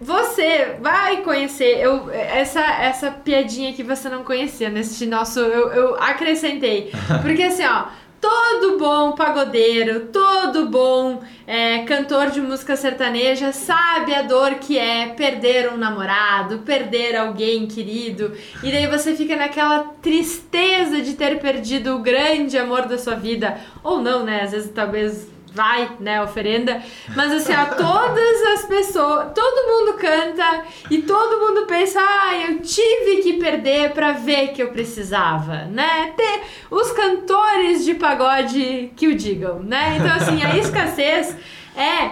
você 0.00 0.76
vai 0.80 1.22
conhecer 1.22 1.78
eu, 1.78 2.08
essa, 2.10 2.60
essa 2.60 3.10
piadinha 3.10 3.72
que 3.72 3.82
você 3.82 4.08
não 4.08 4.22
conhecia 4.22 4.68
nesse 4.68 5.04
nosso. 5.06 5.40
Eu, 5.40 5.72
eu 5.72 5.96
acrescentei. 5.96 6.92
Porque 7.22 7.42
assim, 7.42 7.64
ó. 7.64 7.86
Todo 8.20 8.78
bom 8.78 9.12
pagodeiro, 9.12 10.06
todo 10.06 10.66
bom 10.68 11.22
é, 11.46 11.84
cantor 11.84 12.30
de 12.30 12.40
música 12.40 12.76
sertaneja 12.76 13.52
sabe 13.52 14.12
a 14.12 14.22
dor 14.22 14.56
que 14.56 14.76
é 14.76 15.08
perder 15.10 15.72
um 15.72 15.76
namorado, 15.76 16.58
perder 16.58 17.14
alguém 17.14 17.66
querido. 17.66 18.32
E 18.62 18.72
daí 18.72 18.88
você 18.88 19.14
fica 19.14 19.36
naquela 19.36 19.84
tristeza 20.02 21.00
de 21.00 21.14
ter 21.14 21.38
perdido 21.38 21.94
o 21.94 22.00
grande 22.00 22.58
amor 22.58 22.86
da 22.86 22.98
sua 22.98 23.14
vida. 23.14 23.58
Ou 23.84 24.00
não, 24.00 24.24
né? 24.24 24.42
Às 24.42 24.50
vezes 24.50 24.72
talvez 24.74 25.28
vai, 25.52 25.96
né, 26.00 26.22
oferenda. 26.22 26.82
Mas 27.14 27.32
assim, 27.32 27.52
ó, 27.54 27.66
todas 27.74 28.42
as 28.54 28.64
pessoas, 28.66 29.32
todo 29.34 29.66
mundo 29.66 29.98
canta 29.98 30.64
e 30.90 31.02
todo 31.02 31.40
mundo 31.40 31.66
pensa, 31.66 32.00
ah, 32.00 32.36
eu 32.36 32.60
tive 32.60 33.22
que 33.22 33.34
perder 33.34 33.90
para 33.90 34.12
ver 34.12 34.48
que 34.48 34.62
eu 34.62 34.68
precisava, 34.68 35.64
né? 35.64 36.12
Ter 36.16 36.42
os 36.70 36.92
cantores 36.92 37.84
de 37.84 37.94
pagode 37.94 38.92
que 38.96 39.08
o 39.08 39.14
digam, 39.14 39.60
né? 39.60 39.96
Então 39.96 40.14
assim, 40.14 40.42
a 40.42 40.56
escassez 40.56 41.36
é 41.76 42.10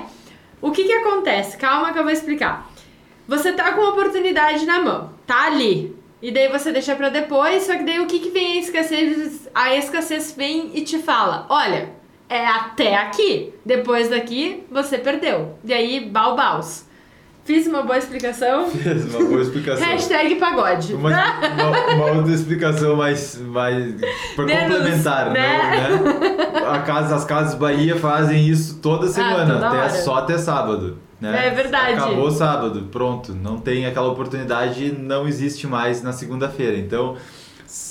o 0.61 0.71
que 0.71 0.85
que 0.85 0.93
acontece? 0.93 1.57
Calma 1.57 1.93
que 1.93 1.99
eu 1.99 2.05
vou 2.05 2.13
explicar. 2.13 2.71
Você 3.29 3.53
tá 3.53 3.73
com 3.73 3.81
uma 3.81 3.91
oportunidade 3.91 4.65
na 4.65 4.81
mão, 4.81 5.13
tá 5.27 5.47
ali. 5.47 5.97
E 6.23 6.31
daí 6.31 6.49
você 6.49 6.73
deixa 6.73 6.95
para 6.97 7.09
depois, 7.09 7.65
só 7.65 7.77
que 7.77 7.85
daí 7.85 8.01
o 8.01 8.07
que 8.07 8.19
que 8.19 8.31
vem 8.31 8.59
a 8.59 8.61
escassez? 8.61 9.49
A 9.55 9.75
escassez 9.75 10.33
vem 10.33 10.71
e 10.75 10.83
te 10.83 10.99
fala: 10.99 11.47
"Olha, 11.49 11.91
é 12.29 12.47
até 12.47 12.97
aqui. 12.97 13.53
Depois 13.65 14.09
daqui, 14.09 14.65
você 14.71 14.99
perdeu. 14.99 15.59
E 15.65 15.73
aí, 15.73 16.09
balbaus. 16.09 16.87
Fiz 17.47 17.65
uma 17.69 17.83
boa 17.83 17.97
explicação? 17.97 18.69
Fiz 18.71 19.15
uma 19.15 19.25
boa 19.25 19.41
explicação. 19.41 19.87
Hashtag 19.87 20.35
pagode. 20.35 20.95
Uma, 20.95 21.11
uma, 21.11 21.95
uma, 21.95 22.07
outra 22.17 22.35
explicação 22.35 22.97
mais, 22.97 23.39
mais 23.39 23.95
complementar, 24.35 25.31
né? 25.31 25.89
Não, 25.89 26.05
né? 26.21 26.69
A 26.69 26.81
casa, 26.81 27.15
as 27.15 27.25
casas 27.25 27.55
Bahia 27.55 27.95
fazem 27.97 28.49
isso 28.49 28.81
toda 28.81 29.07
ah, 29.07 29.09
semana, 29.09 29.65
ah, 29.65 29.87
até, 29.87 29.91
só 29.91 30.17
até 30.17 30.37
sábado. 30.37 30.99
Né? 31.21 31.47
É 31.47 31.51
verdade. 31.51 31.93
Acabou 31.93 32.33
sábado, 32.33 32.89
pronto. 32.91 33.33
Não 33.33 33.59
tem 33.59 33.87
aquela 33.87 34.09
oportunidade, 34.09 34.91
não 34.91 35.29
existe 35.29 35.69
mais 35.69 36.03
na 36.03 36.13
segunda-feira. 36.13 36.77
Então, 36.77 37.17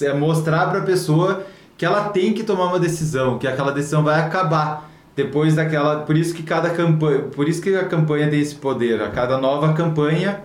é 0.02 0.14
mostrar 0.14 0.70
para 0.70 0.80
a 0.80 0.84
pessoa 0.84 1.46
que 1.78 1.86
ela 1.86 2.10
tem 2.10 2.34
que 2.34 2.44
tomar 2.44 2.66
uma 2.66 2.80
decisão, 2.80 3.38
que 3.38 3.48
aquela 3.48 3.72
decisão 3.72 4.04
vai 4.04 4.20
acabar 4.20 4.90
depois 5.16 5.56
daquela, 5.56 6.02
por 6.02 6.18
isso 6.18 6.34
que 6.34 6.44
cada 6.44 6.70
campanha, 6.70 7.20
por 7.24 7.48
isso 7.48 7.62
que 7.62 7.74
a 7.76 7.86
campanha 7.86 8.30
tem 8.30 8.40
esse 8.40 8.56
poder, 8.56 9.02
a 9.02 9.10
cada 9.10 9.38
nova 9.38 9.74
campanha 9.74 10.42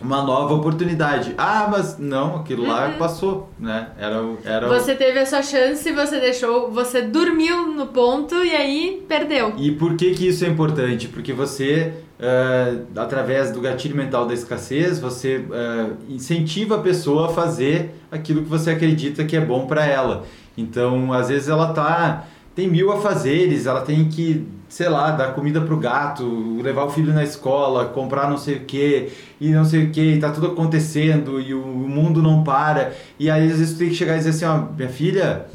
uma 0.00 0.22
nova 0.22 0.54
oportunidade. 0.54 1.34
Ah, 1.36 1.68
mas 1.70 1.98
não, 1.98 2.36
aquilo 2.36 2.62
uhum. 2.62 2.68
lá 2.68 2.90
passou, 2.98 3.50
né? 3.58 3.88
Era, 3.98 4.22
era 4.44 4.68
Você 4.68 4.94
teve 4.94 5.18
a 5.18 5.26
sua 5.26 5.42
chance, 5.42 5.90
você 5.92 6.20
deixou, 6.20 6.70
você 6.70 7.02
dormiu 7.02 7.68
no 7.72 7.86
ponto 7.86 8.34
e 8.44 8.54
aí 8.54 9.04
perdeu. 9.08 9.54
E 9.56 9.72
por 9.72 9.96
que 9.96 10.12
que 10.12 10.28
isso 10.28 10.44
é 10.44 10.48
importante? 10.48 11.08
Porque 11.08 11.32
você 11.32 11.92
uh, 12.18 12.86
através 12.96 13.50
do 13.50 13.60
gatilho 13.60 13.96
mental 13.96 14.26
da 14.26 14.34
escassez, 14.34 14.98
você 14.98 15.38
uh, 15.38 15.96
incentiva 16.08 16.76
a 16.76 16.78
pessoa 16.78 17.26
a 17.26 17.28
fazer 17.30 17.94
aquilo 18.10 18.42
que 18.42 18.48
você 18.48 18.70
acredita 18.70 19.24
que 19.24 19.36
é 19.36 19.40
bom 19.40 19.66
para 19.66 19.86
ela. 19.86 20.24
Então, 20.56 21.12
às 21.12 21.28
vezes 21.28 21.48
ela 21.48 21.72
tá 21.72 22.26
tem 22.58 22.66
mil 22.66 22.90
afazeres, 22.90 23.66
ela 23.66 23.82
tem 23.82 24.08
que, 24.08 24.44
sei 24.68 24.88
lá, 24.88 25.12
dar 25.12 25.32
comida 25.32 25.60
pro 25.60 25.76
gato, 25.76 26.60
levar 26.60 26.86
o 26.86 26.90
filho 26.90 27.14
na 27.14 27.22
escola, 27.22 27.84
comprar 27.84 28.28
não 28.28 28.36
sei 28.36 28.56
o 28.56 28.64
que, 28.64 29.12
e 29.40 29.50
não 29.50 29.64
sei 29.64 29.84
o 29.84 29.90
que, 29.92 30.00
e 30.00 30.18
tá 30.18 30.32
tudo 30.32 30.48
acontecendo, 30.48 31.40
e 31.40 31.54
o 31.54 31.64
mundo 31.64 32.20
não 32.20 32.42
para. 32.42 32.92
E 33.16 33.30
aí 33.30 33.48
às 33.48 33.58
vezes 33.58 33.74
tu 33.74 33.78
tem 33.78 33.90
que 33.90 33.94
chegar 33.94 34.16
e 34.16 34.18
dizer 34.18 34.30
assim, 34.30 34.44
ó, 34.44 34.72
minha 34.76 34.88
filha, 34.88 35.46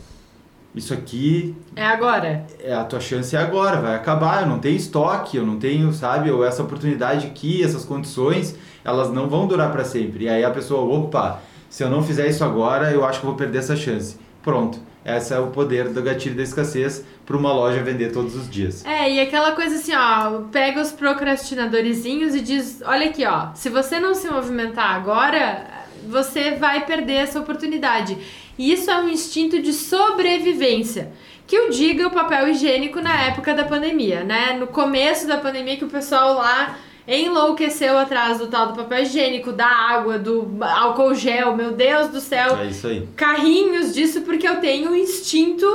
isso 0.73 0.93
aqui. 0.93 1.53
É 1.75 1.85
agora. 1.85 2.45
É, 2.63 2.73
a 2.73 2.85
tua 2.85 3.01
chance 3.01 3.35
é 3.35 3.39
agora, 3.39 3.81
vai 3.81 3.95
acabar. 3.95 4.43
Eu 4.43 4.47
não 4.47 4.59
tenho 4.59 4.77
estoque, 4.77 5.35
eu 5.35 5.45
não 5.45 5.59
tenho, 5.59 5.91
sabe, 5.91 6.31
ou 6.31 6.45
essa 6.45 6.63
oportunidade 6.63 7.27
aqui, 7.27 7.61
essas 7.61 7.83
condições, 7.83 8.55
elas 8.81 9.11
não 9.11 9.27
vão 9.27 9.45
durar 9.45 9.73
para 9.73 9.83
sempre. 9.83 10.23
E 10.23 10.29
aí 10.29 10.45
a 10.45 10.51
pessoa, 10.51 10.81
opa, 10.83 11.41
se 11.69 11.83
eu 11.83 11.89
não 11.89 12.01
fizer 12.01 12.29
isso 12.29 12.45
agora, 12.45 12.91
eu 12.91 13.03
acho 13.03 13.19
que 13.19 13.25
vou 13.25 13.35
perder 13.35 13.57
essa 13.57 13.75
chance. 13.75 14.15
Pronto. 14.41 14.92
Esse 15.05 15.33
é 15.33 15.39
o 15.39 15.47
poder 15.47 15.89
do 15.89 16.01
gatilho 16.01 16.35
da 16.35 16.43
escassez 16.43 17.03
para 17.25 17.35
uma 17.35 17.53
loja 17.53 17.83
vender 17.83 18.11
todos 18.11 18.35
os 18.35 18.49
dias. 18.49 18.85
É, 18.85 19.11
e 19.11 19.19
aquela 19.19 19.51
coisa 19.51 19.75
assim, 19.75 19.93
ó, 19.93 20.43
pega 20.51 20.81
os 20.81 20.91
procrastinadorzinhos 20.91 22.33
e 22.35 22.41
diz, 22.41 22.81
olha 22.85 23.09
aqui, 23.09 23.25
ó, 23.25 23.53
se 23.53 23.69
você 23.69 23.99
não 23.99 24.13
se 24.13 24.29
movimentar 24.29 24.95
agora, 24.95 25.65
você 26.07 26.51
vai 26.51 26.85
perder 26.85 27.15
essa 27.15 27.39
oportunidade. 27.39 28.17
E 28.57 28.71
isso 28.71 28.89
é 28.89 28.97
um 28.97 29.09
instinto 29.09 29.61
de 29.61 29.73
sobrevivência. 29.73 31.11
Que 31.45 31.57
eu 31.57 31.69
diga 31.69 32.07
o 32.07 32.11
papel 32.11 32.47
higiênico 32.47 33.01
na 33.01 33.25
época 33.25 33.53
da 33.53 33.65
pandemia, 33.65 34.23
né? 34.23 34.53
No 34.57 34.67
começo 34.67 35.27
da 35.27 35.37
pandemia 35.37 35.75
que 35.75 35.83
o 35.83 35.89
pessoal 35.89 36.35
lá 36.35 36.77
enlouqueceu 37.07 37.97
atrás 37.97 38.39
do 38.39 38.47
tal 38.47 38.69
do 38.69 38.75
papel 38.75 39.03
higiênico, 39.03 39.51
da 39.51 39.67
água, 39.67 40.17
do 40.17 40.57
álcool 40.61 41.13
gel, 41.13 41.55
meu 41.55 41.71
Deus 41.71 42.09
do 42.09 42.19
céu. 42.19 42.57
É 42.57 42.67
isso 42.67 42.87
aí. 42.87 43.07
Carrinhos 43.15 43.93
disso 43.93 44.21
porque 44.21 44.47
eu 44.47 44.57
tenho 44.57 44.91
um 44.91 44.95
instinto 44.95 45.65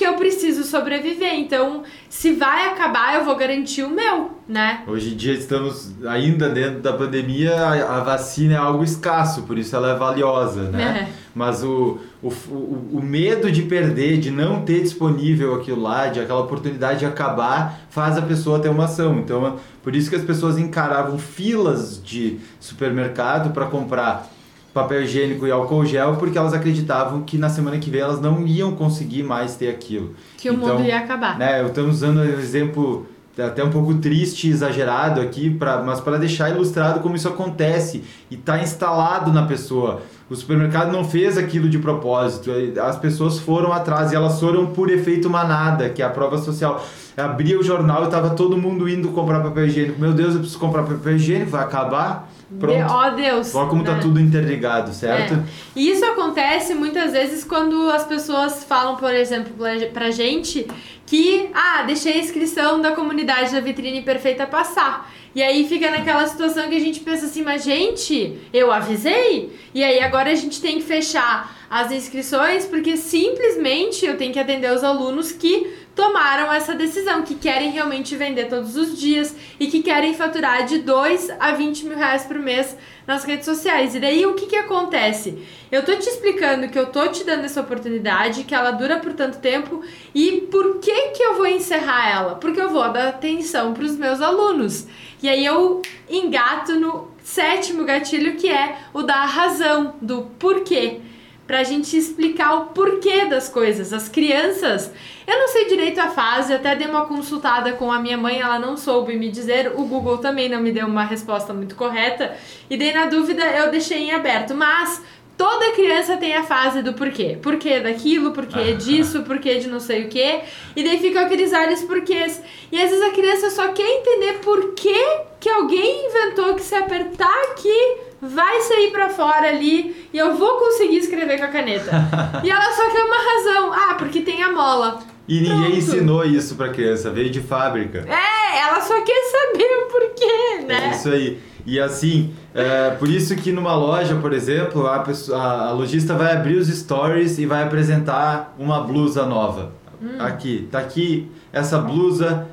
que 0.00 0.06
eu 0.06 0.14
preciso 0.14 0.64
sobreviver. 0.64 1.34
Então, 1.34 1.82
se 2.08 2.32
vai 2.32 2.68
acabar, 2.68 3.16
eu 3.16 3.24
vou 3.26 3.36
garantir 3.36 3.82
o 3.82 3.90
meu, 3.90 4.30
né? 4.48 4.82
Hoje 4.86 5.12
em 5.12 5.16
dia 5.16 5.34
estamos 5.34 5.94
ainda 6.06 6.48
dentro 6.48 6.80
da 6.80 6.94
pandemia, 6.94 7.54
a, 7.54 7.98
a 7.98 8.00
vacina 8.00 8.54
é 8.54 8.56
algo 8.56 8.82
escasso, 8.82 9.42
por 9.42 9.58
isso 9.58 9.76
ela 9.76 9.90
é 9.90 9.94
valiosa, 9.94 10.70
né? 10.70 11.06
É. 11.06 11.12
Mas 11.34 11.62
o, 11.62 11.98
o, 12.22 12.28
o, 12.28 13.00
medo 13.02 13.50
de 13.50 13.62
perder, 13.62 14.18
de 14.18 14.30
não 14.30 14.62
ter 14.62 14.82
disponível 14.82 15.54
aquilo 15.54 15.80
lá, 15.80 16.08
de 16.08 16.20
aquela 16.20 16.40
oportunidade 16.40 17.00
de 17.00 17.06
acabar, 17.06 17.80
faz 17.88 18.18
a 18.18 18.22
pessoa 18.22 18.58
ter 18.58 18.68
uma 18.68 18.84
ação. 18.84 19.18
Então, 19.18 19.56
por 19.82 19.96
isso 19.96 20.10
que 20.10 20.16
as 20.16 20.24
pessoas 20.24 20.58
encaravam 20.58 21.18
filas 21.18 22.02
de 22.02 22.38
supermercado 22.58 23.52
para 23.54 23.66
comprar 23.66 24.30
papel 24.72 25.02
higiênico 25.02 25.46
e 25.46 25.50
álcool 25.50 25.84
gel 25.84 26.16
porque 26.16 26.38
elas 26.38 26.54
acreditavam 26.54 27.22
que 27.22 27.36
na 27.36 27.48
semana 27.48 27.78
que 27.78 27.90
vem 27.90 28.00
elas 28.00 28.20
não 28.20 28.46
iam 28.46 28.72
conseguir 28.72 29.22
mais 29.22 29.56
ter 29.56 29.68
aquilo. 29.68 30.14
Que 30.36 30.48
então, 30.48 30.62
o 30.62 30.78
mundo 30.78 30.86
ia 30.86 30.98
acabar. 30.98 31.38
Né, 31.38 31.60
eu 31.60 31.68
estamos 31.68 31.96
usando 31.96 32.18
o 32.18 32.24
exemplo 32.24 33.06
até 33.38 33.64
um 33.64 33.70
pouco 33.70 33.94
triste 33.94 34.48
e 34.48 34.50
exagerado 34.50 35.20
aqui, 35.20 35.50
pra, 35.50 35.82
mas 35.82 36.00
para 36.00 36.18
deixar 36.18 36.50
ilustrado 36.50 37.00
como 37.00 37.16
isso 37.16 37.28
acontece 37.28 38.04
e 38.30 38.34
está 38.34 38.60
instalado 38.62 39.32
na 39.32 39.46
pessoa. 39.46 40.02
O 40.30 40.36
supermercado 40.36 40.92
não 40.92 41.04
fez 41.04 41.36
aquilo 41.36 41.68
de 41.68 41.80
propósito, 41.80 42.52
as 42.80 42.96
pessoas 42.96 43.40
foram 43.40 43.72
atrás 43.72 44.12
e 44.12 44.14
elas 44.14 44.38
foram 44.38 44.66
por 44.66 44.88
efeito 44.88 45.28
manada, 45.28 45.88
que 45.88 46.00
é 46.00 46.04
a 46.04 46.08
prova 46.08 46.38
social. 46.38 46.86
Abria 47.16 47.58
o 47.58 47.64
jornal 47.64 48.02
e 48.02 48.04
estava 48.04 48.30
todo 48.30 48.56
mundo 48.56 48.88
indo 48.88 49.08
comprar 49.08 49.40
papel 49.40 49.66
higiênico. 49.66 50.00
Meu 50.00 50.12
Deus, 50.12 50.34
eu 50.34 50.38
preciso 50.38 50.60
comprar 50.60 50.84
papel 50.84 51.16
higiênico, 51.16 51.50
vai 51.50 51.64
acabar. 51.64 52.30
Pronto. 52.60 52.92
Ó 52.92 53.08
oh, 53.08 53.16
Deus. 53.16 53.52
Olha 53.54 53.68
como 53.68 53.82
tá 53.82 53.90
né? 53.90 53.96
tá 53.96 54.02
tudo 54.02 54.20
interligado, 54.20 54.92
certo? 54.92 55.34
É. 55.34 55.42
E 55.74 55.90
isso 55.90 56.04
acontece 56.04 56.74
muitas 56.74 57.10
vezes 57.10 57.42
quando 57.42 57.90
as 57.90 58.04
pessoas 58.04 58.62
falam, 58.62 58.94
por 58.96 59.12
exemplo, 59.12 59.52
pra 59.92 60.12
gente 60.12 60.64
que, 61.06 61.50
ah, 61.52 61.82
deixei 61.82 62.12
a 62.12 62.18
inscrição 62.18 62.80
da 62.80 62.92
comunidade 62.92 63.50
da 63.50 63.60
vitrine 63.60 64.02
perfeita 64.02 64.46
passar. 64.46 65.10
E 65.34 65.42
aí 65.42 65.68
fica 65.68 65.90
naquela 65.90 66.26
situação 66.26 66.68
que 66.68 66.74
a 66.74 66.80
gente 66.80 67.00
pensa 67.00 67.26
assim, 67.26 67.42
mas 67.42 67.62
gente, 67.62 68.38
eu 68.52 68.72
avisei? 68.72 69.56
E 69.72 69.84
aí 69.84 70.00
agora 70.00 70.30
a 70.30 70.34
gente 70.34 70.60
tem 70.60 70.78
que 70.78 70.84
fechar 70.84 71.59
as 71.70 71.92
inscrições 71.92 72.66
porque 72.66 72.96
simplesmente 72.96 74.04
eu 74.04 74.16
tenho 74.16 74.32
que 74.32 74.40
atender 74.40 74.72
os 74.72 74.82
alunos 74.82 75.30
que 75.30 75.72
tomaram 75.94 76.52
essa 76.52 76.74
decisão, 76.74 77.22
que 77.22 77.36
querem 77.36 77.70
realmente 77.70 78.16
vender 78.16 78.48
todos 78.48 78.76
os 78.76 78.98
dias 78.98 79.36
e 79.58 79.68
que 79.68 79.80
querem 79.80 80.14
faturar 80.14 80.64
de 80.64 80.78
2 80.78 81.30
a 81.38 81.52
20 81.52 81.86
mil 81.86 81.96
reais 81.96 82.24
por 82.24 82.38
mês 82.40 82.76
nas 83.06 83.22
redes 83.22 83.44
sociais. 83.44 83.94
E 83.94 84.00
daí 84.00 84.26
o 84.26 84.34
que, 84.34 84.46
que 84.46 84.56
acontece? 84.56 85.46
Eu 85.70 85.84
tô 85.84 85.94
te 85.94 86.08
explicando 86.08 86.68
que 86.68 86.78
eu 86.78 86.86
tô 86.86 87.06
te 87.06 87.22
dando 87.22 87.44
essa 87.44 87.60
oportunidade, 87.60 88.42
que 88.42 88.54
ela 88.54 88.72
dura 88.72 88.98
por 88.98 89.12
tanto 89.12 89.38
tempo 89.38 89.80
e 90.12 90.48
por 90.50 90.78
que, 90.78 91.10
que 91.10 91.22
eu 91.22 91.34
vou 91.34 91.46
encerrar 91.46 92.10
ela? 92.10 92.34
Porque 92.34 92.60
eu 92.60 92.70
vou 92.70 92.90
dar 92.90 93.08
atenção 93.08 93.74
para 93.74 93.84
os 93.84 93.96
meus 93.96 94.20
alunos. 94.20 94.88
E 95.22 95.28
aí 95.28 95.44
eu 95.44 95.82
engato 96.08 96.80
no 96.80 97.08
sétimo 97.22 97.84
gatilho 97.84 98.36
que 98.36 98.48
é 98.48 98.76
o 98.92 99.02
da 99.02 99.24
razão, 99.24 99.94
do 100.00 100.22
porquê 100.38 101.02
pra 101.50 101.64
gente 101.64 101.96
explicar 101.96 102.54
o 102.54 102.66
porquê 102.66 103.24
das 103.24 103.48
coisas. 103.48 103.92
As 103.92 104.08
crianças, 104.08 104.88
eu 105.26 105.36
não 105.36 105.48
sei 105.48 105.66
direito 105.66 105.98
a 105.98 106.08
fase, 106.08 106.54
até 106.54 106.76
dei 106.76 106.86
uma 106.86 107.06
consultada 107.06 107.72
com 107.72 107.90
a 107.90 107.98
minha 107.98 108.16
mãe, 108.16 108.40
ela 108.40 108.56
não 108.56 108.76
soube 108.76 109.16
me 109.16 109.28
dizer, 109.28 109.72
o 109.74 109.82
Google 109.82 110.18
também 110.18 110.48
não 110.48 110.60
me 110.60 110.70
deu 110.70 110.86
uma 110.86 111.02
resposta 111.02 111.52
muito 111.52 111.74
correta, 111.74 112.36
e 112.70 112.76
daí 112.76 112.94
na 112.94 113.06
dúvida 113.06 113.42
eu 113.42 113.68
deixei 113.68 113.98
em 113.98 114.12
aberto, 114.12 114.54
mas 114.54 115.02
toda 115.40 115.72
criança 115.72 116.18
tem 116.18 116.36
a 116.36 116.42
fase 116.42 116.82
do 116.82 116.92
porquê. 116.92 117.38
Porquê 117.40 117.80
daquilo, 117.80 118.30
porquê 118.30 118.74
disso, 118.74 119.22
porquê 119.22 119.58
de 119.58 119.68
não 119.68 119.80
sei 119.80 120.04
o 120.04 120.08
quê. 120.10 120.42
E 120.76 120.84
daí 120.84 120.98
ficam 121.00 121.22
aqueles 121.22 121.50
vários 121.50 121.82
porquês. 121.82 122.42
E 122.70 122.78
às 122.78 122.90
vezes 122.90 123.02
a 123.02 123.10
criança 123.10 123.48
só 123.48 123.68
quer 123.68 123.88
entender 123.88 124.34
por 124.40 124.74
que, 124.74 125.02
que 125.40 125.48
alguém 125.48 126.08
inventou 126.08 126.54
que 126.56 126.60
se 126.60 126.74
apertar 126.74 127.34
aqui 127.52 127.96
vai 128.20 128.60
sair 128.60 128.90
para 128.90 129.08
fora 129.08 129.48
ali 129.48 130.06
e 130.12 130.18
eu 130.18 130.34
vou 130.34 130.58
conseguir 130.58 130.98
escrever 130.98 131.38
com 131.38 131.46
a 131.46 131.48
caneta. 131.48 131.90
e 132.44 132.50
ela 132.50 132.72
só 132.72 132.90
quer 132.90 133.02
uma 133.02 133.16
razão. 133.16 133.72
Ah, 133.72 133.94
porque 133.94 134.20
tem 134.20 134.42
a 134.42 134.52
mola. 134.52 134.98
E 135.26 135.42
Pronto. 135.42 135.58
ninguém 135.58 135.78
ensinou 135.78 136.22
isso 136.22 136.54
pra 136.54 136.68
criança, 136.68 137.08
veio 137.08 137.30
de 137.30 137.40
fábrica. 137.40 138.04
É, 138.06 138.58
ela 138.58 138.78
só 138.82 139.00
quer 139.00 139.22
saber 139.22 139.64
o 139.64 139.86
porquê, 139.86 140.66
né? 140.66 140.90
É 140.92 140.96
isso 140.96 141.08
aí. 141.08 141.40
E 141.70 141.78
assim, 141.78 142.34
é, 142.52 142.90
por 142.90 143.08
isso 143.08 143.36
que 143.36 143.52
numa 143.52 143.76
loja, 143.76 144.16
por 144.16 144.32
exemplo, 144.32 144.88
a, 144.88 144.98
pessoa, 144.98 145.40
a 145.40 145.70
lojista 145.70 146.14
vai 146.14 146.32
abrir 146.32 146.56
os 146.56 146.66
stories 146.66 147.38
e 147.38 147.46
vai 147.46 147.62
apresentar 147.62 148.56
uma 148.58 148.80
blusa 148.80 149.24
nova. 149.24 149.70
Hum. 150.02 150.16
Aqui, 150.18 150.66
tá 150.68 150.80
aqui 150.80 151.30
essa 151.52 151.78
blusa. 151.78 152.48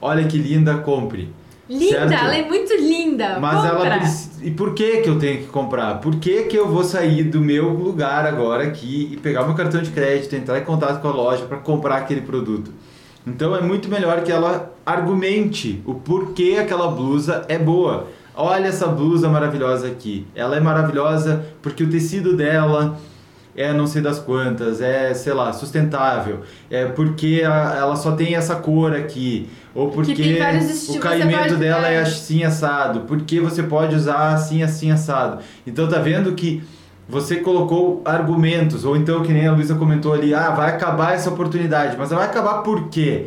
Olha 0.00 0.24
que 0.24 0.38
linda, 0.38 0.78
compre. 0.78 1.34
Linda, 1.68 2.08
certo? 2.08 2.12
ela 2.14 2.34
é 2.34 2.46
muito 2.46 2.74
linda. 2.74 3.38
Mas 3.38 3.70
Compra. 3.70 3.94
ela 3.96 4.00
e 4.42 4.50
por 4.50 4.72
que 4.72 5.02
que 5.02 5.08
eu 5.10 5.18
tenho 5.18 5.40
que 5.40 5.48
comprar? 5.48 6.00
Por 6.00 6.16
que 6.16 6.44
que 6.44 6.56
eu 6.56 6.66
vou 6.66 6.82
sair 6.82 7.24
do 7.24 7.42
meu 7.42 7.74
lugar 7.74 8.24
agora 8.24 8.64
aqui 8.64 9.10
e 9.12 9.18
pegar 9.18 9.44
meu 9.44 9.54
cartão 9.54 9.82
de 9.82 9.90
crédito, 9.90 10.34
entrar 10.34 10.58
em 10.58 10.64
contato 10.64 11.02
com 11.02 11.08
a 11.08 11.12
loja 11.12 11.44
para 11.44 11.58
comprar 11.58 11.96
aquele 11.96 12.22
produto? 12.22 12.70
Então 13.26 13.56
é 13.56 13.60
muito 13.60 13.88
melhor 13.88 14.22
que 14.22 14.30
ela 14.30 14.72
argumente 14.84 15.82
o 15.86 15.94
porquê 15.94 16.58
aquela 16.60 16.88
blusa 16.88 17.44
é 17.48 17.58
boa. 17.58 18.08
Olha 18.34 18.66
essa 18.66 18.86
blusa 18.86 19.28
maravilhosa 19.28 19.86
aqui. 19.86 20.26
Ela 20.34 20.56
é 20.56 20.60
maravilhosa 20.60 21.44
porque 21.62 21.84
o 21.84 21.90
tecido 21.90 22.36
dela 22.36 22.98
é 23.56 23.72
não 23.72 23.86
sei 23.86 24.02
das 24.02 24.18
quantas, 24.18 24.80
é, 24.80 25.14
sei 25.14 25.32
lá, 25.32 25.52
sustentável, 25.52 26.40
é 26.68 26.86
porque 26.86 27.42
a, 27.46 27.76
ela 27.78 27.96
só 27.96 28.12
tem 28.12 28.34
essa 28.34 28.56
cor 28.56 28.92
aqui, 28.92 29.48
ou 29.74 29.90
porque 29.90 30.40
o 30.88 30.98
caimento 30.98 31.54
dela 31.56 31.88
é 31.88 32.00
assim 32.00 32.42
assado, 32.42 33.02
porque 33.02 33.40
você 33.40 33.62
pode 33.62 33.94
usar 33.94 34.34
assim, 34.34 34.62
assim 34.62 34.90
assado. 34.90 35.42
Então 35.66 35.88
tá 35.88 35.98
vendo 35.98 36.32
que 36.32 36.64
você 37.08 37.36
colocou 37.36 38.02
argumentos, 38.04 38.84
ou 38.84 38.96
então 38.96 39.22
que 39.22 39.32
nem 39.32 39.46
a 39.46 39.52
Luísa 39.52 39.74
comentou 39.74 40.12
ali, 40.12 40.34
ah, 40.34 40.50
vai 40.50 40.70
acabar 40.70 41.14
essa 41.14 41.30
oportunidade, 41.30 41.96
mas 41.98 42.10
vai 42.10 42.24
acabar 42.24 42.62
por 42.62 42.88
quê? 42.88 43.26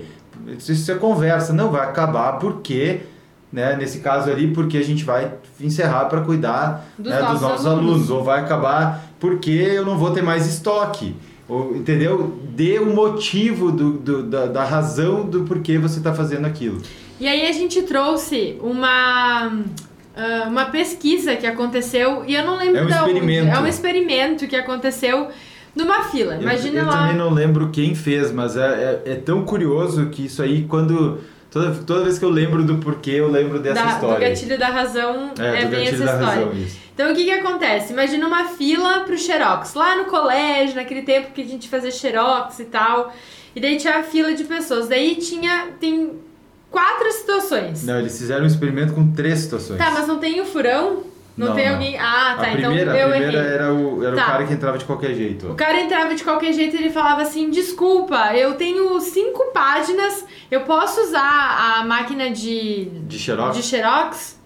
Isso 0.57 0.91
é 0.91 0.95
conversa, 0.95 1.53
não 1.53 1.69
vai 1.69 1.81
acabar 1.81 2.33
porque 2.39 3.01
né, 3.51 3.75
nesse 3.75 3.99
caso 3.99 4.29
ali, 4.29 4.47
porque 4.49 4.77
a 4.77 4.83
gente 4.83 5.03
vai 5.03 5.31
encerrar 5.59 6.05
para 6.05 6.21
cuidar 6.21 6.85
dos, 6.97 7.11
né, 7.11 7.19
nossos, 7.19 7.33
dos 7.33 7.41
nossos 7.41 7.65
alunos. 7.65 7.89
alunos. 7.91 8.09
ou 8.09 8.23
vai 8.23 8.41
acabar 8.41 9.05
porque 9.19 9.51
eu 9.51 9.85
não 9.85 9.97
vou 9.97 10.11
ter 10.11 10.21
mais 10.21 10.45
estoque. 10.45 11.15
Ou, 11.47 11.75
entendeu? 11.75 12.37
Dê 12.49 12.77
o 12.77 12.93
motivo 12.93 13.71
do, 13.71 13.93
do 13.93 14.23
da, 14.23 14.47
da 14.47 14.63
razão 14.65 15.25
do 15.25 15.43
porquê 15.43 15.77
você 15.77 15.99
está 15.99 16.13
fazendo 16.13 16.45
aquilo. 16.45 16.81
E 17.19 17.27
aí 17.27 17.47
a 17.47 17.51
gente 17.51 17.81
trouxe 17.83 18.57
uma 18.61 19.51
uh, 20.17 20.49
uma 20.49 20.65
pesquisa 20.65 21.35
que 21.35 21.45
aconteceu 21.45 22.23
e 22.25 22.35
eu 22.35 22.43
não 22.43 22.57
lembro 22.57 22.79
é 22.79 22.83
um 22.83 22.89
experimento. 22.89 23.47
É 23.47 23.59
um 23.59 23.67
experimento 23.67 24.47
que 24.47 24.55
aconteceu 24.55 25.29
numa 25.75 26.03
fila. 26.03 26.35
Imagina 26.35 26.79
eu, 26.79 26.81
eu 26.81 26.87
lá. 26.87 26.93
Eu 26.93 26.99
também 26.99 27.17
não 27.17 27.33
lembro 27.33 27.69
quem 27.69 27.93
fez, 27.95 28.31
mas 28.31 28.57
é, 28.57 29.01
é, 29.05 29.11
é 29.11 29.15
tão 29.15 29.45
curioso 29.45 30.07
que 30.07 30.25
isso 30.25 30.41
aí 30.41 30.63
quando 30.63 31.19
Toda, 31.49 31.73
toda 31.85 32.03
vez 32.03 32.19
que 32.19 32.25
eu 32.25 32.29
lembro 32.29 32.63
do 32.63 32.77
porquê, 32.77 33.11
eu 33.11 33.31
lembro 33.31 33.57
dessa 33.59 33.81
da, 33.81 33.91
história. 33.91 34.15
Do 34.15 34.29
gatilho 34.29 34.59
da 34.59 34.67
razão 34.67 35.31
é, 35.39 35.61
é 35.61 35.65
bem 35.65 35.87
essa 35.87 35.95
história. 35.95 36.25
Razão, 36.25 36.51
então 36.93 37.11
o 37.11 37.15
que 37.15 37.23
que 37.23 37.31
acontece? 37.31 37.93
Imagina 37.93 38.27
uma 38.27 38.45
fila 38.49 39.01
pro 39.01 39.17
Xerox. 39.17 39.73
Lá 39.73 39.95
no 39.95 40.05
colégio, 40.05 40.75
naquele 40.75 41.03
tempo 41.03 41.31
que 41.31 41.41
a 41.41 41.45
gente 41.45 41.69
fazia 41.69 41.89
Xerox 41.89 42.59
e 42.59 42.65
tal. 42.65 43.13
E 43.55 43.61
daí 43.61 43.77
tinha 43.77 43.97
a 43.97 44.03
fila 44.03 44.33
de 44.33 44.43
pessoas. 44.43 44.87
Daí 44.87 45.15
tinha. 45.15 45.69
Tem 45.79 46.11
quatro 46.69 47.11
situações. 47.11 47.83
Não, 47.83 47.99
eles 47.99 48.17
fizeram 48.17 48.43
um 48.43 48.47
experimento 48.47 48.93
com 48.93 49.11
três 49.11 49.39
situações. 49.39 49.77
Tá, 49.77 49.91
mas 49.91 50.07
não 50.07 50.19
tem 50.19 50.39
o 50.41 50.45
furão? 50.45 51.03
Não, 51.37 51.49
não 51.49 51.55
tem 51.55 51.67
não. 51.67 51.73
alguém. 51.73 51.97
Ah, 51.97 52.35
tá. 52.39 52.47
A 52.47 52.53
então 52.53 52.71
primeira, 52.71 52.97
eu 52.97 53.07
a 53.07 53.09
primeira 53.11 53.37
errei. 53.37 53.53
era, 53.53 53.73
o, 53.73 54.03
era 54.03 54.15
tá. 54.15 54.23
o 54.23 54.25
cara 54.25 54.47
que 54.47 54.53
entrava 54.53 54.77
de 54.77 54.85
qualquer 54.85 55.13
jeito. 55.13 55.51
O 55.51 55.55
cara 55.55 55.79
entrava 55.79 56.15
de 56.15 56.23
qualquer 56.23 56.51
jeito 56.51 56.75
e 56.75 56.79
ele 56.79 56.89
falava 56.89 57.21
assim: 57.21 57.51
desculpa, 57.51 58.35
eu 58.35 58.55
tenho 58.55 58.99
cinco 58.99 59.51
páginas, 59.53 60.25
eu 60.49 60.61
posso 60.61 60.99
usar 61.01 61.79
a 61.79 61.85
máquina 61.85 62.31
de. 62.31 62.85
De 62.85 63.19
Xerox? 63.19 63.55
De 63.55 63.61
Xerox? 63.61 64.37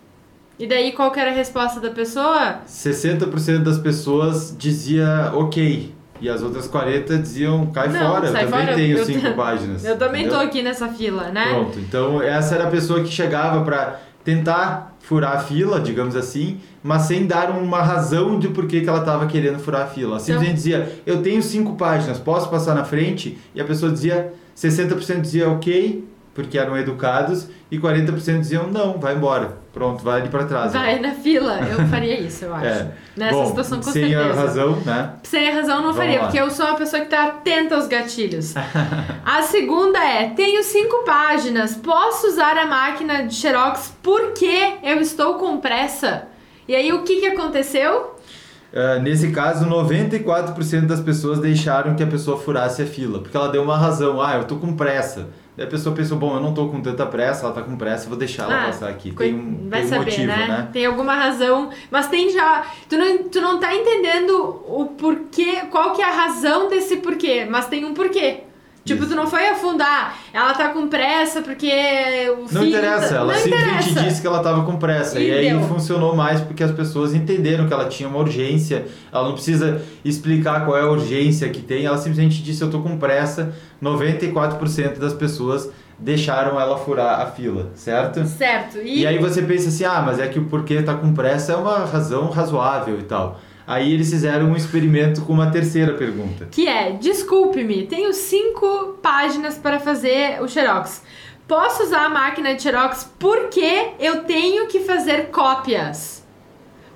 E 0.59 0.67
daí 0.67 0.91
qual 0.91 1.11
era 1.15 1.31
a 1.31 1.33
resposta 1.33 1.79
da 1.79 1.89
pessoa? 1.89 2.59
60% 2.67 3.63
das 3.63 3.79
pessoas 3.79 4.55
dizia 4.55 5.31
ok. 5.33 5.91
E 6.21 6.29
as 6.29 6.43
outras 6.43 6.67
40 6.67 7.17
diziam, 7.17 7.65
cai 7.67 7.89
não, 7.89 8.11
fora, 8.11 8.27
eu 8.27 8.33
também 8.33 8.47
fora, 8.47 8.75
tenho 8.75 8.97
eu, 8.97 9.05
cinco 9.05 9.33
páginas. 9.33 9.83
Eu 9.83 9.97
também 9.97 10.21
entendeu? 10.21 10.39
tô 10.39 10.45
aqui 10.45 10.61
nessa 10.61 10.87
fila, 10.87 11.29
né? 11.29 11.45
Pronto, 11.49 11.79
então 11.79 12.21
essa 12.21 12.55
era 12.55 12.65
a 12.65 12.69
pessoa 12.69 13.01
que 13.01 13.09
chegava 13.09 13.65
para 13.65 13.99
tentar 14.23 14.95
furar 14.99 15.35
a 15.35 15.39
fila, 15.39 15.79
digamos 15.79 16.15
assim, 16.15 16.59
mas 16.83 17.03
sem 17.03 17.25
dar 17.25 17.49
uma 17.49 17.81
razão 17.81 18.37
de 18.37 18.49
por 18.49 18.67
que, 18.67 18.81
que 18.81 18.87
ela 18.87 18.99
estava 18.99 19.25
querendo 19.25 19.59
furar 19.59 19.81
a 19.81 19.87
fila. 19.87 20.19
Simplesmente 20.19 20.49
então, 20.49 20.55
dizia, 20.55 21.01
eu 21.05 21.21
tenho 21.23 21.41
cinco 21.41 21.75
páginas, 21.75 22.19
posso 22.19 22.49
passar 22.49 22.75
na 22.75 22.83
frente? 22.83 23.37
E 23.55 23.59
a 23.59 23.65
pessoa 23.65 23.91
dizia, 23.91 24.31
60% 24.55 25.21
dizia 25.21 25.49
ok, 25.49 26.07
porque 26.33 26.57
eram 26.57 26.77
educados, 26.77 27.49
e 27.71 27.79
40% 27.79 28.39
diziam 28.39 28.67
não, 28.67 28.99
vai 28.99 29.15
embora. 29.15 29.57
Pronto, 29.73 30.03
vai 30.03 30.19
ali 30.19 30.29
para 30.29 30.43
trás. 30.43 30.73
Vai 30.73 30.99
na 30.99 31.13
fila. 31.13 31.59
Eu 31.61 31.87
faria 31.87 32.19
isso, 32.19 32.43
eu 32.43 32.53
acho. 32.53 32.65
É. 32.65 32.91
Nessa 33.15 33.33
Bom, 33.33 33.45
situação, 33.47 33.77
com 33.77 33.83
sem 33.89 34.09
certeza. 34.09 34.29
a 34.29 34.33
razão, 34.43 34.75
né? 34.81 35.13
Sem 35.23 35.49
a 35.49 35.53
razão, 35.55 35.75
não 35.77 35.93
Vamos 35.93 35.97
faria, 35.97 36.19
lá. 36.19 36.25
porque 36.25 36.39
eu 36.39 36.49
sou 36.51 36.65
uma 36.65 36.75
pessoa 36.75 37.01
que 37.01 37.09
tá 37.09 37.27
atenta 37.27 37.75
aos 37.75 37.87
gatilhos. 37.87 38.53
a 39.25 39.41
segunda 39.43 39.97
é: 40.03 40.29
tenho 40.31 40.61
cinco 40.63 41.05
páginas, 41.05 41.73
posso 41.75 42.27
usar 42.27 42.57
a 42.57 42.65
máquina 42.65 43.23
de 43.25 43.33
Xerox 43.33 43.93
porque 44.03 44.73
eu 44.83 44.99
estou 44.99 45.35
com 45.35 45.57
pressa? 45.57 46.27
E 46.67 46.75
aí, 46.75 46.91
o 46.91 47.03
que, 47.03 47.21
que 47.21 47.27
aconteceu? 47.27 48.15
Ah, 48.73 48.99
nesse 48.99 49.31
caso, 49.31 49.65
94% 49.65 50.85
das 50.87 50.99
pessoas 51.01 51.39
deixaram 51.39 51.95
que 51.95 52.03
a 52.03 52.07
pessoa 52.07 52.37
furasse 52.37 52.81
a 52.81 52.85
fila, 52.85 53.19
porque 53.19 53.35
ela 53.35 53.49
deu 53.49 53.63
uma 53.63 53.77
razão. 53.77 54.21
Ah, 54.21 54.35
eu 54.35 54.43
tô 54.45 54.57
com 54.57 54.75
pressa. 54.75 55.29
A 55.63 55.67
pessoa 55.67 55.95
pensou, 55.95 56.17
bom, 56.17 56.35
eu 56.35 56.41
não 56.41 56.53
tô 56.53 56.67
com 56.67 56.81
tanta 56.81 57.05
pressa, 57.05 57.45
ela 57.45 57.53
tá 57.53 57.61
com 57.61 57.75
pressa, 57.75 58.07
vou 58.09 58.17
deixar 58.17 58.43
ela 58.43 58.63
Ah, 58.63 58.65
passar 58.67 58.89
aqui. 58.89 59.11
Tem 59.11 59.33
um, 59.33 59.69
Vai 59.69 59.79
tem 59.81 59.85
um 59.87 59.89
saber, 59.89 60.05
motivo, 60.05 60.27
né? 60.27 60.47
né? 60.47 60.69
Tem 60.73 60.85
alguma 60.85 61.15
razão, 61.15 61.69
mas 61.89 62.07
tem 62.07 62.29
já. 62.29 62.65
Tu 62.89 62.97
não, 62.97 63.17
tu 63.29 63.41
não 63.41 63.59
tá 63.59 63.75
entendendo 63.75 64.63
o 64.67 64.85
porquê, 64.97 65.61
qual 65.69 65.93
que 65.93 66.01
é 66.01 66.05
a 66.05 66.11
razão 66.11 66.67
desse 66.69 66.97
porquê, 66.97 67.45
mas 67.49 67.67
tem 67.67 67.85
um 67.85 67.93
porquê. 67.93 68.43
Tipo, 68.83 69.01
Isso. 69.03 69.11
tu 69.11 69.15
não 69.15 69.27
foi 69.27 69.47
afundar, 69.47 70.17
ela 70.33 70.55
tá 70.55 70.69
com 70.69 70.87
pressa 70.87 71.43
porque 71.43 71.69
o 72.35 72.51
Não 72.51 72.65
interessa, 72.65 73.09
tá- 73.09 73.15
ela 73.17 73.33
não 73.33 73.39
simplesmente 73.39 73.89
interessa. 73.91 74.09
disse 74.09 74.21
que 74.21 74.25
ela 74.27 74.37
estava 74.39 74.63
com 74.63 74.75
pressa. 74.77 75.19
E 75.19 75.27
E, 75.29 75.31
aí 75.31 75.49
deu. 75.51 75.61
funcionou 75.61 76.15
mais 76.15 76.41
porque 76.41 76.63
as 76.63 76.71
pessoas 76.71 77.13
entenderam 77.13 77.67
que 77.67 77.73
ela 77.73 77.85
tinha 77.87 78.09
uma 78.09 78.17
urgência. 78.17 78.85
Ela 79.13 79.25
não 79.25 79.33
precisa 79.33 79.81
explicar 80.03 80.65
qual 80.65 80.75
é 80.77 80.81
a 80.81 80.87
urgência 80.89 81.47
que 81.49 81.61
tem, 81.61 81.85
ela 81.85 81.97
simplesmente 81.97 82.41
disse: 82.41 82.63
Eu 82.63 82.71
tô 82.71 82.79
com 82.81 82.97
pressa. 82.97 83.53
94% 83.83 84.97
das 84.99 85.13
pessoas 85.13 85.69
deixaram 85.99 86.59
ela 86.59 86.77
furar 86.77 87.21
a 87.21 87.25
fila, 87.27 87.69
certo? 87.75 88.25
Certo. 88.25 88.79
E, 88.79 89.01
E 89.01 89.07
aí 89.07 89.19
você 89.19 89.41
pensa 89.43 89.67
assim: 89.69 89.85
Ah, 89.85 90.01
mas 90.03 90.19
é 90.19 90.27
que 90.27 90.39
o 90.39 90.45
porquê 90.45 90.81
tá 90.81 90.95
com 90.95 91.13
pressa 91.13 91.53
é 91.53 91.55
uma 91.55 91.85
razão 91.85 92.29
razoável 92.29 92.99
e 92.99 93.03
tal. 93.03 93.39
Aí 93.67 93.93
eles 93.93 94.09
fizeram 94.09 94.47
um 94.47 94.55
experimento 94.55 95.21
com 95.21 95.33
uma 95.33 95.49
terceira 95.51 95.93
pergunta. 95.93 96.47
que 96.51 96.67
é, 96.67 96.91
desculpe-me, 96.93 97.85
tenho 97.87 98.11
cinco 98.13 98.97
páginas 99.01 99.57
para 99.57 99.79
fazer 99.79 100.41
o 100.41 100.47
Xerox. 100.47 101.03
Posso 101.47 101.83
usar 101.83 102.05
a 102.05 102.09
máquina 102.09 102.55
de 102.55 102.61
Xerox 102.63 103.11
porque 103.19 103.89
eu 103.99 104.23
tenho 104.23 104.67
que 104.67 104.79
fazer 104.81 105.27
cópias. 105.31 106.21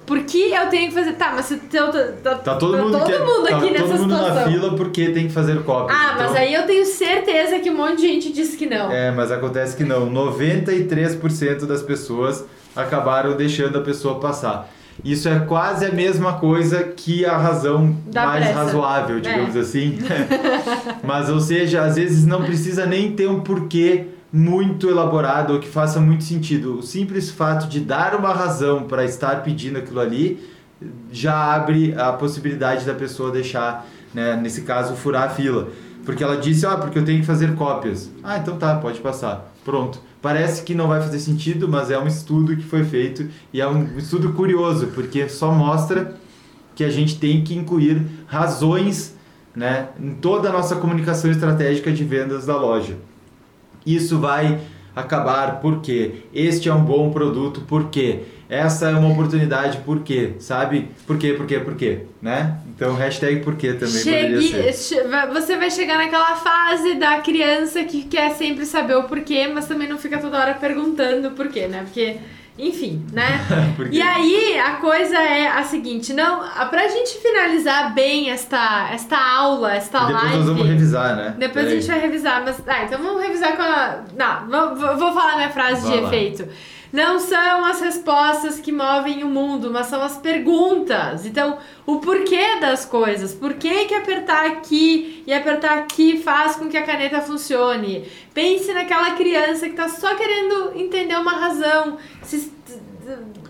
Porque 0.05 0.37
eu 0.37 0.69
tenho 0.69 0.89
que 0.89 0.93
fazer. 0.93 1.13
Tá, 1.13 1.31
mas 1.35 1.45
se 1.45 1.57
teu- 1.57 1.91
tá, 2.21 2.35
Tá 2.35 2.55
todo 2.57 2.77
mundo, 2.77 2.91
todo 2.91 3.05
que- 3.11 3.17
mundo 3.17 3.47
tá 3.47 3.57
aqui 3.57 3.71
nessa 3.71 3.87
todo 3.87 3.99
mundo 4.01 4.11
na 4.11 4.17
situação. 4.23 4.51
fila 4.51 4.75
porque 4.75 5.09
tem 5.09 5.27
que 5.27 5.33
fazer 5.33 5.63
cópias. 5.63 5.97
Ah, 5.99 6.13
mas 6.15 6.29
Então- 6.31 6.41
aí 6.43 6.53
eu 6.53 6.63
tenho 6.67 6.85
certeza 6.85 7.57
que 7.59 7.71
um 7.71 7.75
monte 7.75 8.01
de 8.01 8.07
gente 8.07 8.31
disse 8.31 8.55
que 8.55 8.67
não. 8.67 8.91
É, 8.91 9.09
mas 9.11 9.31
acontece 9.31 9.75
que 9.75 9.83
não. 9.83 10.05
93% 10.09 11.65
das 11.65 11.81
pessoas 11.81 12.45
acabaram 12.75 13.35
deixando 13.35 13.77
a 13.79 13.81
pessoa 13.81 14.19
passar. 14.19 14.69
Isso 15.03 15.27
é 15.29 15.39
quase 15.39 15.85
a 15.85 15.91
mesma 15.91 16.33
coisa 16.33 16.83
que 16.83 17.25
a 17.25 17.37
razão 17.37 17.95
Da 18.07 18.25
mais 18.25 18.45
pressa. 18.45 18.59
razoável, 18.59 19.19
digamos 19.19 19.55
É. 19.55 19.59
assim. 19.59 19.97
mas, 21.03 21.29
ou 21.29 21.39
seja, 21.39 21.83
às 21.83 21.95
vezes 21.95 22.25
não 22.25 22.43
precisa 22.43 22.85
nem 22.85 23.11
ter 23.11 23.27
um 23.29 23.41
porquê 23.41 24.07
muito 24.31 24.89
elaborado 24.89 25.53
ou 25.53 25.59
que 25.59 25.67
faça 25.67 25.99
muito 25.99 26.23
sentido. 26.23 26.79
O 26.79 26.83
simples 26.83 27.29
fato 27.29 27.67
de 27.67 27.79
dar 27.79 28.15
uma 28.15 28.33
razão 28.33 28.83
para 28.83 29.03
estar 29.05 29.43
pedindo 29.43 29.77
aquilo 29.79 29.99
ali 29.99 30.41
já 31.11 31.53
abre 31.53 31.93
a 31.97 32.11
possibilidade 32.13 32.85
da 32.85 32.93
pessoa 32.93 33.31
deixar, 33.31 33.85
né, 34.13 34.35
nesse 34.35 34.61
caso, 34.61 34.95
furar 34.95 35.23
a 35.23 35.29
fila. 35.29 35.69
Porque 36.05 36.23
ela 36.23 36.37
disse, 36.37 36.65
ah, 36.65 36.75
porque 36.77 36.99
eu 36.99 37.05
tenho 37.05 37.19
que 37.21 37.25
fazer 37.25 37.55
cópias. 37.55 38.11
Ah, 38.23 38.37
então 38.37 38.57
tá, 38.57 38.75
pode 38.75 38.99
passar. 38.99 39.51
Pronto. 39.63 39.99
Parece 40.25 40.63
que 40.63 40.73
não 40.73 40.87
vai 40.87 40.99
fazer 40.99 41.19
sentido, 41.19 41.69
mas 41.69 41.91
é 41.91 41.99
um 41.99 42.07
estudo 42.07 42.57
que 42.57 42.63
foi 42.63 42.83
feito 42.83 43.29
e 43.53 43.61
é 43.61 43.67
um 43.67 43.95
estudo 43.95 44.33
curioso, 44.33 44.87
porque 44.87 45.29
só 45.29 45.51
mostra 45.51 46.15
que 46.73 46.83
a 46.83 46.89
gente 46.89 47.19
tem 47.19 47.43
que 47.43 47.55
incluir 47.55 48.01
razões 48.25 49.15
né, 49.55 49.89
em 49.99 50.15
toda 50.15 50.49
a 50.49 50.51
nossa 50.51 50.77
comunicação 50.77 51.29
estratégica 51.29 51.91
de 51.91 52.03
vendas 52.03 52.47
da 52.47 52.57
loja. 52.57 52.97
Isso 53.85 54.17
vai 54.17 54.59
acabar 54.95 55.61
porque 55.61 56.23
este 56.33 56.69
é 56.69 56.73
um 56.73 56.83
bom 56.83 57.11
produto, 57.11 57.61
porque 57.67 58.23
essa 58.49 58.89
é 58.89 58.93
uma 58.95 59.09
oportunidade, 59.11 59.79
porque, 59.85 60.33
sabe? 60.39 60.89
Por 61.07 61.17
quê, 61.17 61.33
por 61.33 61.45
quê, 61.47 61.59
por 61.59 61.75
quê, 61.75 61.99
né? 62.21 62.57
Então, 62.75 62.93
hashtag 62.95 63.39
por 63.41 63.55
quê 63.55 63.73
também 63.73 64.03
poderia 64.03 64.41
Chegue, 64.73 65.07
você 65.33 65.55
vai 65.57 65.71
chegar 65.71 65.97
naquela 65.97 66.35
fase 66.35 66.95
da 66.95 67.19
criança 67.21 67.83
que 67.83 68.03
quer 68.03 68.31
sempre 68.31 68.65
saber 68.65 68.95
o 68.95 69.03
porquê, 69.03 69.47
mas 69.47 69.65
também 69.67 69.87
não 69.87 69.97
fica 69.97 70.17
toda 70.17 70.37
hora 70.39 70.53
perguntando 70.55 71.29
o 71.29 71.31
porquê, 71.31 71.67
né? 71.67 71.83
Porque, 71.83 72.17
enfim, 72.59 73.05
né? 73.13 73.39
E 73.91 74.01
aí, 74.01 74.59
a 74.59 74.71
coisa 74.73 75.17
é 75.17 75.47
a 75.47 75.63
seguinte, 75.63 76.13
não, 76.13 76.41
pra 76.69 76.87
gente 76.89 77.17
finalizar 77.19 77.93
bem 77.93 78.29
esta, 78.29 78.89
esta 78.91 79.17
aula, 79.17 79.73
esta 79.73 79.99
depois 80.05 80.21
live... 80.23 80.37
nós 80.37 80.45
vamos 80.47 80.67
revisar, 80.67 81.15
né? 81.15 81.35
Depois 81.37 81.65
a 81.67 81.69
gente 81.69 81.87
vai 81.87 81.99
revisar, 81.99 82.43
mas. 82.43 82.61
Ah, 82.67 82.83
então 82.83 83.01
vamos 83.01 83.21
revisar 83.23 83.55
com 83.55 83.61
a. 83.61 83.99
Não, 84.17 84.47
vou, 84.49 84.75
vou- 84.75 84.97
vou 84.97 85.13
falar 85.13 85.35
minha 85.37 85.49
frase 85.49 85.81
Vai 85.87 85.91
de 85.97 86.03
lá. 86.03 86.07
efeito. 86.07 86.47
Não 86.95 87.19
são 87.19 87.65
as 87.65 87.81
respostas 87.81 88.57
que 88.57 88.71
movem 88.71 89.21
o 89.21 89.27
mundo, 89.27 89.69
mas 89.69 89.87
são 89.87 90.01
as 90.01 90.17
perguntas. 90.17 91.25
Então, 91.25 91.57
o 91.85 91.97
porquê 91.97 92.57
das 92.61 92.85
coisas. 92.85 93.33
Por 93.33 93.55
que, 93.55 93.83
que 93.83 93.93
apertar 93.93 94.45
aqui 94.45 95.21
e 95.27 95.33
apertar 95.33 95.77
aqui 95.79 96.23
faz 96.23 96.55
com 96.55 96.69
que 96.69 96.77
a 96.77 96.83
caneta 96.83 97.19
funcione? 97.19 98.05
Pense 98.33 98.71
naquela 98.71 99.11
criança 99.11 99.67
que 99.67 99.75
tá 99.75 99.89
só 99.89 100.15
querendo 100.15 100.71
entender 100.73 101.17
uma 101.17 101.33
razão. 101.33 101.97
Se, 102.23 102.49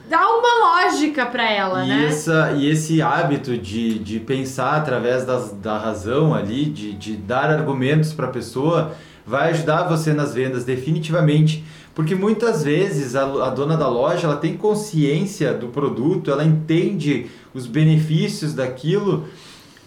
dá 0.10 0.28
uma 0.28 0.84
lógica 0.84 1.28
pra 1.28 1.48
ela, 1.48 1.86
e, 1.86 1.88
né? 1.88 2.06
essa, 2.08 2.52
e 2.58 2.68
esse 2.68 3.00
hábito 3.00 3.56
de, 3.56 4.00
de 4.00 4.20
pensar 4.20 4.76
através 4.78 5.24
das, 5.24 5.52
da 5.52 5.78
razão 5.78 6.34
ali, 6.34 6.66
de, 6.66 6.94
de 6.94 7.16
dar 7.16 7.52
argumentos 7.52 8.12
para 8.12 8.26
a 8.26 8.32
pessoa, 8.32 8.96
vai 9.24 9.52
ajudar 9.52 9.84
você 9.84 10.14
nas 10.14 10.34
vendas 10.34 10.64
definitivamente. 10.64 11.64
Porque 11.96 12.14
muitas 12.14 12.62
vezes 12.62 13.16
a, 13.16 13.24
a 13.24 13.50
dona 13.50 13.78
da 13.78 13.88
loja 13.88 14.28
ela 14.28 14.36
tem 14.36 14.58
consciência 14.58 15.54
do 15.54 15.70
produto, 15.70 16.30
ela 16.30 16.44
entende 16.44 17.28
os 17.54 17.66
benefícios 17.66 18.54
daquilo 18.54 19.26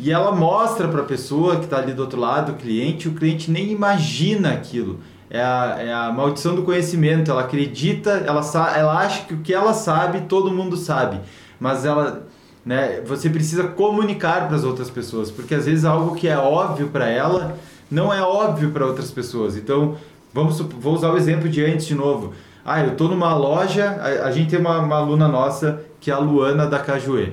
e 0.00 0.10
ela 0.10 0.32
mostra 0.32 0.88
para 0.88 1.02
a 1.02 1.04
pessoa 1.04 1.56
que 1.56 1.64
está 1.64 1.76
ali 1.76 1.92
do 1.92 2.00
outro 2.00 2.18
lado, 2.18 2.52
o 2.52 2.54
cliente, 2.54 3.08
o 3.08 3.12
cliente 3.12 3.50
nem 3.50 3.70
imagina 3.70 4.52
aquilo. 4.52 5.00
É 5.28 5.42
a, 5.42 5.76
é 5.78 5.92
a 5.92 6.10
maldição 6.10 6.54
do 6.54 6.62
conhecimento. 6.62 7.30
Ela 7.30 7.42
acredita, 7.42 8.10
ela, 8.26 8.40
ela 8.74 8.98
acha 8.98 9.24
que 9.24 9.34
o 9.34 9.40
que 9.40 9.52
ela 9.52 9.74
sabe, 9.74 10.22
todo 10.22 10.50
mundo 10.50 10.78
sabe. 10.78 11.20
Mas 11.60 11.84
ela, 11.84 12.26
né, 12.64 13.02
você 13.04 13.28
precisa 13.28 13.64
comunicar 13.64 14.46
para 14.46 14.56
as 14.56 14.64
outras 14.64 14.88
pessoas, 14.88 15.30
porque 15.30 15.54
às 15.54 15.66
vezes 15.66 15.84
algo 15.84 16.14
que 16.14 16.26
é 16.26 16.38
óbvio 16.38 16.88
para 16.88 17.06
ela 17.06 17.58
não 17.90 18.12
é 18.14 18.22
óbvio 18.22 18.70
para 18.70 18.86
outras 18.86 19.10
pessoas. 19.10 19.56
Então, 19.56 19.96
vamos, 20.32 20.58
vou 20.60 20.94
usar 20.94 21.10
o 21.12 21.16
exemplo 21.16 21.48
de 21.48 21.64
antes 21.64 21.86
de 21.86 21.94
novo. 21.94 22.32
Ah, 22.64 22.82
eu 22.82 22.92
estou 22.92 23.08
numa 23.08 23.34
loja, 23.34 23.88
a, 24.00 24.26
a 24.26 24.30
gente 24.30 24.50
tem 24.50 24.58
uma, 24.58 24.78
uma 24.80 24.96
aluna 24.96 25.26
nossa 25.28 25.82
que 26.00 26.10
é 26.10 26.14
a 26.14 26.18
Luana 26.18 26.66
da 26.66 26.78
Cajuê. 26.78 27.32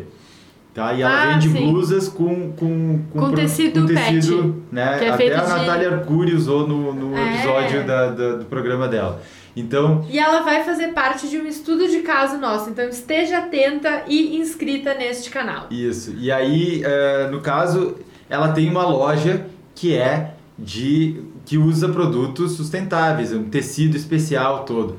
Tá? 0.73 0.93
E 0.93 1.01
ela 1.01 1.13
Ah, 1.23 1.33
vende 1.33 1.49
sim. 1.49 1.71
blusas 1.71 2.09
com, 2.09 2.51
com, 2.51 2.99
Com 3.11 3.19
pro- 3.27 3.35
tecido 3.35 3.81
com 3.81 3.87
tecido, 3.87 4.43
pet, 4.43 4.53
né? 4.73 5.05
é 5.05 5.09
Até 5.09 5.33
a 5.33 5.41
de- 5.41 5.49
Natália 5.49 5.89
Arcuri 5.93 6.33
usou 6.35 6.67
no, 6.67 6.93
no 6.93 7.17
É. 7.17 7.33
episódio 7.35 7.85
da, 7.87 8.07
da- 8.11 8.35
do 8.35 8.45
programa 8.45 8.85
dela. 8.87 9.21
Então, 9.55 10.05
E 10.09 10.19
ela 10.19 10.41
vai 10.41 10.65
fazer 10.65 10.89
parte 10.89 11.29
de 11.29 11.37
um 11.37 11.45
estudo 11.47 11.87
de 11.87 11.99
caso 11.99 12.37
nosso, 12.37 12.69
então 12.69 12.83
esteja 12.89 13.37
atenta 13.37 14.03
e 14.05 14.35
inscrita 14.35 14.93
neste 14.93 15.29
canal. 15.29 15.67
Isso. 15.71 16.13
E 16.19 16.29
aí, 16.29 16.81
eh, 16.83 17.29
no 17.31 17.39
caso, 17.39 17.95
ela 18.29 18.49
tem 18.49 18.69
uma 18.69 18.85
loja 18.85 19.45
que 19.73 19.95
é 19.95 20.33
de 20.59 21.21
que 21.45 21.57
usa 21.57 21.87
produtos 21.87 22.53
sustentáveis, 22.53 23.31
um 23.31 23.43
tecido 23.43 23.95
especial 23.95 24.65
todo. 24.65 24.97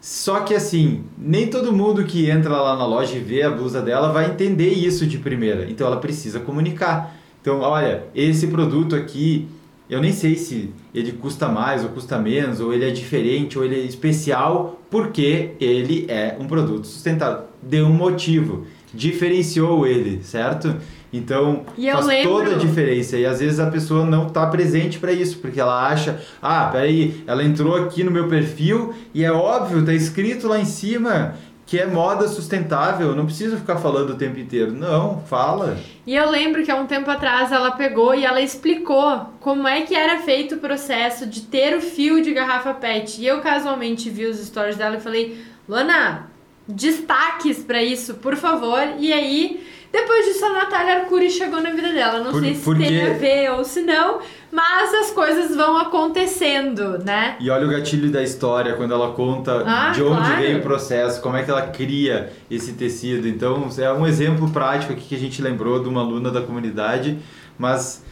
Só 0.00 0.40
que 0.40 0.54
assim, 0.54 1.02
nem 1.16 1.48
todo 1.48 1.72
mundo 1.72 2.04
que 2.04 2.30
entra 2.30 2.56
lá 2.60 2.76
na 2.76 2.86
loja 2.86 3.16
e 3.16 3.20
vê 3.20 3.42
a 3.42 3.50
blusa 3.50 3.82
dela 3.82 4.12
vai 4.12 4.30
entender 4.30 4.70
isso 4.70 5.06
de 5.06 5.18
primeira. 5.18 5.68
Então 5.68 5.86
ela 5.86 5.96
precisa 5.96 6.38
comunicar. 6.38 7.16
Então, 7.40 7.60
olha, 7.60 8.04
esse 8.14 8.46
produto 8.48 8.94
aqui, 8.94 9.48
eu 9.88 10.00
nem 10.00 10.12
sei 10.12 10.36
se 10.36 10.70
ele 10.94 11.12
custa 11.12 11.48
mais 11.48 11.82
ou 11.82 11.90
custa 11.90 12.18
menos, 12.18 12.60
ou 12.60 12.72
ele 12.72 12.86
é 12.86 12.90
diferente, 12.90 13.58
ou 13.58 13.64
ele 13.64 13.76
é 13.76 13.84
especial, 13.84 14.80
porque 14.90 15.52
ele 15.60 16.04
é 16.08 16.36
um 16.38 16.46
produto 16.46 16.86
sustentável. 16.86 17.44
Deu 17.62 17.86
um 17.86 17.92
motivo, 17.92 18.66
diferenciou 18.94 19.86
ele, 19.86 20.22
certo? 20.22 20.76
Então 21.12 21.64
E 21.76 21.90
faz 21.90 22.06
lembro- 22.06 22.30
toda 22.32 22.54
a 22.54 22.58
diferença. 22.58 23.16
E 23.16 23.24
às 23.24 23.40
vezes 23.40 23.58
a 23.58 23.70
pessoa 23.70 24.04
não 24.04 24.26
está 24.26 24.46
presente 24.46 24.98
para 24.98 25.10
isso, 25.12 25.38
porque 25.38 25.58
ela 25.60 25.86
acha, 25.88 26.20
ah, 26.42 26.68
peraí, 26.70 27.22
ela 27.26 27.42
entrou 27.42 27.74
aqui 27.76 28.04
no 28.04 28.10
meu 28.10 28.28
perfil 28.28 28.92
e 29.14 29.24
é 29.24 29.32
óbvio, 29.32 29.84
tá 29.84 29.92
escrito 29.94 30.46
lá 30.48 30.58
em 30.58 30.64
cima 30.66 31.34
que 31.64 31.78
é 31.78 31.86
moda 31.86 32.26
sustentável, 32.28 33.14
não 33.14 33.26
precisa 33.26 33.58
ficar 33.58 33.76
falando 33.76 34.10
o 34.10 34.14
tempo 34.14 34.38
inteiro. 34.40 34.72
Não, 34.72 35.20
fala. 35.26 35.76
E 36.06 36.14
eu 36.16 36.30
lembro 36.30 36.62
que 36.62 36.70
há 36.70 36.74
um 36.76 36.86
tempo 36.86 37.10
atrás 37.10 37.52
ela 37.52 37.72
pegou 37.72 38.14
e 38.14 38.24
ela 38.24 38.40
explicou 38.40 39.26
como 39.38 39.68
é 39.68 39.82
que 39.82 39.94
era 39.94 40.18
feito 40.22 40.54
o 40.54 40.58
processo 40.58 41.26
de 41.26 41.42
ter 41.42 41.76
o 41.76 41.80
fio 41.82 42.22
de 42.22 42.32
garrafa 42.32 42.72
PET. 42.72 43.20
E 43.20 43.26
eu 43.26 43.42
casualmente 43.42 44.08
vi 44.08 44.24
os 44.24 44.38
stories 44.38 44.76
dela 44.76 44.96
e 44.96 45.00
falei: 45.00 45.42
"Luana, 45.68 46.30
destaques 46.66 47.58
para 47.62 47.82
isso, 47.82 48.14
por 48.14 48.34
favor". 48.36 48.80
E 48.98 49.12
aí 49.12 49.60
depois 49.92 50.24
disso, 50.26 50.44
a 50.44 50.52
Natália 50.52 50.96
Arcuri 51.00 51.30
chegou 51.30 51.60
na 51.60 51.70
vida 51.70 51.92
dela. 51.92 52.20
Não 52.22 52.30
Por- 52.32 52.42
sei 52.42 52.54
se 52.54 52.60
porque- 52.62 52.84
tem 52.84 53.06
a 53.10 53.12
ver 53.14 53.50
ou 53.52 53.64
se 53.64 53.80
não, 53.82 54.18
mas 54.52 54.92
as 54.94 55.10
coisas 55.10 55.54
vão 55.56 55.76
acontecendo, 55.78 56.98
né? 57.04 57.36
E 57.40 57.48
olha 57.50 57.66
o 57.66 57.70
gatilho 57.70 58.10
da 58.10 58.22
história, 58.22 58.74
quando 58.74 58.92
ela 58.92 59.12
conta 59.12 59.62
Ah, 59.66 59.90
de 59.90 60.02
onde 60.02 60.16
claro. 60.26 60.36
veio 60.42 60.58
o 60.58 60.62
processo, 60.62 61.20
como 61.22 61.36
é 61.36 61.42
que 61.42 61.50
ela 61.50 61.62
cria 61.62 62.32
esse 62.50 62.72
tecido. 62.74 63.26
Então, 63.28 63.68
é 63.78 63.92
um 63.92 64.06
exemplo 64.06 64.50
prático 64.50 64.92
aqui 64.92 65.02
que 65.08 65.14
a 65.14 65.18
gente 65.18 65.40
lembrou 65.42 65.82
de 65.82 65.88
uma 65.88 66.00
aluna 66.00 66.30
da 66.30 66.40
comunidade, 66.42 67.18
mas 67.58 68.04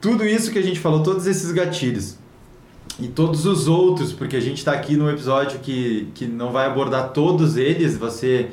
tudo 0.00 0.24
isso 0.26 0.50
que 0.50 0.58
a 0.58 0.62
gente 0.62 0.80
falou, 0.80 1.02
todos 1.02 1.26
esses 1.26 1.52
gatilhos 1.52 2.18
e 3.00 3.08
todos 3.08 3.46
os 3.46 3.68
outros, 3.68 4.12
porque 4.12 4.36
a 4.36 4.40
gente 4.40 4.58
está 4.58 4.72
aqui 4.72 4.96
num 4.96 5.08
episódio 5.08 5.60
que, 5.60 6.08
que 6.14 6.26
não 6.26 6.50
vai 6.52 6.66
abordar 6.66 7.10
todos 7.12 7.56
eles, 7.56 7.96
você 7.96 8.48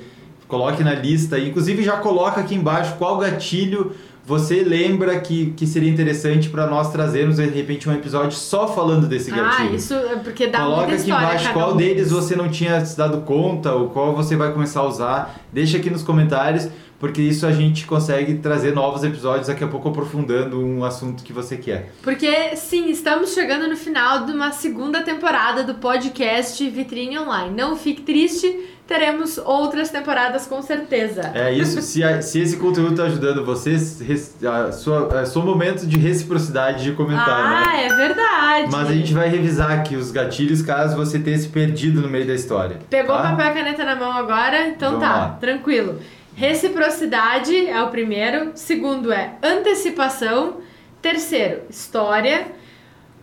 coloque 0.50 0.84
na 0.84 0.94
lista, 0.94 1.40
inclusive 1.40 1.82
já 1.84 1.96
coloca 1.98 2.42
aqui 2.42 2.56
embaixo 2.56 2.96
qual 2.98 3.18
gatilho 3.20 3.94
você 4.26 4.64
lembra 4.64 5.20
que, 5.22 5.54
que 5.58 5.66
seria 5.66 5.90
interessante 5.90 6.50
para 6.50 6.68
nós 6.68 6.92
trazermos 6.92 7.38
de 7.38 7.46
repente 7.50 7.90
um 7.90 7.94
episódio 7.94 8.34
só 8.34 8.68
falando 8.68 9.08
desse 9.08 9.32
Ah, 9.32 9.36
gatilho. 9.36 9.76
isso 9.76 9.94
é 9.94 10.18
porque 10.18 10.46
dá 10.48 10.60
Coloca 10.60 10.82
muita 10.88 11.02
aqui 11.02 11.10
embaixo 11.10 11.54
qual 11.54 11.74
um 11.74 11.78
deles 11.78 12.12
você 12.12 12.36
não 12.36 12.48
tinha 12.50 12.84
se 12.86 12.96
dado 12.98 13.22
conta 13.22 13.72
ou 13.74 13.88
qual 13.90 14.14
você 14.16 14.36
vai 14.36 14.52
começar 14.52 14.82
a 14.82 14.88
usar. 14.88 15.36
Deixa 15.52 15.78
aqui 15.78 15.90
nos 15.90 16.04
comentários, 16.04 16.68
porque 17.00 17.22
isso 17.22 17.46
a 17.46 17.52
gente 17.52 17.86
consegue 17.86 18.36
trazer 18.36 18.74
novos 18.74 19.04
episódios 19.04 19.48
daqui 19.48 19.64
a 19.64 19.68
pouco 19.68 19.90
aprofundando 19.90 20.60
um 20.64 20.84
assunto 20.84 21.24
que 21.24 21.32
você 21.32 21.56
quer. 21.58 21.92
Porque, 22.04 22.56
sim, 22.56 22.90
estamos 22.90 23.34
chegando 23.34 23.68
no 23.68 23.76
final 23.78 24.26
de 24.26 24.32
uma 24.34 24.52
segunda 24.52 25.02
temporada 25.02 25.64
do 25.64 25.76
podcast 25.76 26.68
Vitrine 26.70 27.18
Online. 27.20 27.56
Não 27.56 27.76
fique 27.78 28.02
triste, 28.02 28.54
teremos 28.86 29.38
outras 29.38 29.90
temporadas 29.90 30.46
com 30.48 30.62
certeza. 30.62 31.32
É 31.34 31.54
isso, 31.54 31.80
se, 31.84 32.04
a- 32.04 32.22
se 32.22 32.42
esse 32.42 32.58
conteúdo 32.58 32.92
está 32.92 33.04
ajudando 33.04 33.46
vocês, 33.46 34.02
res- 34.02 34.36
a 34.44 34.72
sua, 34.72 35.22
a 35.22 35.26
seu 35.26 35.42
momento 35.42 35.88
de 35.88 35.98
reciprocidade 35.98 36.84
de 36.84 36.92
comentar, 36.94 37.50
né? 37.50 37.64
ah, 37.68 37.78
é 37.82 37.94
verdade. 37.96 38.68
Mas 38.72 38.90
a 38.90 38.94
gente 38.94 39.14
vai 39.14 39.30
revisar 39.30 39.72
aqui 39.72 39.96
os 39.96 40.12
gatilhos 40.12 40.62
caso 40.62 40.98
você 40.98 41.18
tenha 41.20 41.38
se 41.38 41.48
perdido 41.48 42.02
no 42.02 42.10
meio 42.10 42.28
da 42.28 42.34
história. 42.34 42.78
Pegou 42.90 43.16
tá? 43.16 43.24
papel 43.32 43.46
e 43.48 43.54
caneta 43.54 43.86
na 43.86 43.96
mão 43.96 44.12
agora? 44.12 44.68
Então 44.68 44.94
Vamos 44.94 45.08
tá, 45.08 45.16
lá. 45.16 45.30
tranquilo. 45.40 45.98
Reciprocidade 46.40 47.68
é 47.68 47.84
o 47.84 47.90
primeiro. 47.90 48.54
Segundo 48.56 49.12
é 49.12 49.36
antecipação. 49.44 50.62
Terceiro, 51.02 51.64
história. 51.70 52.48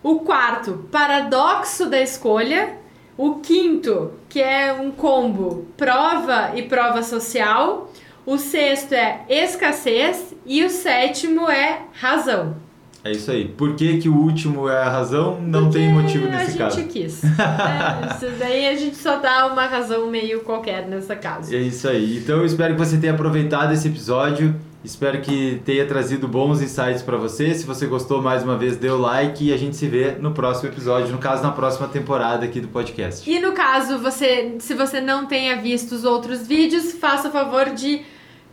O 0.03 0.19
quarto, 0.19 0.87
paradoxo 0.91 1.87
da 1.87 1.99
escolha. 1.99 2.77
O 3.17 3.39
quinto, 3.39 4.13
que 4.29 4.39
é 4.39 4.71
um 4.71 4.91
combo, 4.91 5.65
prova 5.75 6.51
e 6.53 6.61
prova 6.61 7.01
social. 7.01 7.91
O 8.23 8.37
sexto 8.37 8.93
é 8.93 9.25
escassez. 9.27 10.35
E 10.45 10.63
o 10.63 10.69
sétimo 10.69 11.49
é 11.49 11.85
razão. 11.93 12.66
É 13.07 13.11
isso 13.11 13.31
aí. 13.31 13.47
Por 13.47 13.73
que, 13.75 13.99
que 13.99 14.09
o 14.09 14.15
último 14.15 14.67
é 14.67 14.83
a 14.83 14.89
razão? 14.89 15.39
Não 15.39 15.69
tem 15.69 15.93
motivo 15.93 16.27
nesse 16.27 16.55
a 16.55 16.65
caso. 16.65 16.77
gente 16.77 16.89
quis. 16.91 17.21
É, 17.37 18.13
isso 18.13 18.35
daí 18.37 18.67
a 18.67 18.75
gente 18.75 18.97
só 18.97 19.17
dá 19.17 19.47
uma 19.47 19.65
razão 19.65 20.07
meio 20.07 20.41
qualquer 20.41 20.85
nessa 20.87 21.15
caso. 21.15 21.53
É 21.55 21.59
isso 21.59 21.87
aí. 21.87 22.17
Então 22.17 22.37
eu 22.37 22.45
espero 22.45 22.73
que 22.75 22.79
você 22.79 22.97
tenha 22.97 23.13
aproveitado 23.13 23.73
esse 23.73 23.87
episódio. 23.87 24.55
Espero 24.83 25.21
que 25.21 25.61
tenha 25.65 25.85
trazido 25.85 26.27
bons 26.27 26.61
insights 26.61 27.01
para 27.01 27.17
você. 27.17 27.53
Se 27.53 27.65
você 27.65 27.85
gostou, 27.85 28.21
mais 28.21 28.43
uma 28.43 28.57
vez, 28.57 28.77
dê 28.77 28.89
o 28.89 28.97
like 28.97 29.45
e 29.45 29.53
a 29.53 29.57
gente 29.57 29.75
se 29.75 29.87
vê 29.87 30.15
no 30.19 30.31
próximo 30.31 30.69
episódio, 30.69 31.11
no 31.11 31.17
caso, 31.17 31.43
na 31.43 31.51
próxima 31.51 31.87
temporada 31.87 32.45
aqui 32.45 32.59
do 32.59 32.67
podcast. 32.67 33.29
E 33.29 33.39
no 33.39 33.53
caso, 33.53 33.97
você, 33.99 34.55
se 34.59 34.73
você 34.73 35.01
não 35.01 35.25
tenha 35.25 35.57
visto 35.61 35.93
os 35.93 36.03
outros 36.03 36.47
vídeos, 36.47 36.93
faça 36.93 37.29
o 37.29 37.31
favor 37.31 37.69
de 37.71 38.01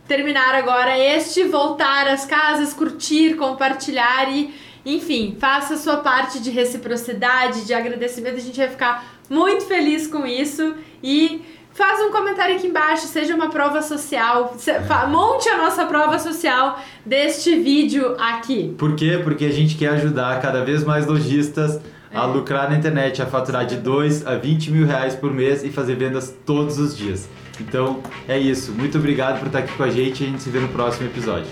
terminar 0.07 0.53
agora 0.55 0.97
este, 0.97 1.43
voltar 1.45 2.07
às 2.07 2.25
casas, 2.25 2.73
curtir, 2.73 3.35
compartilhar 3.35 4.31
e, 4.31 4.53
enfim, 4.85 5.35
faça 5.39 5.73
a 5.73 5.77
sua 5.77 5.97
parte 5.97 6.39
de 6.39 6.51
reciprocidade, 6.51 7.65
de 7.65 7.73
agradecimento. 7.73 8.35
A 8.37 8.39
gente 8.41 8.57
vai 8.57 8.69
ficar 8.69 9.03
muito 9.29 9.65
feliz 9.65 10.07
com 10.07 10.25
isso 10.25 10.75
e 11.03 11.41
faz 11.73 11.99
um 12.05 12.11
comentário 12.11 12.55
aqui 12.55 12.67
embaixo, 12.67 13.07
seja 13.07 13.35
uma 13.35 13.49
prova 13.49 13.81
social, 13.81 14.55
fa- 14.87 15.07
monte 15.07 15.49
a 15.49 15.57
nossa 15.57 15.85
prova 15.85 16.17
social 16.19 16.79
deste 17.05 17.55
vídeo 17.55 18.15
aqui. 18.19 18.73
Por 18.77 18.95
quê? 18.95 19.19
Porque 19.23 19.45
a 19.45 19.51
gente 19.51 19.75
quer 19.75 19.89
ajudar 19.89 20.39
cada 20.41 20.63
vez 20.63 20.83
mais 20.83 21.05
lojistas 21.05 21.81
a 22.13 22.23
É. 22.23 22.27
lucrar 22.27 22.69
na 22.69 22.77
internet, 22.77 23.21
a 23.21 23.25
faturar 23.25 23.65
de 23.65 23.75
2 23.75 24.25
a 24.25 24.35
20 24.35 24.71
mil 24.71 24.85
reais 24.85 25.15
por 25.15 25.33
mês 25.33 25.63
e 25.65 25.69
fazer 25.69 25.95
vendas 25.95 26.33
todos 26.45 26.79
os 26.79 26.95
dias. 26.95 27.27
Então 27.61 28.01
é 28.27 28.37
isso. 28.37 28.71
Muito 28.71 28.97
obrigado 28.97 29.39
por 29.39 29.47
estar 29.47 29.59
aqui 29.59 29.73
com 29.75 29.83
a 29.83 29.89
gente 29.89 30.23
a 30.23 30.27
gente 30.27 30.41
se 30.41 30.49
vê 30.49 30.59
no 30.59 30.69
próximo 30.69 31.07
episódio. 31.07 31.47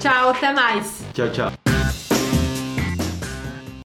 Tchau, 0.00 0.30
até 0.30 0.52
mais! 0.52 1.04
Tchau, 1.14 1.30
tchau. 1.30 1.63